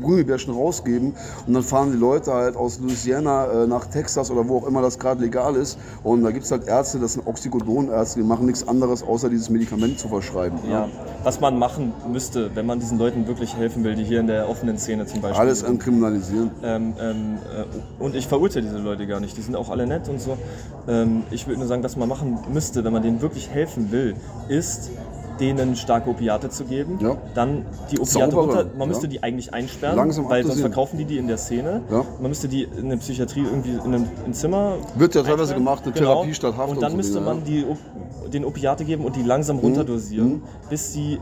Gummibärchen 0.01 0.53
rausgeben. 0.53 1.13
Und 1.47 1.53
dann 1.53 1.63
fahren 1.63 1.91
die 1.91 1.97
Leute 1.97 2.33
halt 2.33 2.55
aus 2.55 2.79
Louisiana 2.79 3.63
äh, 3.63 3.67
nach 3.67 3.85
Texas 3.85 4.31
oder 4.31 4.47
wo 4.47 4.57
auch 4.57 4.67
immer 4.67 4.81
das 4.81 4.99
gerade 4.99 5.21
legal 5.21 5.55
ist. 5.55 5.77
Und 6.03 6.23
da 6.23 6.31
gibt 6.31 6.45
es 6.45 6.51
halt 6.51 6.67
Ärzte, 6.67 6.99
das 6.99 7.13
sind 7.13 7.27
Oxycodon-Ärzte, 7.27 8.19
die 8.19 8.25
machen 8.25 8.45
nichts 8.45 8.67
anderes, 8.67 9.03
außer 9.03 9.29
dieses 9.29 9.49
Medikament 9.49 9.99
zu 9.99 10.07
verschreiben. 10.07 10.59
Ja, 10.69 10.87
was 11.23 11.39
man 11.39 11.57
machen 11.57 11.93
müsste, 12.11 12.55
wenn 12.55 12.65
man 12.65 12.79
diesen 12.79 12.97
Leuten 12.97 13.27
wirklich 13.27 13.55
helfen 13.55 13.83
will, 13.83 13.95
die 13.95 14.03
hier 14.03 14.19
in 14.19 14.27
der 14.27 14.49
offenen 14.49 14.77
Szene 14.77 15.05
zum 15.05 15.21
Beispiel 15.21 15.39
Alles 15.39 15.63
entkriminalisieren. 15.63 16.51
Ähm, 16.63 16.93
ähm, 16.99 17.37
äh, 17.55 18.03
und 18.03 18.15
ich 18.15 18.27
verurteile 18.27 18.65
diese 18.65 18.79
Leute 18.79 19.07
gar 19.07 19.19
nicht, 19.19 19.37
die 19.37 19.41
sind 19.41 19.55
auch 19.55 19.69
alle 19.69 19.87
nett 19.87 20.09
und 20.09 20.21
so. 20.21 20.37
Ähm, 20.87 21.23
ich 21.31 21.47
würde 21.47 21.59
nur 21.59 21.67
sagen, 21.67 21.83
was 21.83 21.95
man 21.95 22.09
machen 22.09 22.39
müsste, 22.51 22.83
wenn 22.83 22.93
man 22.93 23.03
denen 23.03 23.21
wirklich 23.21 23.49
helfen 23.49 23.91
will, 23.91 24.15
ist 24.47 24.91
denen 25.39 25.75
starke 25.75 26.09
Opiate 26.09 26.49
zu 26.49 26.65
geben, 26.65 26.97
Ja. 27.01 27.17
dann 27.33 27.65
die 27.91 27.99
Opiate 27.99 28.31
Saubere, 28.31 28.39
runter, 28.41 28.65
man 28.77 28.81
ja. 28.81 28.85
müsste 28.87 29.07
die 29.07 29.23
eigentlich 29.23 29.53
einsperren, 29.53 29.95
Langsam 29.95 30.29
weil 30.29 30.43
sonst 30.45 30.59
verkaufen 30.61 30.97
die 30.97 31.05
die 31.05 31.17
in 31.17 31.27
der 31.27 31.37
Szene. 31.37 31.81
Ja. 31.91 32.05
Man 32.19 32.29
müsste 32.29 32.47
die 32.47 32.63
in 32.63 32.89
der 32.89 32.97
Psychiatrie 32.97 33.41
irgendwie 33.43 33.71
in 33.71 33.81
einem, 33.93 34.05
in 34.25 34.33
Zimmer 34.33 34.73
Wird 34.95 35.15
ja 35.15 35.23
teilweise 35.23 35.53
gemacht, 35.53 35.83
eine 35.85 35.93
Therapie 35.93 36.33
statt 36.33 36.55
Haft 36.57 36.69
Und 36.69 36.75
und 36.77 36.81
dann 36.83 36.91
so 36.91 36.97
müsste 36.97 37.13
Dinge, 37.15 37.25
man 37.25 37.37
ja. 37.39 37.43
die 37.45 37.65
den 38.31 38.45
Opiate 38.45 38.83
geben 38.83 39.05
und 39.05 39.15
die 39.15 39.21
langsam 39.21 39.57
Mhm. 39.57 39.61
runterdosieren, 39.63 40.41
bis 40.69 40.91
sie 40.91 41.19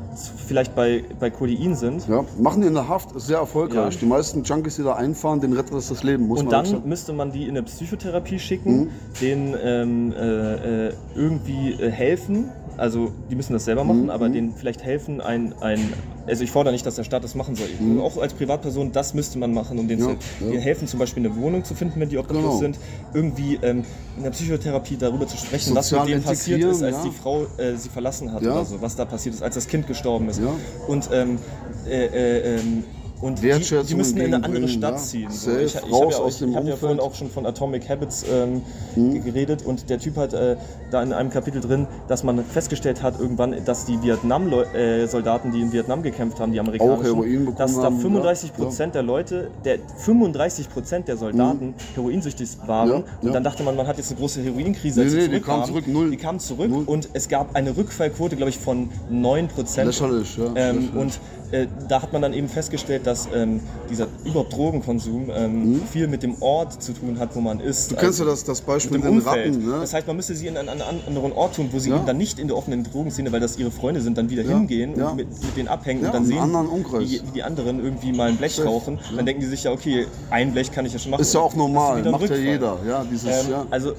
vielleicht 0.47 0.75
bei, 0.75 1.03
bei 1.19 1.29
Codein 1.29 1.75
sind. 1.75 2.07
Ja, 2.07 2.23
machen 2.39 2.61
die 2.61 2.67
in 2.67 2.73
der 2.73 2.87
Haft, 2.87 3.13
ist 3.13 3.27
sehr 3.27 3.39
erfolgreich. 3.39 3.95
Ja. 3.95 3.99
Die 3.99 4.05
meisten 4.05 4.43
Junkies, 4.43 4.77
die 4.77 4.83
da 4.83 4.93
einfahren, 4.93 5.41
den 5.41 5.51
rettet 5.51 5.73
das 5.73 5.89
das 5.89 6.03
Leben, 6.03 6.27
muss 6.27 6.39
Und 6.39 6.45
man 6.45 6.51
dann 6.63 6.65
sagen. 6.65 6.83
müsste 6.87 7.11
man 7.11 7.31
die 7.33 7.43
in 7.43 7.49
eine 7.51 7.63
Psychotherapie 7.63 8.39
schicken, 8.39 8.79
Mhm. 8.79 8.89
denen 9.19 9.55
ähm, 9.61 10.13
äh, 10.13 10.87
äh, 10.87 10.93
irgendwie 11.15 11.73
äh, 11.73 11.89
helfen. 11.91 12.49
Also 12.81 13.11
die 13.29 13.35
müssen 13.35 13.53
das 13.53 13.65
selber 13.65 13.83
Mhm. 13.83 13.89
machen, 13.89 14.09
aber 14.09 14.27
denen 14.27 14.55
vielleicht 14.55 14.83
helfen, 14.83 15.21
ein, 15.21 15.53
ein 15.61 15.79
also 16.25 16.43
ich 16.43 16.49
fordere 16.49 16.73
nicht, 16.73 16.83
dass 16.83 16.95
der 16.95 17.03
Staat 17.03 17.23
das 17.23 17.35
machen 17.35 17.55
soll. 17.55 17.67
Auch 18.01 18.17
als 18.17 18.33
Privatperson, 18.33 18.91
das 18.91 19.13
müsste 19.13 19.37
man 19.37 19.53
machen, 19.53 19.77
um 19.77 19.87
denen 19.87 20.01
Mhm. 20.01 20.09
Ja, 20.09 20.15
zu 20.39 20.43
ja. 20.45 20.49
denen 20.51 20.61
helfen, 20.63 20.87
zum 20.87 20.99
Beispiel 20.99 21.23
eine 21.23 21.35
Wohnung 21.35 21.63
zu 21.63 21.75
finden, 21.75 21.99
wenn 21.99 22.09
die 22.09 22.17
obdachlos 22.17 22.43
Genau. 22.43 22.57
sind. 22.57 22.79
Irgendwie 23.13 23.59
ähm, 23.61 23.83
in 24.17 24.23
der 24.23 24.31
Psychotherapie 24.31 24.97
darüber 24.97 25.27
zu 25.27 25.37
sprechen, 25.37 25.75
was 25.75 25.91
mit 25.91 25.99
Sozial 25.99 26.07
denen 26.07 26.23
passiert 26.23 26.61
ist, 26.63 26.81
als 26.81 26.97
ja. 26.97 27.03
die 27.03 27.11
Frau 27.11 27.45
äh, 27.57 27.75
sie 27.75 27.89
verlassen 27.89 28.33
hat 28.33 28.41
oder 28.41 28.65
so, 28.65 28.81
was 28.81 28.95
da 28.95 29.05
passiert 29.05 29.35
ist, 29.35 29.43
als 29.43 29.53
das 29.53 29.67
Kind 29.67 29.85
gestorben 29.85 30.27
ist. 30.29 30.41
Und 30.87 31.07
ähm, 31.13 31.37
äh, 31.87 32.05
äh, 32.05 32.55
ähm, 32.57 32.83
Und 33.21 33.41
die, 33.43 33.51
die 33.87 33.95
müssen 33.95 34.17
in 34.17 34.33
eine 34.33 34.43
andere 34.43 34.67
Stadt 34.67 34.95
ja. 34.95 34.97
ziehen. 34.97 35.31
So. 35.31 35.51
Ich, 35.51 35.75
ich 35.75 35.75
habe 35.75 35.89
ja, 35.91 35.97
auch- 36.17 36.27
ich 36.27 36.55
hab 36.55 36.65
ja 36.65 36.75
vorhin 36.75 36.99
auch 36.99 37.13
schon 37.13 37.29
von 37.29 37.45
Atomic 37.45 37.87
Habits 37.87 38.25
ähm, 38.31 38.61
geredet 39.23 39.63
und 39.65 39.89
der 39.89 39.99
Typ 39.99 40.17
hat 40.17 40.33
äh, 40.33 40.55
da 40.89 41.03
in 41.03 41.13
einem 41.13 41.29
Kapitel 41.29 41.61
drin, 41.61 41.87
dass 42.07 42.23
man 42.23 42.43
festgestellt 42.43 43.03
hat 43.03 43.19
irgendwann, 43.19 43.55
dass 43.65 43.85
die 43.85 44.01
Vietnam-Soldaten, 44.01 45.51
die 45.51 45.61
in 45.61 45.71
Vietnam 45.71 46.01
gekämpft 46.01 46.39
haben, 46.39 46.51
die 46.51 46.59
amerikanischen, 46.59 47.55
dass 47.55 47.75
da 47.75 47.83
haben, 47.83 47.99
35 47.99 48.49
ja, 48.49 48.55
Prozent 48.63 48.95
der 48.95 49.03
Leute, 49.03 49.51
der 49.65 49.77
35 49.97 50.69
Prozent 50.69 51.07
der 51.07 51.17
Soldaten 51.17 51.75
heroinsüchtig 51.93 52.49
waren 52.65 52.89
Ja, 52.89 52.95
und 52.95 53.05
ja. 53.21 53.31
dann 53.31 53.43
dachte 53.43 53.63
man, 53.63 53.75
man 53.75 53.87
hat 53.87 53.97
jetzt 53.97 54.11
eine 54.11 54.19
große 54.19 54.41
Heroinkrise. 54.41 55.03
Nee, 55.03 55.13
nee, 55.13 55.27
die 55.27 55.41
kamen 55.41 55.65
zurück, 55.65 55.87
null. 55.87 56.09
Die 56.09 56.17
kamen 56.17 56.39
zurück 56.39 56.69
Null. 56.69 56.83
und 56.85 57.09
es 57.13 57.27
gab 57.29 57.55
eine 57.55 57.75
Rückfallquote, 57.75 58.35
glaube 58.35 58.49
ich, 58.49 58.57
von 58.57 58.89
9 59.09 59.47
Prozent. 59.47 59.87
Lächerlich, 59.87 60.37
ja. 60.37 60.51
Ähm, 60.55 60.89
und 60.95 61.19
äh, 61.51 61.67
da 61.87 62.01
hat 62.01 62.13
man 62.13 62.21
dann 62.21 62.33
eben 62.33 62.47
festgestellt, 62.47 63.05
dass 63.07 63.27
ähm, 63.33 63.59
dieser 63.89 64.07
überhaupt 64.25 64.53
Drogenkonsum 64.53 65.29
ähm, 65.35 65.81
viel 65.91 66.07
mit 66.07 66.23
dem 66.23 66.41
Ort 66.41 66.81
zu 66.81 66.93
tun 66.93 67.19
hat, 67.19 67.35
wo 67.35 67.41
man 67.41 67.59
ist. 67.59 67.91
Mhm. 67.91 67.95
du 67.95 68.01
kennst 68.01 68.19
ja 68.19 68.25
das, 68.25 68.43
das 68.43 68.61
Beispiel 68.61 68.97
mit 68.97 69.03
mit 69.03 69.11
dem 69.13 69.19
den 69.19 69.27
Umfeld. 69.27 69.55
Ratten, 69.55 69.65
ne? 69.69 69.77
Das 69.81 69.93
heißt, 69.93 70.07
man 70.07 70.15
müsste 70.15 70.35
sie 70.35 70.47
in 70.47 70.57
einen, 70.57 70.69
einen 70.69 70.81
anderen 71.07 71.31
Ort 71.33 71.55
tun, 71.55 71.69
wo 71.71 71.79
sie 71.79 71.89
Ja. 71.89 71.97
eben 71.97 72.05
dann 72.05 72.17
nicht 72.17 72.39
in 72.39 72.47
der 72.47 72.57
offenen 72.57 72.83
Drogenszene, 72.83 73.31
weil 73.31 73.39
das 73.39 73.57
ihre 73.57 73.71
Freunde 73.71 74.01
sind, 74.01 74.17
dann 74.17 74.29
wieder 74.29 74.43
Ja, 74.43 74.49
hingehen 74.57 74.97
ja. 74.97 75.09
und 75.09 75.17
mit, 75.17 75.27
mit 75.29 75.57
denen 75.57 75.67
abhängen 75.67 76.01
Ja, 76.01 76.07
und 76.09 76.15
dann 76.15 76.25
sehen. 76.25 76.37
Wie, 76.99 77.21
wie 77.27 77.31
die 77.33 77.43
anderen 77.43 77.83
irgendwie 77.83 78.13
mal 78.13 78.29
ein 78.29 78.37
Blech 78.37 78.55
Safe, 78.55 78.67
rauchen. 78.67 78.99
ja. 79.09 79.17
Dann 79.17 79.25
denken 79.25 79.41
die 79.41 79.47
sich 79.47 79.63
ja, 79.63 79.71
okay, 79.71 80.07
ein 80.29 80.51
Blech 80.53 80.71
kann 80.71 80.85
ich 80.85 80.93
ja 80.93 80.99
schon 80.99 81.11
machen. 81.11 81.21
Ist 81.21 81.33
ja 81.33 81.39
auch 81.41 81.55
normal, 81.55 81.97
macht 82.03 82.05
ja 82.05 82.17
Rückfall. 82.17 82.39
jeder. 82.39 82.77
Ja, 82.87 83.03
dieses, 83.09 83.45
Ähm, 83.45 83.51
ja. 83.51 83.65
Also 83.69 83.93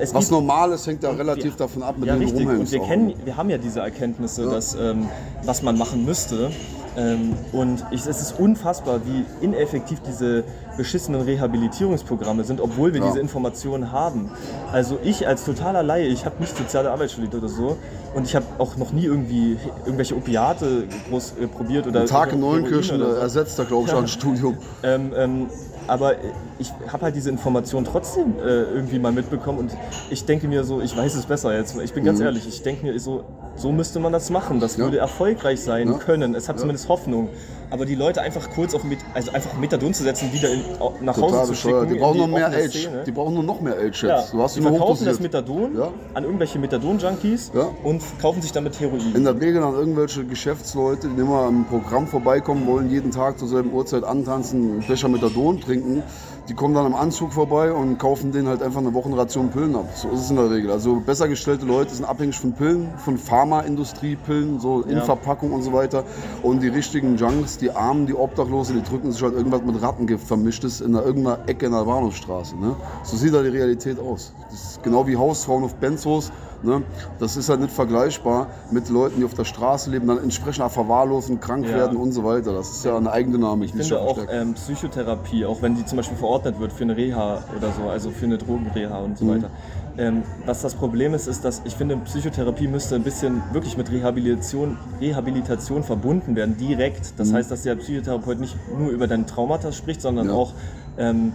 es 0.00 0.14
Was 0.14 0.30
normal 0.30 0.70
ist, 0.72 0.86
hängt 0.86 1.02
ja 1.02 1.10
relativ 1.10 1.56
davon 1.56 1.82
ab, 1.82 1.96
mit 1.98 2.06
ja, 2.08 2.14
dem 2.14 2.22
richtig. 2.22 2.46
Und 2.46 2.70
wir, 2.70 2.80
kennen, 2.80 3.14
wir 3.24 3.36
haben 3.36 3.50
ja 3.50 3.58
diese 3.58 3.80
Erkenntnisse, 3.80 4.44
Ja. 4.44 4.50
dass, 4.50 4.74
ähm, 4.74 5.08
was 5.44 5.62
man 5.62 5.76
machen 5.76 6.04
müsste. 6.04 6.50
Ähm, 6.98 7.34
und 7.52 7.84
ich, 7.92 8.04
es 8.06 8.20
ist 8.20 8.40
unfassbar, 8.40 9.00
wie 9.06 9.24
ineffektiv 9.44 10.00
diese 10.00 10.42
beschissenen 10.76 11.20
Rehabilitierungsprogramme 11.20 12.42
sind, 12.44 12.60
obwohl 12.60 12.92
wir 12.92 13.00
Ja. 13.00 13.06
diese 13.06 13.20
Informationen 13.20 13.92
haben. 13.92 14.30
Also 14.72 14.98
ich 15.04 15.26
als 15.26 15.44
totaler 15.44 15.82
Laie, 15.82 16.06
ich 16.06 16.24
habe 16.24 16.36
nicht 16.40 16.56
soziale 16.56 16.90
Arbeit 16.90 17.12
studiert 17.12 17.34
oder 17.34 17.48
so 17.48 17.76
und 18.14 18.24
ich 18.26 18.34
habe 18.34 18.46
auch 18.58 18.76
noch 18.76 18.92
nie 18.92 19.04
irgendwie 19.04 19.56
irgendwelche 19.84 20.16
Opiate 20.16 20.84
groß 21.08 21.34
äh, 21.40 21.46
probiert 21.46 21.86
oder 21.86 22.04
Tag 22.04 22.32
in 22.32 22.40
Neunkirchen 22.40 22.98
so. 22.98 23.06
ersetzt 23.06 23.58
da, 23.58 23.64
glaube 23.64 23.88
ich, 23.88 23.94
ein 23.94 24.08
Studium. 24.08 24.56
Ähm, 24.82 25.12
ähm, 25.16 25.46
aber 25.88 26.14
ich 26.58 26.72
habe 26.92 27.04
halt 27.04 27.16
diese 27.16 27.30
Information 27.30 27.84
trotzdem 27.84 28.34
äh, 28.38 28.62
irgendwie 28.62 28.98
mal 28.98 29.12
mitbekommen 29.12 29.58
und 29.58 29.70
ich 30.10 30.24
denke 30.24 30.46
mir 30.46 30.62
so, 30.64 30.80
ich 30.80 30.96
weiß 30.96 31.14
es 31.14 31.26
besser 31.26 31.56
jetzt. 31.56 31.76
Ich 31.82 31.92
bin 31.92 32.04
ganz 32.04 32.20
ehrlich, 32.20 32.46
ich 32.46 32.62
denke 32.62 32.86
mir 32.86 32.98
so, 33.00 33.24
so 33.56 33.72
müsste 33.72 33.98
man 33.98 34.12
das 34.12 34.30
machen. 34.30 34.60
Das 34.60 34.76
Mhm. 34.76 34.80
Ja. 34.82 34.86
würde 34.86 34.98
erfolgreich 34.98 35.60
sein 35.60 35.88
Ja. 35.88 35.98
können. 35.98 36.34
Es 36.34 36.48
hat 36.48 36.58
zumindest 36.60 36.88
Hoffnung. 36.88 37.28
Aber 37.70 37.84
die 37.84 37.94
Leute 37.94 38.22
einfach 38.22 38.48
kurz 38.50 38.74
auf 38.74 38.82
mit, 38.84 38.98
also 39.14 39.30
einfach 39.32 39.52
Methadon 39.58 39.92
zu 39.92 40.02
setzen, 40.02 40.32
wieder 40.32 40.48
in, 40.50 40.60
nach 41.02 41.16
Hause 41.16 41.26
Total 41.26 41.44
zu 41.44 41.50
bescheuert. 41.52 41.80
schicken. 41.82 41.94
Die 41.94 42.00
brauchen 42.00 42.18
noch 42.18 42.28
mehr 42.28 42.48
Age. 42.48 42.68
Szene. 42.70 43.02
Die 43.04 43.12
brauchen 43.12 43.34
nur 43.34 43.42
noch 43.42 43.60
mehr 43.60 43.74
Age 43.78 44.02
ja, 44.04 44.18
jetzt. 44.20 44.32
Du 44.32 44.42
hast 44.42 44.56
die 44.56 44.62
verkaufen 44.62 45.04
das. 45.04 45.20
Methadon 45.20 45.76
Ja. 45.76 45.90
an 46.14 46.24
irgendwelche 46.24 46.58
Methadon-Junkies 46.58 47.52
Ja. 47.54 47.68
und 47.84 48.02
kaufen 48.20 48.40
sich 48.40 48.52
damit 48.52 48.80
Heroin. 48.80 49.14
In 49.14 49.24
der 49.24 49.38
Regel 49.38 49.62
an 49.62 49.74
irgendwelche 49.74 50.24
Geschäftsleute, 50.24 51.08
die 51.08 51.20
immer 51.20 51.42
am 51.42 51.66
Programm 51.66 52.06
vorbeikommen 52.06 52.66
wollen, 52.66 52.90
jeden 52.90 53.10
Tag 53.10 53.38
zur 53.38 53.48
selben 53.48 53.72
Uhrzeit 53.72 54.04
antanzen, 54.04 54.72
einen 54.72 54.86
Becher 54.86 55.08
Methadon 55.08 55.60
trinken. 55.60 56.02
Die 56.48 56.54
kommen 56.54 56.72
dann 56.72 56.86
im 56.86 56.94
Anzug 56.94 57.34
vorbei 57.34 57.70
und 57.72 57.98
kaufen 57.98 58.32
denen 58.32 58.48
halt 58.48 58.62
einfach 58.62 58.80
eine 58.80 58.94
Wochenration 58.94 59.50
Pillen 59.50 59.76
ab. 59.76 59.84
So 59.94 60.08
ist 60.08 60.20
es 60.20 60.30
in 60.30 60.36
der 60.36 60.50
Regel. 60.50 60.70
Also 60.70 60.98
besser 60.98 61.28
gestellte 61.28 61.66
Leute 61.66 61.94
sind 61.94 62.06
abhängig 62.06 62.38
von 62.38 62.54
Pillen, 62.54 62.88
von 62.96 63.18
Pharmaindustriepillen, 63.18 64.58
so 64.58 64.80
in 64.80 64.96
Ja. 64.96 65.04
Verpackung 65.04 65.52
und 65.52 65.62
so 65.62 65.74
weiter. 65.74 66.04
Und 66.42 66.62
die 66.62 66.68
richtigen 66.68 67.16
Junks, 67.16 67.58
die 67.58 67.70
Armen, 67.70 68.06
die 68.06 68.14
Obdachlosen, 68.14 68.76
die 68.76 68.88
drücken 68.88 69.12
sich 69.12 69.22
halt 69.22 69.34
irgendwas 69.34 69.60
mit 69.62 69.82
Rattengift 69.82 70.26
vermischtes 70.26 70.80
in 70.80 70.96
einer, 70.96 71.04
irgendeiner 71.04 71.46
Ecke 71.46 71.66
in 71.66 71.72
der 71.72 71.84
Bahnhofstraße. 71.84 72.56
Ne? 72.56 72.74
So 73.02 73.18
sieht 73.18 73.34
da 73.34 73.42
die 73.42 73.50
Realität 73.50 74.00
aus. 74.00 74.32
Das 74.50 74.70
ist 74.70 74.82
genau 74.82 75.06
wie 75.06 75.18
Hausfrauen 75.18 75.64
auf 75.64 75.74
Benzos. 75.74 76.32
Ne? 76.62 76.82
Das 77.20 77.36
ist 77.36 77.48
halt 77.48 77.60
nicht 77.60 77.72
vergleichbar 77.72 78.48
mit 78.72 78.88
Leuten, 78.88 79.20
die 79.20 79.24
auf 79.24 79.34
der 79.34 79.44
Straße 79.44 79.90
leben, 79.90 80.08
dann 80.08 80.18
entsprechend 80.18 80.64
auch 80.64 80.70
verwahrlosen, 80.72 81.38
krank 81.38 81.66
Ja. 81.68 81.74
werden 81.76 81.96
und 81.96 82.12
so 82.12 82.24
weiter. 82.24 82.52
Das 82.52 82.70
ist 82.70 82.84
ja 82.84 82.96
eine 82.96 83.12
Eigendynamik, 83.12 83.70
Ich 83.74 83.80
finde 83.80 84.00
auch 84.00 84.18
ähm, 84.30 84.54
Psychotherapie, 84.54 85.44
auch 85.46 85.62
wenn 85.62 85.76
die 85.76 85.84
zum 85.84 85.96
Beispiel 85.96 86.16
verordnet 86.16 86.58
wird 86.58 86.72
für 86.72 86.82
eine 86.84 86.96
Reha 86.96 87.38
oder 87.56 87.70
so, 87.72 87.88
also 87.88 88.10
für 88.10 88.24
eine 88.26 88.38
Drogenreha 88.38 88.98
und 88.98 89.16
so 89.18 89.24
Mhm. 89.24 89.30
weiter. 89.36 89.50
Ähm, 89.98 90.22
was 90.46 90.62
das 90.62 90.74
Problem 90.74 91.12
ist, 91.14 91.26
ist, 91.26 91.44
dass 91.44 91.60
ich 91.64 91.74
finde, 91.74 91.96
Psychotherapie 91.96 92.68
müsste 92.68 92.94
ein 92.94 93.02
bisschen 93.02 93.42
wirklich 93.52 93.76
mit 93.76 93.90
Rehabilitation, 93.90 94.76
Rehabilitation 95.00 95.82
verbunden 95.82 96.36
werden, 96.36 96.56
direkt. 96.56 97.14
Das 97.18 97.32
heißt, 97.32 97.50
dass 97.50 97.62
der 97.62 97.74
Psychotherapeut 97.76 98.38
nicht 98.40 98.56
nur 98.78 98.90
über 98.90 99.06
deine 99.08 99.26
Traumata 99.26 99.72
spricht, 99.72 100.00
sondern 100.00 100.26
Mhm. 100.26 100.32
Ja. 100.32 100.38
auch 100.38 100.52
ähm, 100.98 101.32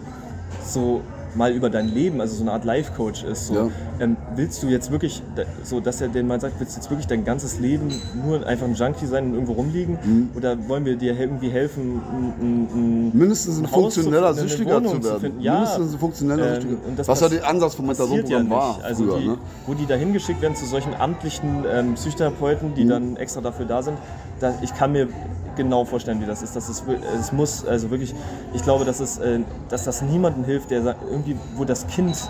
so 0.65 1.01
mal 1.35 1.51
über 1.51 1.69
dein 1.69 1.87
Leben, 1.93 2.21
also 2.21 2.35
so 2.35 2.41
eine 2.43 2.51
Art 2.51 2.65
Life-Coach 2.65 3.23
ist. 3.23 3.47
So. 3.47 3.53
Ja. 3.55 3.69
Ähm, 3.99 4.17
willst 4.35 4.61
du 4.63 4.67
jetzt 4.67 4.91
wirklich, 4.91 5.21
so 5.63 5.79
dass 5.79 6.01
er 6.01 6.07
den 6.09 6.27
mal 6.27 6.39
sagt, 6.39 6.59
willst 6.59 6.75
du 6.75 6.79
jetzt 6.79 6.89
wirklich 6.89 7.07
dein 7.07 7.25
ganzes 7.25 7.59
Leben 7.59 7.89
nur 8.25 8.45
einfach 8.45 8.65
ein 8.67 8.75
Junkie 8.75 9.05
sein 9.05 9.25
und 9.27 9.33
irgendwo 9.33 9.53
rumliegen? 9.53 9.97
Mhm. 10.03 10.29
Oder 10.35 10.57
wollen 10.67 10.85
wir 10.85 10.95
dir 10.95 11.19
irgendwie 11.19 11.49
helfen, 11.49 12.01
ein, 12.11 12.67
ein, 12.73 13.11
Mindestens 13.17 13.57
ein 13.59 13.65
ein 13.65 13.69
funktioneller 13.69 14.33
zu 14.33 14.41
Süchtiger 14.47 14.83
zu 14.83 14.89
zu 14.99 15.03
werden. 15.03 15.19
finden. 15.21 15.41
Ja. 15.41 15.53
Mindestens 15.53 15.93
ein 15.93 15.99
funktioneller 15.99 16.55
Ähm, 16.55 16.61
Süchtiger. 16.61 17.07
Was 17.07 17.19
ja 17.21 17.29
der 17.29 17.47
Ansatz 17.49 17.75
vom 17.75 17.87
passiert 17.87 18.29
ja 18.29 18.49
war. 18.49 18.79
Also 18.83 19.05
früher. 19.05 19.19
die, 19.19 19.27
ne? 19.27 19.37
wo 19.65 19.73
die 19.73 19.85
da 19.85 19.95
hingeschickt 19.95 20.41
werden 20.41 20.55
zu 20.55 20.65
solchen 20.65 20.93
amtlichen 20.93 21.65
ähm, 21.71 21.93
Psychotherapeuten, 21.95 22.69
Mhm. 22.69 22.75
die 22.75 22.87
dann 22.87 23.15
extra 23.17 23.41
dafür 23.41 23.65
da 23.65 23.81
sind, 23.83 23.97
da, 24.39 24.53
ich 24.61 24.73
kann 24.73 24.91
mir 24.91 25.07
genau 25.55 25.85
vorstellen, 25.85 26.21
wie 26.21 26.25
das 26.25 26.41
ist. 26.43 26.55
Das 26.55 26.69
ist 26.69 26.83
es 27.19 27.31
muss 27.31 27.65
also 27.65 27.89
wirklich, 27.91 28.13
ich 28.53 28.63
glaube, 28.63 28.85
dass 28.85 28.99
es, 28.99 29.17
äh, 29.17 29.39
dass 29.69 29.83
das 29.83 30.01
niemandem 30.01 30.43
hilft, 30.43 30.71
der 30.71 30.95
irgendwie, 31.09 31.35
wo 31.55 31.65
das 31.65 31.87
Kind 31.87 32.29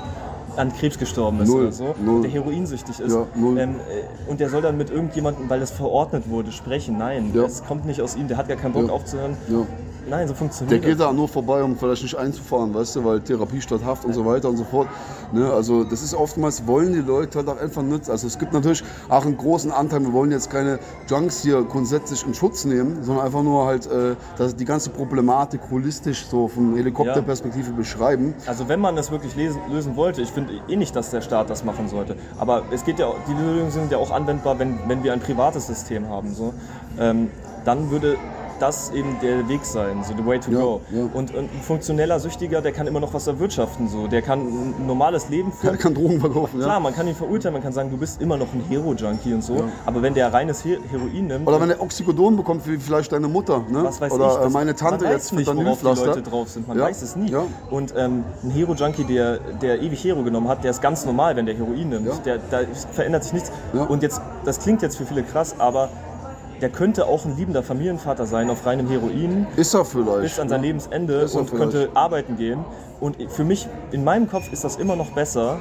an 0.55 0.71
Krebs 0.71 0.99
gestorben 0.99 1.41
ist 1.41 1.49
Null, 1.49 1.63
oder 1.63 1.71
so, 1.71 1.95
null. 2.03 2.21
der 2.21 2.29
heroinsüchtig 2.31 2.99
ist. 2.99 3.11
Ja. 3.13 3.25
Ähm, 3.35 3.57
äh, 3.57 4.29
und 4.29 4.39
der 4.39 4.49
soll 4.49 4.61
dann 4.61 4.77
mit 4.77 4.91
irgendjemandem, 4.91 5.49
weil 5.49 5.59
das 5.59 5.71
verordnet 5.71 6.29
wurde, 6.29 6.51
sprechen. 6.51 6.97
Nein, 6.97 7.31
Ja. 7.33 7.41
das 7.43 7.63
kommt 7.65 7.85
nicht 7.85 8.01
aus 8.01 8.15
ihm, 8.15 8.27
der 8.27 8.37
hat 8.37 8.47
gar 8.47 8.57
keinen 8.57 8.73
Bock 8.73 8.87
Ja. 8.87 8.93
aufzuhören. 8.93 9.35
Ja. 10.05 10.17
Nein, 10.17 10.27
so 10.27 10.33
Der 10.33 10.37
funktioniert 10.37 10.81
geht 10.81 10.99
das. 10.99 11.07
da 11.07 11.13
nur 11.13 11.27
vorbei, 11.27 11.63
um 11.63 11.77
vielleicht 11.77 12.03
nicht 12.03 12.15
einzufahren, 12.15 12.73
weißt 12.73 12.97
du, 12.97 13.05
weil 13.05 13.21
Therapie 13.21 13.61
statt 13.61 13.81
Haft 13.85 14.05
und 14.05 14.13
so 14.13 14.25
weiter 14.25 14.49
und 14.49 14.57
so 14.57 14.63
fort. 14.63 14.87
Ne, 15.31 15.51
also 15.51 15.83
das 15.83 16.03
ist 16.03 16.13
oftmals, 16.13 16.67
wollen 16.67 16.93
die 16.93 16.99
Leute 16.99 17.39
halt 17.39 17.49
auch 17.49 17.59
einfach 17.59 17.81
nicht. 17.81 18.09
Also 18.09 18.27
es 18.27 18.37
gibt 18.37 18.53
natürlich 18.53 18.83
auch 19.09 19.25
einen 19.25 19.37
großen 19.37 19.71
Anteil, 19.71 20.01
wir 20.01 20.13
wollen 20.13 20.31
jetzt 20.31 20.49
keine 20.49 20.79
Junks 21.07 21.41
hier 21.41 21.63
grundsätzlich 21.63 22.25
in 22.25 22.33
Schutz 22.33 22.65
nehmen, 22.65 23.03
sondern 23.03 23.25
einfach 23.25 23.43
nur 23.43 23.65
halt 23.65 23.85
äh, 23.87 24.15
dass 24.37 24.55
die 24.55 24.65
ganze 24.65 24.89
Problematik 24.89 25.61
holistisch 25.71 26.25
so 26.27 26.47
von 26.47 26.75
Helikopterperspektive 26.75 27.71
beschreiben. 27.71 28.33
Also 28.45 28.67
wenn 28.67 28.79
man 28.79 28.95
das 28.95 29.11
wirklich 29.11 29.35
lesen, 29.35 29.59
lösen 29.71 29.95
wollte, 29.95 30.21
ich 30.21 30.31
finde 30.31 30.53
eh 30.67 30.75
nicht, 30.75 30.95
dass 30.95 31.09
der 31.09 31.21
Staat 31.21 31.49
das 31.49 31.63
machen 31.63 31.87
sollte. 31.87 32.15
Aber 32.37 32.63
es 32.71 32.83
geht 32.83 32.99
ja, 32.99 33.11
die 33.27 33.33
Lösungen 33.33 33.71
sind 33.71 33.91
ja 33.91 33.97
auch 33.97 34.11
anwendbar, 34.11 34.59
wenn, 34.59 34.79
wenn 34.87 35.03
wir 35.03 35.13
ein 35.13 35.19
privates 35.19 35.67
System 35.67 36.09
haben. 36.09 36.33
So. 36.33 36.53
Ähm, 36.99 37.29
dann 37.65 37.89
würde 37.91 38.17
das 38.63 38.91
eben 38.91 39.17
der 39.21 39.47
Weg 39.49 39.65
sein, 39.65 40.03
so 40.03 40.13
the 40.17 40.25
way 40.25 40.39
to 40.39 40.51
Ja, 40.51 40.59
go. 40.59 40.81
ja. 40.91 41.01
Und, 41.13 41.33
und 41.35 41.51
ein 41.53 41.61
funktioneller 41.61 42.19
Süchtiger, 42.19 42.61
der 42.61 42.71
kann 42.71 42.87
immer 42.87 42.99
noch 43.01 43.13
was 43.13 43.27
erwirtschaften. 43.27 43.89
So. 43.89 44.07
Der 44.07 44.21
kann 44.21 44.39
ein 44.39 44.87
normales 44.87 45.27
Leben 45.29 45.51
führen. 45.51 45.77
kann 45.77 45.93
Drogen 45.93 46.19
verkaufen, 46.19 46.59
Klar, 46.59 46.75
ja. 46.75 46.79
man 46.79 46.93
kann 46.95 47.07
ihn 47.07 47.15
verurteilen, 47.15 47.53
man 47.53 47.61
kann 47.63 47.73
sagen, 47.73 47.89
du 47.91 47.97
bist 47.97 48.21
immer 48.21 48.37
noch 48.37 48.53
ein 48.53 48.63
Hero-Junkie 48.69 49.33
und 49.33 49.43
so. 49.43 49.65
Aber 49.85 50.01
wenn 50.01 50.13
der 50.13 50.31
reines 50.31 50.61
He 50.63 50.77
Heroin 50.89 51.27
nimmt, 51.27 51.47
Oder 51.47 51.59
wenn 51.59 51.69
er 51.71 51.81
Oxycodon 51.81 52.37
bekommt, 52.37 52.65
wie 52.67 52.77
vielleicht 52.77 53.11
deine 53.11 53.27
Mutter, 53.27 53.59
ne? 53.69 53.83
was 53.83 53.99
weiß 53.99 54.11
Oder 54.13 54.27
ich, 54.31 54.37
äh, 54.37 54.43
das- 54.43 54.53
meine 54.53 54.75
Tante 54.75 55.05
jetzt 55.05 55.33
weiß 55.33 55.39
nicht, 55.39 55.55
worauf 55.55 55.79
die. 55.99 56.05
Leute 56.05 56.21
drauf 56.21 56.49
sind. 56.49 56.67
Man 56.67 56.79
weiß 56.79 57.01
es 57.01 57.15
nie. 57.15 57.35
Und 57.69 57.93
ähm, 57.97 58.23
ein 58.43 58.49
Hero-Junkie, 58.51 59.03
der, 59.03 59.39
der 59.61 59.81
ewig 59.81 60.03
Hero 60.03 60.23
genommen 60.23 60.47
hat, 60.47 60.63
der 60.63 60.71
ist 60.71 60.81
ganz 60.81 61.05
normal, 61.05 61.35
wenn 61.35 61.45
der 61.45 61.55
Heroin 61.55 61.89
nimmt. 61.89 62.25
Der, 62.25 62.37
da 62.49 62.61
verändert 62.91 63.23
sich 63.25 63.33
nichts. 63.33 63.51
Und 63.89 64.03
jetzt, 64.03 64.21
das 64.45 64.59
klingt 64.59 64.81
jetzt 64.81 64.95
für 64.97 65.05
viele 65.05 65.23
krass, 65.23 65.55
aber 65.59 65.89
der 66.63 66.69
könnte 66.69 67.07
auch 67.07 67.25
ein 67.25 67.35
liebender 67.35 67.61
Familienvater 67.61 68.25
sein 68.25 68.49
auf 68.49 68.65
reinem 68.65 68.87
Heroin 68.87 69.47
Ist 69.57 69.73
er 69.73 69.83
vielleicht. 69.83 70.21
bis 70.21 70.39
an 70.39 70.47
sein 70.47 70.61
ne? 70.61 70.67
Lebensende 70.67 71.23
und 71.23 71.29
vielleicht. 71.29 71.55
könnte 71.57 71.89
arbeiten 71.93 72.37
gehen. 72.37 72.63
Und 73.01 73.17
für 73.29 73.43
mich, 73.43 73.67
in 73.91 74.05
meinem 74.05 74.29
Kopf 74.29 74.49
ist 74.53 74.63
das 74.63 74.77
immer 74.77 74.95
noch 74.95 75.11
besser, 75.11 75.59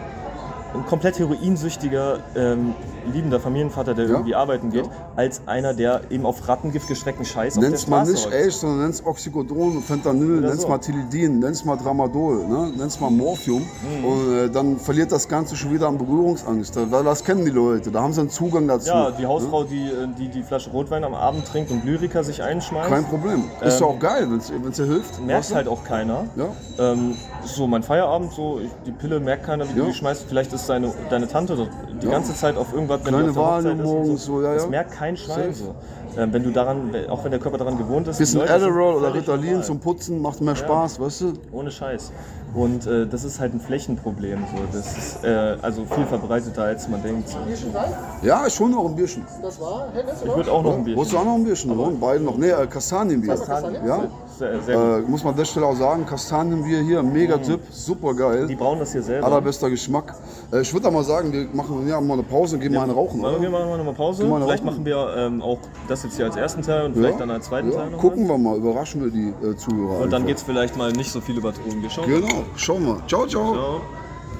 ein 0.74 0.86
komplett 0.86 1.18
heroinsüchtiger, 1.18 2.20
ähm, 2.34 2.74
liebender 3.12 3.40
Familienvater, 3.40 3.94
der 3.94 4.04
Ja. 4.06 4.10
irgendwie 4.12 4.34
arbeiten 4.34 4.70
geht, 4.70 4.86
Ja. 4.86 4.92
als 5.16 5.42
einer, 5.46 5.74
der 5.74 6.02
eben 6.10 6.24
auf 6.24 6.46
Rattengift 6.48 6.88
gestreckten 6.88 7.24
Scheiß 7.26 7.56
auf 7.56 7.60
der 7.60 7.70
Nenn's 7.70 7.86
mal 7.88 8.06
Straße 8.06 8.28
nicht. 8.30 8.46
Ace, 8.46 8.60
sondern 8.60 8.82
nenn's 8.82 9.04
Oxycodon, 9.04 9.82
Fentanyl, 9.82 10.38
Oder 10.38 10.48
nenn's 10.50 10.62
so. 10.62 10.68
mal 10.68 10.78
Tilidin, 10.78 11.40
nenn's 11.40 11.64
mal 11.64 11.76
Tramadol, 11.76 12.46
ne? 12.46 12.72
nenn's 12.76 13.00
mal 13.00 13.10
Morphium. 13.10 13.62
Mhm. 13.62 14.04
Und 14.04 14.32
äh, 14.34 14.50
dann 14.50 14.78
verliert 14.78 15.10
das 15.12 15.28
Ganze 15.28 15.56
schon 15.56 15.72
wieder 15.72 15.88
an 15.88 15.98
Berührungsangst. 15.98 16.76
Da- 16.76 17.02
Das 17.02 17.24
kennen 17.24 17.44
die 17.44 17.50
Leute, 17.50 17.90
da 17.90 18.00
haben 18.02 18.12
sie 18.12 18.20
einen 18.20 18.30
Zugang 18.30 18.66
dazu. 18.68 18.88
Ja, 18.88 19.10
die 19.10 19.22
ne? 19.22 19.28
Hausfrau, 19.28 19.64
die, 19.64 19.88
äh, 19.88 20.08
die 20.18 20.28
die 20.28 20.42
Flasche 20.42 20.70
Rotwein 20.70 21.04
am 21.04 21.14
Abend 21.14 21.46
trinkt 21.46 21.70
und 21.70 21.84
Lyriker 21.84 22.22
sich 22.24 22.42
einschmeißt, 22.42 22.88
Kein 22.88 23.04
Problem. 23.04 23.44
Ist 23.60 23.80
ja 23.80 23.86
Ähm, 23.86 23.92
auch 23.92 23.98
geil, 23.98 24.26
wenn 24.30 24.38
es 24.38 24.76
dir 24.76 24.84
hilft. 24.86 25.20
merkt 25.24 25.54
halt 25.54 25.68
auch 25.68 25.84
keiner. 25.84 26.24
Ja. 26.36 26.46
Ähm, 26.92 27.16
so 27.45 27.66
mein 27.66 27.82
Feierabend, 27.82 28.32
so 28.32 28.61
ich, 28.62 28.70
die 28.86 28.93
Pille 28.93 29.20
merkt 29.20 29.45
keiner, 29.45 29.64
wie 29.66 29.70
Ja. 29.78 29.84
du 29.84 29.90
die 29.90 29.95
schmeißt. 29.95 30.24
Vielleicht 30.28 30.53
ist 30.53 30.68
deine, 30.68 30.93
deine 31.11 31.28
Tante 31.28 31.68
die 32.01 32.07
Ja. 32.07 32.12
ganze 32.12 32.34
Zeit 32.34 32.57
auf 32.57 32.72
irgendwas, 32.72 33.01
wenn 33.05 33.09
Kleine 33.14 33.24
du 33.24 33.30
auf 33.30 33.34
der 33.36 33.45
Hochzeit 33.45 33.64
ist 33.74 33.78
und 33.80 33.84
morgens, 33.84 34.24
so, 34.24 34.43
ja, 34.43 34.55
Das 34.55 34.62
ja. 34.64 34.68
merkt 34.70 34.93
kein 34.93 35.16
Schwein 35.16 35.53
Safe. 35.53 35.55
so. 35.55 35.74
Ähm, 36.14 36.30
wenn 36.32 36.43
du 36.43 36.51
daran, 36.51 36.95
auch 37.09 37.24
wenn 37.24 37.30
der 37.30 37.40
Körper 37.40 37.57
daran 37.57 37.78
gewohnt 37.78 38.07
ist. 38.07 38.18
Bisschen 38.18 38.43
Adderall 38.43 38.97
oder 38.97 39.14
Ritalin 39.14 39.45
normal. 39.47 39.64
zum 39.64 39.80
Putzen 39.80 40.20
macht 40.20 40.43
mehr 40.43 40.55
Spaß, 40.57 41.01
weißt 41.01 41.20
du? 41.22 41.32
Ohne 41.53 41.70
Scheiß. 41.70 42.12
Und 42.55 42.86
äh, 42.86 43.07
das 43.07 43.24
ist 43.24 43.40
halt 43.40 43.55
ein 43.55 43.61
Flächenproblem. 43.61 44.40
So. 44.55 44.62
Das 44.78 44.99
ist 44.99 45.24
äh, 45.24 45.57
also 45.62 45.86
viel 45.86 46.05
verbreiteter, 46.05 46.64
als 46.64 46.86
man 46.86 47.03
denkt. 47.03 47.30
So. 47.30 47.38
Ja, 48.22 48.47
ich 48.47 48.61
hol 48.61 48.68
noch 48.68 48.84
ein 48.84 48.95
Bierchen. 48.95 49.24
Das 49.40 49.59
war 49.59 49.86
Hennes, 49.95 50.22
Ich 50.22 50.36
würde 50.36 50.53
auch 50.53 50.62
noch 50.62 50.72
ein 50.74 50.84
Wolltest 50.84 50.97
Bierchen. 50.97 51.12
du 51.12 51.18
auch 51.18 51.24
noch 51.24 51.34
ein 51.36 51.45
Bierchen? 51.45 51.78
oder? 51.78 51.90
Beide 51.99 52.24
noch. 52.24 52.36
Nee, 52.36 52.51
äh, 52.51 52.66
Kastanienbier. 52.66 53.34
Kastanien? 53.34 53.86
Ja? 53.86 54.05
Sehr, 54.43 54.61
sehr. 54.62 54.99
Äh, 54.99 55.01
muss 55.03 55.22
man 55.22 55.34
an 55.34 55.38
der 55.38 55.45
Stelle 55.45 55.66
auch 55.66 55.76
sagen, 55.76 56.05
Kastanienbier 56.05 56.80
hier, 56.80 57.01
mega 57.01 57.38
Tipp, 57.38 57.61
super 57.70 58.12
geil. 58.12 58.49
Die 58.49 58.57
brauen 58.57 58.80
das 58.80 58.90
hier 58.90 59.03
selber. 59.03 59.24
Allerbester 59.24 59.70
Geschmack. 59.70 60.16
Äh, 60.53 60.62
ich 60.62 60.74
würde 60.74 60.90
mal 60.90 61.05
sagen, 61.05 61.32
wir 61.32 61.47
machen 61.53 61.86
ja, 61.86 62.01
mal 62.01 62.14
eine 62.14 62.24
Pause 62.24 62.57
und 62.57 62.62
gehen 62.62 62.74
mal 62.74 62.82
einen 62.82 62.90
rauchen. 62.90 63.20
Machen 63.20 63.40
wir 63.40 63.49
Oder? 63.49 63.59
machen 63.59 63.70
wir 63.70 63.76
nochmal 63.76 63.95
Pause. 63.95 64.24
mal 64.24 64.43
Vielleicht 64.43 64.64
rauchen. 64.64 64.74
machen 64.74 64.84
wir 64.84 65.14
ähm, 65.16 65.43
auch 65.43 65.59
das 65.86 66.03
jetzt 66.03 66.16
hier 66.16 66.24
als 66.24 66.34
ersten 66.34 66.62
Teil 66.62 66.86
und 66.86 66.95
vielleicht 66.95 67.20
dann 67.20 67.30
als 67.30 67.47
zweiten 67.47 67.70
ja. 67.70 67.76
Teil 67.78 67.90
noch. 67.90 67.99
Gucken 67.99 68.26
wir 68.26 68.36
mal, 68.36 68.57
überraschen 68.57 69.05
wir 69.05 69.12
die 69.12 69.32
äh, 69.47 69.57
Zuhörer. 69.57 70.01
Und 70.01 70.12
dann 70.12 70.22
einfach. 70.22 70.26
geht 70.26 70.36
es 70.38 70.43
vielleicht 70.43 70.76
mal 70.76 70.90
nicht 70.90 71.12
so 71.12 71.20
viel 71.20 71.36
über 71.36 71.53
Drogen. 71.53 71.80
Wir 71.80 71.90
schauen. 71.90 72.09
Genau, 72.09 72.45
schauen 72.57 72.84
wir. 72.84 73.01
Ciao, 73.07 73.26
ciao. 73.28 73.53
Ciao. 73.53 74.01